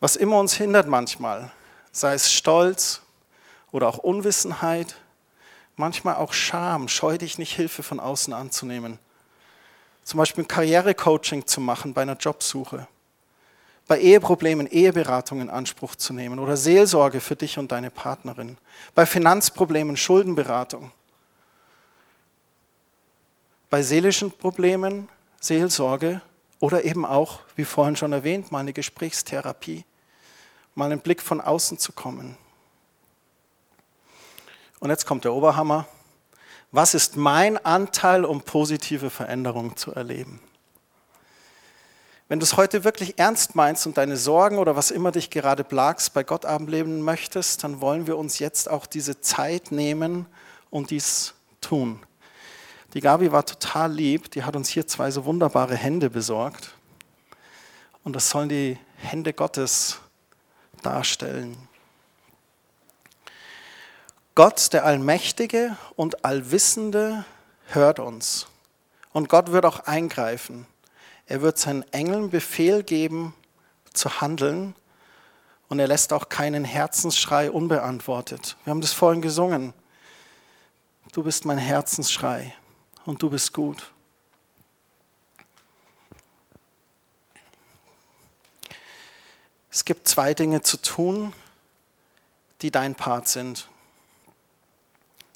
was 0.00 0.16
immer 0.16 0.38
uns 0.38 0.54
hindert 0.54 0.88
manchmal, 0.88 1.52
sei 1.92 2.14
es 2.14 2.32
Stolz 2.32 3.02
oder 3.70 3.86
auch 3.86 3.98
Unwissenheit, 3.98 4.96
manchmal 5.76 6.16
auch 6.16 6.32
Scham, 6.32 6.88
scheu 6.88 7.18
dich 7.18 7.38
nicht 7.38 7.54
Hilfe 7.54 7.82
von 7.82 8.00
außen 8.00 8.32
anzunehmen. 8.32 8.98
Zum 10.04 10.18
Beispiel 10.18 10.44
Karrierecoaching 10.44 11.46
zu 11.46 11.60
machen 11.60 11.94
bei 11.94 12.02
einer 12.02 12.16
Jobsuche, 12.16 12.88
bei 13.86 14.00
Eheproblemen 14.00 14.66
Eheberatung 14.66 15.40
in 15.40 15.50
Anspruch 15.50 15.94
zu 15.94 16.12
nehmen 16.12 16.38
oder 16.38 16.56
Seelsorge 16.56 17.20
für 17.20 17.36
dich 17.36 17.58
und 17.58 17.72
deine 17.72 17.90
Partnerin, 17.90 18.56
bei 18.94 19.06
Finanzproblemen 19.06 19.96
Schuldenberatung, 19.96 20.92
bei 23.68 23.82
seelischen 23.82 24.32
Problemen 24.32 25.08
Seelsorge 25.40 26.20
oder 26.58 26.84
eben 26.84 27.06
auch, 27.06 27.40
wie 27.56 27.64
vorhin 27.64 27.96
schon 27.96 28.12
erwähnt, 28.12 28.52
mal 28.52 28.58
eine 28.58 28.72
Gesprächstherapie, 28.72 29.84
mal 30.74 30.86
einen 30.86 31.00
Blick 31.00 31.22
von 31.22 31.40
außen 31.40 31.78
zu 31.78 31.92
kommen. 31.92 32.36
Und 34.80 34.90
jetzt 34.90 35.06
kommt 35.06 35.24
der 35.24 35.32
Oberhammer. 35.32 35.86
Was 36.72 36.94
ist 36.94 37.16
mein 37.16 37.64
Anteil, 37.64 38.24
um 38.24 38.42
positive 38.42 39.10
Veränderungen 39.10 39.76
zu 39.76 39.92
erleben? 39.92 40.40
Wenn 42.28 42.38
du 42.38 42.44
es 42.44 42.56
heute 42.56 42.84
wirklich 42.84 43.18
ernst 43.18 43.56
meinst 43.56 43.88
und 43.88 43.96
deine 43.96 44.16
Sorgen 44.16 44.58
oder 44.58 44.76
was 44.76 44.92
immer 44.92 45.10
dich 45.10 45.30
gerade 45.30 45.64
plagst 45.64 46.14
bei 46.14 46.22
Gott 46.22 46.46
ableben 46.46 47.02
möchtest, 47.02 47.64
dann 47.64 47.80
wollen 47.80 48.06
wir 48.06 48.16
uns 48.16 48.38
jetzt 48.38 48.70
auch 48.70 48.86
diese 48.86 49.20
Zeit 49.20 49.72
nehmen 49.72 50.26
und 50.70 50.90
dies 50.90 51.34
tun. 51.60 51.98
Die 52.94 53.00
Gabi 53.00 53.32
war 53.32 53.44
total 53.44 53.92
lieb, 53.92 54.30
die 54.30 54.44
hat 54.44 54.54
uns 54.54 54.68
hier 54.68 54.86
zwei 54.86 55.10
so 55.10 55.24
wunderbare 55.24 55.74
Hände 55.74 56.08
besorgt. 56.08 56.74
Und 58.04 58.14
das 58.14 58.30
sollen 58.30 58.48
die 58.48 58.78
Hände 58.96 59.32
Gottes 59.32 59.98
darstellen. 60.82 61.56
Gott, 64.36 64.72
der 64.72 64.84
Allmächtige 64.84 65.76
und 65.96 66.24
Allwissende, 66.24 67.24
hört 67.66 67.98
uns. 67.98 68.46
Und 69.12 69.28
Gott 69.28 69.50
wird 69.50 69.66
auch 69.66 69.80
eingreifen. 69.80 70.66
Er 71.26 71.42
wird 71.42 71.58
seinen 71.58 71.82
Engeln 71.92 72.30
Befehl 72.30 72.84
geben, 72.84 73.34
zu 73.92 74.20
handeln. 74.20 74.76
Und 75.68 75.80
er 75.80 75.88
lässt 75.88 76.12
auch 76.12 76.28
keinen 76.28 76.64
Herzensschrei 76.64 77.50
unbeantwortet. 77.50 78.56
Wir 78.64 78.70
haben 78.70 78.80
das 78.80 78.92
vorhin 78.92 79.20
gesungen. 79.20 79.72
Du 81.12 81.24
bist 81.24 81.44
mein 81.44 81.58
Herzensschrei 81.58 82.54
und 83.06 83.20
du 83.22 83.30
bist 83.30 83.52
gut. 83.52 83.90
Es 89.72 89.84
gibt 89.84 90.06
zwei 90.06 90.34
Dinge 90.34 90.62
zu 90.62 90.76
tun, 90.76 91.32
die 92.62 92.70
dein 92.70 92.94
Part 92.94 93.26
sind 93.26 93.68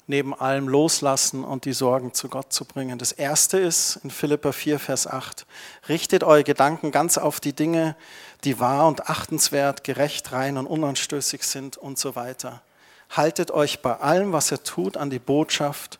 neben 0.07 0.33
allem 0.33 0.67
loslassen 0.67 1.43
und 1.43 1.65
die 1.65 1.73
Sorgen 1.73 2.13
zu 2.13 2.29
Gott 2.29 2.53
zu 2.53 2.65
bringen. 2.65 2.99
Das 2.99 3.11
erste 3.11 3.57
ist 3.57 3.97
in 4.03 4.11
Philippa 4.11 4.51
4, 4.51 4.79
Vers 4.79 5.07
8. 5.07 5.45
Richtet 5.89 6.23
eure 6.23 6.43
Gedanken 6.43 6.91
ganz 6.91 7.17
auf 7.17 7.39
die 7.39 7.53
Dinge, 7.53 7.95
die 8.43 8.59
wahr 8.59 8.87
und 8.87 9.09
achtenswert, 9.09 9.83
gerecht, 9.83 10.31
rein 10.31 10.57
und 10.57 10.67
unanstößig 10.67 11.43
sind 11.43 11.77
und 11.77 11.97
so 11.97 12.15
weiter. 12.15 12.61
Haltet 13.09 13.51
euch 13.51 13.81
bei 13.81 13.95
allem, 13.95 14.31
was 14.31 14.51
ihr 14.51 14.63
tut, 14.63 14.97
an 14.97 15.09
die 15.09 15.19
Botschaft, 15.19 15.99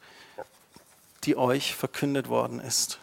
die 1.24 1.36
euch 1.36 1.76
verkündet 1.76 2.30
worden 2.30 2.60
ist. 2.60 3.00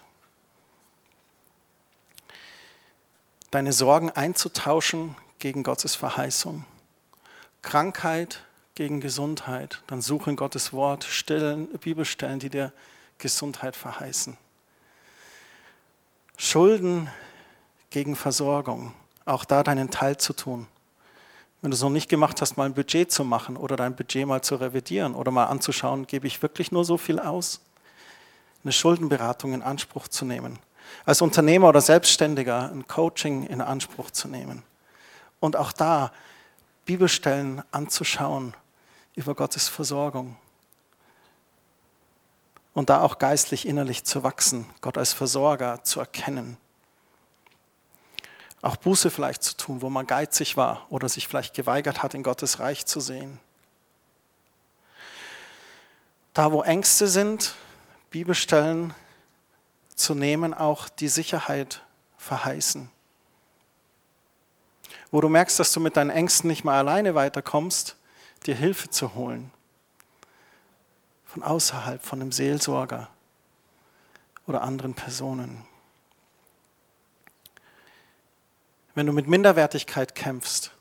Deine 3.50 3.72
Sorgen 3.72 4.10
einzutauschen 4.10 5.16
gegen 5.38 5.62
Gottes 5.62 5.94
Verheißung. 5.94 6.64
Krankheit, 7.60 8.40
gegen 8.74 9.00
Gesundheit, 9.00 9.82
dann 9.86 10.00
suche 10.00 10.30
in 10.30 10.36
Gottes 10.36 10.72
Wort 10.72 11.04
Stellen, 11.04 11.68
Bibelstellen, 11.78 12.38
die 12.38 12.48
dir 12.48 12.72
Gesundheit 13.18 13.76
verheißen. 13.76 14.36
Schulden 16.38 17.10
gegen 17.90 18.16
Versorgung, 18.16 18.94
auch 19.26 19.44
da 19.44 19.62
deinen 19.62 19.90
Teil 19.90 20.16
zu 20.16 20.32
tun. 20.32 20.66
Wenn 21.60 21.70
du 21.70 21.76
es 21.76 21.82
noch 21.82 21.90
nicht 21.90 22.08
gemacht 22.08 22.40
hast, 22.40 22.56
mal 22.56 22.64
ein 22.64 22.74
Budget 22.74 23.12
zu 23.12 23.22
machen 23.22 23.56
oder 23.56 23.76
dein 23.76 23.94
Budget 23.94 24.26
mal 24.26 24.42
zu 24.42 24.56
revidieren 24.56 25.14
oder 25.14 25.30
mal 25.30 25.44
anzuschauen, 25.44 26.06
gebe 26.06 26.26
ich 26.26 26.42
wirklich 26.42 26.72
nur 26.72 26.84
so 26.84 26.96
viel 26.96 27.20
aus? 27.20 27.60
Eine 28.64 28.72
Schuldenberatung 28.72 29.52
in 29.52 29.62
Anspruch 29.62 30.08
zu 30.08 30.24
nehmen. 30.24 30.58
Als 31.04 31.22
Unternehmer 31.22 31.68
oder 31.68 31.80
Selbstständiger 31.80 32.70
ein 32.72 32.88
Coaching 32.88 33.46
in 33.46 33.60
Anspruch 33.60 34.10
zu 34.10 34.26
nehmen. 34.26 34.64
Und 35.38 35.56
auch 35.56 35.72
da 35.72 36.12
Bibelstellen 36.84 37.62
anzuschauen 37.70 38.54
über 39.14 39.34
Gottes 39.34 39.68
Versorgung. 39.68 40.36
Und 42.74 42.88
da 42.88 43.02
auch 43.02 43.18
geistlich 43.18 43.66
innerlich 43.66 44.04
zu 44.04 44.22
wachsen, 44.22 44.66
Gott 44.80 44.96
als 44.96 45.12
Versorger 45.12 45.84
zu 45.84 46.00
erkennen. 46.00 46.56
Auch 48.62 48.76
Buße 48.76 49.10
vielleicht 49.10 49.42
zu 49.42 49.56
tun, 49.56 49.82
wo 49.82 49.90
man 49.90 50.06
geizig 50.06 50.56
war 50.56 50.86
oder 50.88 51.08
sich 51.08 51.28
vielleicht 51.28 51.54
geweigert 51.54 52.02
hat, 52.02 52.14
in 52.14 52.22
Gottes 52.22 52.60
Reich 52.60 52.86
zu 52.86 53.00
sehen. 53.00 53.40
Da, 56.32 56.52
wo 56.52 56.62
Ängste 56.62 57.08
sind, 57.08 57.54
Bibelstellen 58.10 58.94
zu 59.94 60.14
nehmen, 60.14 60.54
auch 60.54 60.88
die 60.88 61.08
Sicherheit 61.08 61.82
verheißen. 62.16 62.90
Wo 65.10 65.20
du 65.20 65.28
merkst, 65.28 65.58
dass 65.58 65.72
du 65.72 65.80
mit 65.80 65.96
deinen 65.96 66.10
Ängsten 66.10 66.48
nicht 66.48 66.64
mehr 66.64 66.74
alleine 66.74 67.14
weiterkommst, 67.14 67.96
dir 68.42 68.54
Hilfe 68.54 68.90
zu 68.90 69.14
holen. 69.14 69.50
Von 71.24 71.42
außerhalb, 71.42 72.04
von 72.04 72.20
einem 72.20 72.32
Seelsorger 72.32 73.08
oder 74.46 74.62
anderen 74.62 74.94
Personen. 74.94 75.64
Wenn 78.94 79.06
du 79.06 79.12
mit 79.12 79.26
Minderwertigkeit 79.26 80.14
kämpfst, 80.14 80.72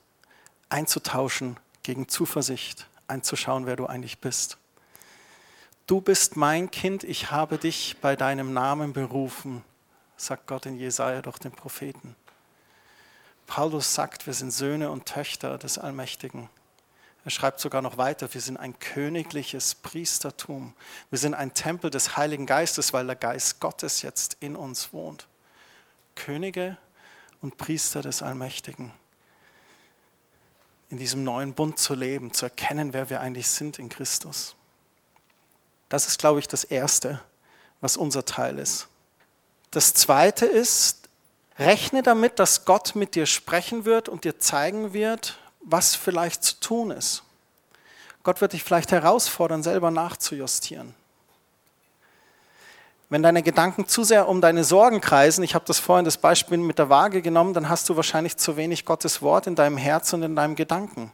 einzutauschen 0.69 1.57
gegen 1.83 2.07
Zuversicht, 2.09 2.87
einzuschauen, 3.07 3.65
wer 3.65 3.75
du 3.75 3.85
eigentlich 3.85 4.19
bist. 4.19 4.57
Du 5.87 6.01
bist 6.01 6.37
mein 6.37 6.71
Kind, 6.71 7.03
ich 7.03 7.31
habe 7.31 7.57
dich 7.57 7.97
bei 8.01 8.15
deinem 8.15 8.53
Namen 8.53 8.93
berufen, 8.93 9.63
sagt 10.17 10.47
Gott 10.47 10.65
in 10.65 10.77
Jesaja 10.77 11.21
durch 11.21 11.39
den 11.39 11.51
Propheten. 11.51 12.15
Paulus 13.47 13.93
sagt, 13.93 14.27
wir 14.27 14.33
sind 14.33 14.51
Söhne 14.51 14.91
und 14.91 15.05
Töchter 15.05 15.57
des 15.57 15.77
Allmächtigen. 15.77 16.49
Er 17.23 17.31
schreibt 17.31 17.59
sogar 17.59 17.81
noch 17.81 17.97
weiter, 17.97 18.33
wir 18.33 18.41
sind 18.41 18.57
ein 18.57 18.77
königliches 18.79 19.75
Priestertum. 19.75 20.73
Wir 21.11 21.19
sind 21.19 21.35
ein 21.35 21.53
Tempel 21.53 21.91
des 21.91 22.17
Heiligen 22.17 22.47
Geistes, 22.47 22.93
weil 22.93 23.05
der 23.05 23.15
Geist 23.15 23.59
Gottes 23.59 24.01
jetzt 24.01 24.37
in 24.39 24.55
uns 24.55 24.91
wohnt. 24.91 25.27
Könige 26.15 26.77
und 27.41 27.57
Priester 27.57 28.01
des 28.01 28.23
Allmächtigen. 28.23 28.91
In 30.89 30.97
diesem 30.97 31.23
neuen 31.23 31.53
Bund 31.53 31.77
zu 31.77 31.93
leben, 31.93 32.33
zu 32.33 32.45
erkennen, 32.45 32.93
wer 32.93 33.09
wir 33.09 33.21
eigentlich 33.21 33.49
sind 33.49 33.77
in 33.77 33.87
Christus. 33.87 34.55
Das 35.89 36.07
ist, 36.07 36.19
glaube 36.19 36.39
ich, 36.39 36.47
das 36.47 36.63
Erste, 36.63 37.21
was 37.81 37.97
unser 37.97 38.25
Teil 38.25 38.57
ist. 38.57 38.87
Das 39.69 39.93
Zweite 39.93 40.45
ist, 40.45 41.07
rechne 41.59 42.01
damit, 42.01 42.39
dass 42.39 42.65
Gott 42.65 42.95
mit 42.95 43.15
dir 43.15 43.25
sprechen 43.25 43.85
wird 43.85 44.09
und 44.09 44.23
dir 44.23 44.39
zeigen 44.39 44.93
wird, 44.93 45.37
was 45.63 45.95
vielleicht 45.95 46.43
zu 46.43 46.59
tun 46.59 46.91
ist. 46.91 47.23
Gott 48.23 48.41
wird 48.41 48.53
dich 48.53 48.63
vielleicht 48.63 48.91
herausfordern, 48.91 49.63
selber 49.63 49.91
nachzujustieren. 49.91 50.93
Wenn 53.09 53.23
deine 53.23 53.43
Gedanken 53.43 53.87
zu 53.87 54.03
sehr 54.03 54.29
um 54.29 54.39
deine 54.39 54.63
Sorgen 54.63 55.01
kreisen, 55.01 55.43
ich 55.43 55.53
habe 55.53 55.65
das 55.65 55.79
vorhin 55.79 56.05
das 56.05 56.17
Beispiel 56.17 56.57
mit 56.57 56.79
der 56.79 56.89
Waage 56.89 57.21
genommen, 57.21 57.53
dann 57.53 57.67
hast 57.67 57.89
du 57.89 57.97
wahrscheinlich 57.97 58.37
zu 58.37 58.55
wenig 58.55 58.85
Gottes 58.85 59.21
Wort 59.21 59.47
in 59.47 59.55
deinem 59.55 59.75
Herz 59.77 60.13
und 60.13 60.23
in 60.23 60.35
deinem 60.35 60.55
Gedanken. 60.55 61.11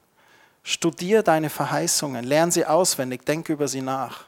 Studier 0.63 1.23
deine 1.23 1.49
Verheißungen, 1.49 2.23
lern 2.23 2.51
sie 2.51 2.65
auswendig, 2.65 3.25
denke 3.25 3.53
über 3.53 3.67
sie 3.67 3.81
nach. 3.81 4.25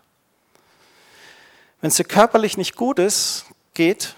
Wenn 1.81 1.89
es 1.89 1.97
dir 1.97 2.05
körperlich 2.05 2.57
nicht 2.57 2.75
gut 2.75 2.97
ist, 2.97 3.45
geht, 3.73 4.15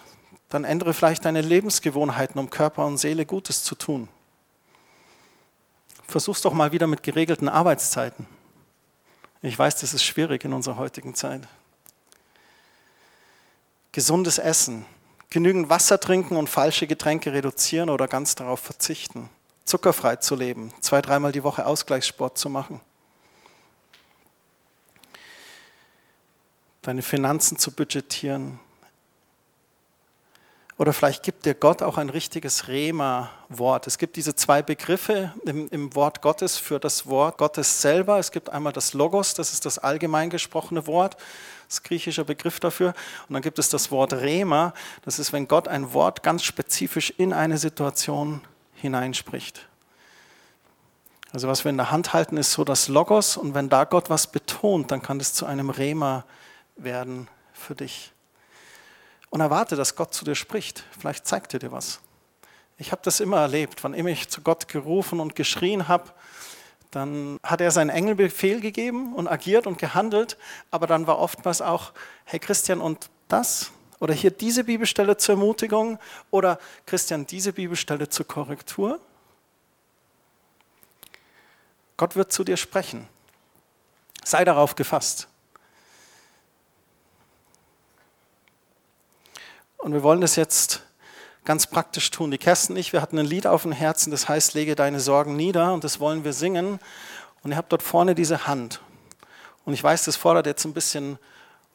dann 0.47 0.63
ändere 0.63 0.93
vielleicht 0.93 1.25
deine 1.25 1.41
Lebensgewohnheiten, 1.41 2.39
um 2.39 2.49
Körper 2.49 2.85
und 2.85 2.99
Seele 2.99 3.25
Gutes 3.25 3.63
zu 3.63 3.75
tun. 3.75 4.07
Versuch's 6.12 6.41
doch 6.41 6.51
mal 6.51 6.74
wieder 6.74 6.88
mit 6.88 7.03
geregelten 7.03 7.47
Arbeitszeiten. 7.47 8.28
Ich 9.41 9.57
weiß, 9.57 9.78
das 9.78 9.93
ist 9.93 10.03
schwierig 10.03 10.43
in 10.43 10.51
unserer 10.51 10.76
heutigen 10.76 11.16
Zeit. 11.16 11.47
Gesundes 13.93 14.38
Essen, 14.38 14.86
genügend 15.30 15.70
Wasser 15.70 16.01
trinken 16.01 16.36
und 16.36 16.49
falsche 16.49 16.86
Getränke 16.86 17.32
reduzieren 17.32 17.89
oder 17.89 18.09
ganz 18.09 18.36
darauf 18.36 18.59
verzichten. 18.59 19.30
Zuckerfrei 19.64 20.18
zu 20.18 20.36
leben, 20.36 20.74
zwei, 20.82 21.01
dreimal 21.01 21.32
die 21.32 21.43
Woche 21.43 21.66
Ausgleichssport 21.66 22.38
zu 22.38 22.49
machen. 22.49 22.82
Deine 26.82 27.03
Finanzen 27.03 27.57
zu 27.57 27.72
budgetieren. 27.72 28.59
Oder 30.82 30.93
vielleicht 30.93 31.21
gibt 31.21 31.45
dir 31.45 31.53
Gott 31.53 31.84
auch 31.84 31.99
ein 31.99 32.09
richtiges 32.09 32.67
Rema-Wort. 32.67 33.86
Es 33.86 33.99
gibt 33.99 34.15
diese 34.15 34.34
zwei 34.34 34.63
Begriffe 34.63 35.32
im, 35.45 35.67
im, 35.67 35.93
Wort 35.93 36.23
Gottes 36.23 36.57
für 36.57 36.79
das 36.79 37.05
Wort 37.05 37.38
Gottes 37.38 37.84
selber. 37.84 38.17
Es 38.17 38.32
gibt 38.32 38.49
einmal 38.49 38.73
das 38.73 38.95
Logos, 38.95 39.36
das 39.36 39.53
ist 39.53 39.67
das 39.67 39.77
allgemein 39.77 40.32
gesprochene 40.32 40.88
Wort, 40.88 41.17
das 41.67 41.84
griechische 41.84 42.25
Begriff 42.25 42.59
dafür. 42.59 42.95
Und 43.29 43.34
dann 43.34 43.43
gibt 43.43 43.59
es 43.59 43.69
das 43.69 43.91
Wort 43.91 44.13
Rema, 44.13 44.73
das 45.03 45.19
ist, 45.19 45.32
wenn 45.34 45.47
Gott 45.47 45.67
ein 45.67 45.93
Wort 45.93 46.23
ganz 46.23 46.41
spezifisch 46.43 47.13
in 47.15 47.32
eine 47.32 47.59
Situation 47.59 48.41
hineinspricht. 48.73 49.67
Also 51.32 51.47
was 51.47 51.63
wir 51.63 51.69
in 51.69 51.77
der 51.77 51.91
Hand 51.91 52.13
halten, 52.13 52.38
ist 52.38 52.53
so 52.53 52.63
das 52.63 52.88
Logos 52.88 53.38
und 53.38 53.53
wenn 53.53 53.69
da 53.69 53.84
Gott 53.84 54.09
was 54.09 54.25
betont, 54.25 54.89
dann 54.89 55.03
kann 55.03 55.19
das 55.19 55.36
zu 55.36 55.45
einem 55.45 55.69
Rema 55.69 56.25
werden 56.75 57.27
für 57.53 57.75
dich 57.75 58.13
und 59.32 59.41
erwarte, 59.41 59.75
dass 59.75 59.95
Gott 59.95 60.13
zu 60.13 60.23
dir 60.23 60.36
spricht. 60.36 60.84
Vielleicht 60.99 61.25
zeigt 61.25 61.53
er 61.55 61.59
dir 61.59 61.71
was. 61.71 61.99
Ich 62.77 62.91
habe 62.91 63.01
das 63.03 63.19
immer 63.19 63.39
erlebt. 63.39 63.84
Wann 63.84 63.95
immer 63.95 64.09
ich 64.09 64.29
zu 64.29 64.41
Gott 64.41 64.67
gerufen 64.67 65.19
und 65.19 65.36
geschrien 65.36 65.88
habe, 65.88 66.11
dann 66.91 67.39
hat 67.41 67.61
er 67.61 67.71
seinen 67.71 67.89
Engel 67.89 68.15
Befehl 68.15 68.59
gegeben 68.59 69.15
und 69.15 69.27
agiert 69.27 69.65
und 69.65 69.77
gehandelt, 69.77 70.38
aber 70.69 70.86
dann 70.86 71.07
war 71.07 71.17
oftmals 71.17 71.61
auch, 71.61 71.93
hey 72.25 72.39
Christian, 72.39 72.82
und 72.82 73.09
das? 73.29 73.71
Oder 74.01 74.13
hier 74.13 74.32
diese 74.32 74.65
Bibelstelle 74.65 75.15
zur 75.15 75.36
Ermutigung 75.36 75.97
oder 76.32 76.59
Christian, 76.86 77.25
diese 77.25 77.53
Bibelstelle 77.53 78.09
zur 78.09 78.27
Korrektur. 78.27 78.99
Gott 81.95 82.15
wird 82.17 82.34
zu 82.34 82.43
dir 82.43 82.57
sprechen. 82.57 83.07
Sei 84.25 84.43
darauf 84.43 84.75
gefasst. 84.75 85.27
Und 89.82 89.93
wir 89.93 90.03
wollen 90.03 90.21
das 90.21 90.36
jetzt 90.36 90.84
ganz 91.43 91.65
praktisch 91.65 92.11
tun. 92.11 92.29
Die 92.29 92.38
Kerstin 92.38 92.75
und 92.75 92.79
ich, 92.79 92.93
wir 92.93 93.01
hatten 93.01 93.17
ein 93.17 93.25
Lied 93.25 93.47
auf 93.47 93.63
dem 93.63 93.71
Herzen, 93.71 94.11
das 94.11 94.29
heißt, 94.29 94.53
lege 94.53 94.75
deine 94.75 94.99
Sorgen 94.99 95.36
nieder 95.36 95.73
und 95.73 95.84
das 95.84 95.99
wollen 95.99 96.23
wir 96.23 96.34
singen. 96.34 96.79
Und 97.43 97.51
ihr 97.51 97.57
habt 97.57 97.71
dort 97.71 97.82
vorne 97.82 98.13
diese 98.13 98.45
Hand. 98.45 98.79
Und 99.65 99.73
ich 99.73 99.84
weiß, 99.84 100.05
das 100.05 100.15
fordert 100.15 100.45
jetzt 100.45 100.65
ein 100.65 100.73
bisschen 100.73 101.17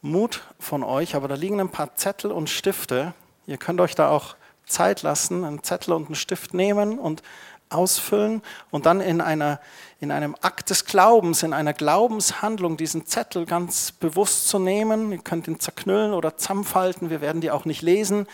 Mut 0.02 0.42
von 0.61 0.84
euch, 0.84 1.16
aber 1.16 1.26
da 1.26 1.34
liegen 1.34 1.61
ein 1.61 1.70
paar 1.70 1.96
Zettel 1.96 2.30
und 2.30 2.48
Stifte. 2.48 3.12
Ihr 3.48 3.57
könnt 3.57 3.80
euch 3.80 3.96
da 3.96 4.09
auch 4.09 4.36
Zeit 4.66 5.02
lassen, 5.02 5.44
einen 5.44 5.64
Zettel 5.64 5.92
und 5.92 6.07
einen 6.07 6.14
Stift 6.14 6.54
nehmen 6.54 7.00
und 7.00 7.22
ausfüllen 7.70 8.42
und 8.70 8.86
dann 8.86 9.00
in, 9.00 9.20
einer, 9.20 9.61
in 9.99 10.11
einem 10.11 10.36
Akt 10.42 10.70
des 10.70 10.84
Glaubens, 10.84 11.42
in 11.42 11.53
einer 11.53 11.72
Glaubenshandlung 11.72 12.76
diesen 12.76 13.07
Zettel 13.07 13.47
ganz 13.47 13.92
bewusst 13.92 14.49
zu 14.49 14.59
nehmen. 14.59 15.12
Ihr 15.12 15.18
könnt 15.18 15.49
ihn 15.49 15.59
zerknüllen 15.59 16.12
oder 16.12 16.36
zusammenfalten, 16.36 17.09
wir 17.11 17.20
werden 17.20 17.40
die 17.40 17.51
auch 17.51 17.64
nicht 17.64 17.82
lesen. 17.82 18.26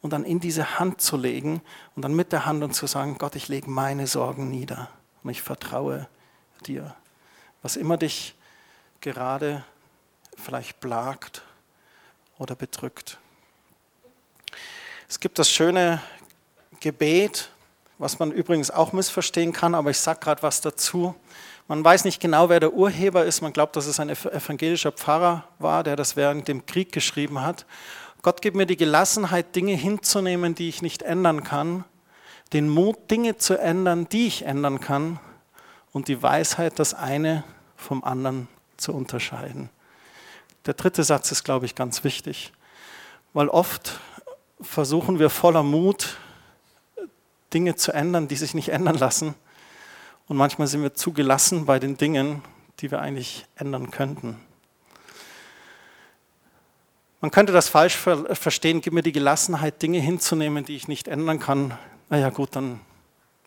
Und 0.00 0.12
dann 0.12 0.24
in 0.24 0.38
diese 0.38 0.78
Hand 0.78 1.00
zu 1.00 1.16
legen 1.16 1.60
und 1.96 2.02
dann 2.02 2.14
mit 2.14 2.30
der 2.30 2.46
Hand 2.46 2.62
und 2.62 2.72
zu 2.72 2.86
sagen, 2.86 3.18
Gott, 3.18 3.34
ich 3.34 3.48
lege 3.48 3.68
meine 3.68 4.06
Sorgen 4.06 4.48
nieder 4.48 4.88
und 5.24 5.30
ich 5.30 5.42
vertraue 5.42 6.06
dir. 6.66 6.94
Was 7.62 7.74
immer 7.74 7.96
dich 7.96 8.36
gerade 9.00 9.64
vielleicht 10.36 10.78
plagt 10.78 11.42
oder 12.38 12.54
bedrückt. 12.54 13.18
Es 15.08 15.18
gibt 15.18 15.40
das 15.40 15.50
schöne 15.50 16.00
Gebet, 16.78 17.50
was 17.98 18.18
man 18.18 18.30
übrigens 18.30 18.70
auch 18.70 18.92
missverstehen 18.92 19.52
kann, 19.52 19.74
aber 19.74 19.90
ich 19.90 19.98
sage 19.98 20.20
gerade 20.20 20.42
was 20.42 20.60
dazu. 20.60 21.14
Man 21.66 21.84
weiß 21.84 22.04
nicht 22.04 22.20
genau, 22.20 22.48
wer 22.48 22.60
der 22.60 22.72
Urheber 22.72 23.24
ist. 23.24 23.42
Man 23.42 23.52
glaubt, 23.52 23.76
dass 23.76 23.86
es 23.86 24.00
ein 24.00 24.08
evangelischer 24.08 24.92
Pfarrer 24.92 25.44
war, 25.58 25.82
der 25.82 25.96
das 25.96 26.16
während 26.16 26.48
dem 26.48 26.64
Krieg 26.64 26.92
geschrieben 26.92 27.42
hat. 27.42 27.66
Gott 28.22 28.40
gibt 28.40 28.56
mir 28.56 28.66
die 28.66 28.76
Gelassenheit, 28.76 29.54
Dinge 29.54 29.74
hinzunehmen, 29.74 30.54
die 30.54 30.68
ich 30.68 30.80
nicht 30.80 31.02
ändern 31.02 31.44
kann, 31.44 31.84
den 32.52 32.68
Mut, 32.68 33.10
Dinge 33.10 33.36
zu 33.36 33.58
ändern, 33.58 34.08
die 34.08 34.26
ich 34.26 34.44
ändern 34.44 34.80
kann 34.80 35.20
und 35.92 36.08
die 36.08 36.22
Weisheit, 36.22 36.78
das 36.78 36.94
eine 36.94 37.44
vom 37.76 38.02
anderen 38.02 38.48
zu 38.76 38.92
unterscheiden. 38.92 39.70
Der 40.66 40.74
dritte 40.74 41.04
Satz 41.04 41.30
ist, 41.32 41.44
glaube 41.44 41.66
ich, 41.66 41.74
ganz 41.74 42.04
wichtig, 42.04 42.52
weil 43.32 43.48
oft 43.48 44.00
versuchen 44.60 45.18
wir 45.18 45.30
voller 45.30 45.62
Mut, 45.62 46.16
Dinge 47.52 47.76
zu 47.76 47.92
ändern, 47.92 48.28
die 48.28 48.36
sich 48.36 48.54
nicht 48.54 48.68
ändern 48.70 48.96
lassen. 48.96 49.34
Und 50.26 50.36
manchmal 50.36 50.68
sind 50.68 50.82
wir 50.82 50.94
zu 50.94 51.12
gelassen 51.12 51.66
bei 51.66 51.78
den 51.78 51.96
Dingen, 51.96 52.42
die 52.80 52.90
wir 52.90 53.00
eigentlich 53.00 53.46
ändern 53.56 53.90
könnten. 53.90 54.38
Man 57.20 57.30
könnte 57.30 57.52
das 57.52 57.68
falsch 57.68 57.96
verstehen, 57.96 58.80
gib 58.80 58.92
mir 58.92 59.02
die 59.02 59.12
Gelassenheit, 59.12 59.82
Dinge 59.82 59.98
hinzunehmen, 59.98 60.64
die 60.64 60.76
ich 60.76 60.86
nicht 60.86 61.08
ändern 61.08 61.40
kann. 61.40 61.76
Naja 62.10 62.30
gut, 62.30 62.54
dann 62.54 62.80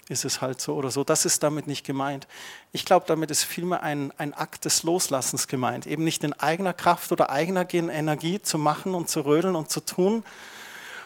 ist 0.09 0.25
es 0.25 0.41
halt 0.41 0.59
so 0.59 0.75
oder 0.75 0.91
so. 0.91 1.05
Das 1.05 1.25
ist 1.25 1.41
damit 1.41 1.67
nicht 1.67 1.85
gemeint. 1.85 2.27
Ich 2.73 2.83
glaube, 2.83 3.05
damit 3.07 3.31
ist 3.31 3.45
vielmehr 3.45 3.81
ein, 3.81 4.11
ein 4.17 4.33
Akt 4.33 4.65
des 4.65 4.83
Loslassens 4.83 5.47
gemeint. 5.47 5.87
Eben 5.87 6.03
nicht 6.03 6.23
in 6.25 6.33
eigener 6.33 6.73
Kraft 6.73 7.13
oder 7.13 7.29
eigener 7.29 7.65
Energie 7.73 8.41
zu 8.41 8.57
machen 8.57 8.93
und 8.93 9.07
zu 9.07 9.21
rödeln 9.21 9.55
und 9.55 9.69
zu 9.69 9.79
tun, 9.79 10.25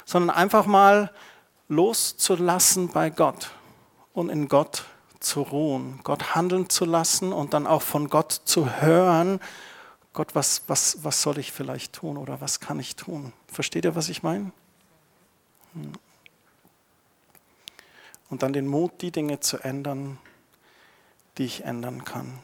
sondern 0.06 0.36
einfach 0.36 0.66
mal 0.66 1.12
loszulassen 1.68 2.90
bei 2.90 3.10
Gott 3.10 3.52
und 4.14 4.30
in 4.30 4.48
Gott 4.48 4.86
zu 5.20 5.42
ruhen, 5.42 6.00
Gott 6.04 6.36
handeln 6.36 6.70
zu 6.70 6.86
lassen 6.86 7.34
und 7.34 7.54
dann 7.54 7.68
auch 7.68 7.82
von 7.82 8.10
Gott 8.10 8.32
zu 8.32 8.82
hören, 8.82 9.40
Gott, 10.14 10.34
was, 10.34 10.64
was, 10.68 11.04
was 11.04 11.22
soll 11.22 11.40
ich 11.40 11.52
vielleicht 11.52 11.94
tun 11.94 12.16
oder 12.16 12.40
was 12.40 12.62
kann 12.62 12.80
ich 12.80 12.96
tun? 12.96 13.34
Versteht 13.48 13.84
ihr, 13.84 13.96
was 13.96 14.08
ich 14.08 14.24
meine? 14.24 14.52
Hm. 15.74 15.92
Und 18.30 18.42
dann 18.42 18.54
den 18.54 18.66
Mut, 18.66 19.02
die 19.02 19.12
Dinge 19.12 19.42
zu 19.42 19.58
ändern, 19.58 20.18
die 21.38 21.46
ich 21.46 21.66
ändern 21.66 22.06
kann. 22.06 22.40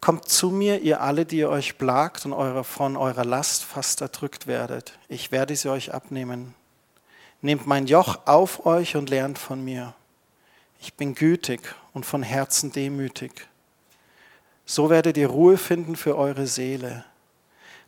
Kommt 0.00 0.28
zu 0.28 0.50
mir, 0.50 0.80
ihr 0.80 1.00
alle, 1.00 1.24
die 1.24 1.38
ihr 1.38 1.50
euch 1.50 1.78
plagt 1.78 2.24
und 2.24 2.32
eure, 2.32 2.64
von 2.64 2.96
eurer 2.96 3.24
Last 3.24 3.64
fast 3.64 4.00
erdrückt 4.00 4.46
werdet. 4.46 4.98
Ich 5.08 5.30
werde 5.30 5.54
sie 5.54 5.70
euch 5.70 5.94
abnehmen. 5.94 6.54
Nehmt 7.40 7.66
mein 7.66 7.86
Joch 7.86 8.26
auf 8.26 8.66
euch 8.66 8.96
und 8.96 9.10
lernt 9.10 9.38
von 9.38 9.64
mir. 9.64 9.94
Ich 10.80 10.94
bin 10.94 11.14
gütig 11.14 11.60
und 11.92 12.04
von 12.04 12.22
Herzen 12.22 12.72
demütig. 12.72 13.48
So 14.66 14.90
werdet 14.90 15.16
ihr 15.16 15.28
Ruhe 15.28 15.56
finden 15.56 15.96
für 15.96 16.16
eure 16.16 16.46
Seele. 16.46 17.04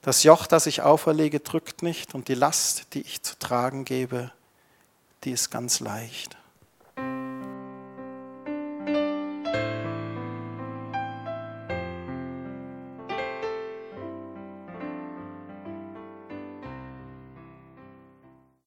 Das 0.03 0.23
Joch, 0.23 0.47
das 0.47 0.67
ich 0.67 0.83
auferlege, 0.83 1.41
drückt 1.41 1.83
nicht 1.83 2.15
und 2.15 2.29
die 2.29 2.35
Last, 2.35 2.95
die 2.95 3.03
ich 3.03 3.23
zu 3.23 3.39
tragen 3.39 3.85
gebe, 3.85 4.33
die 5.25 5.33
ist 5.33 5.51
ganz 5.51 5.81
leicht. 5.81 6.39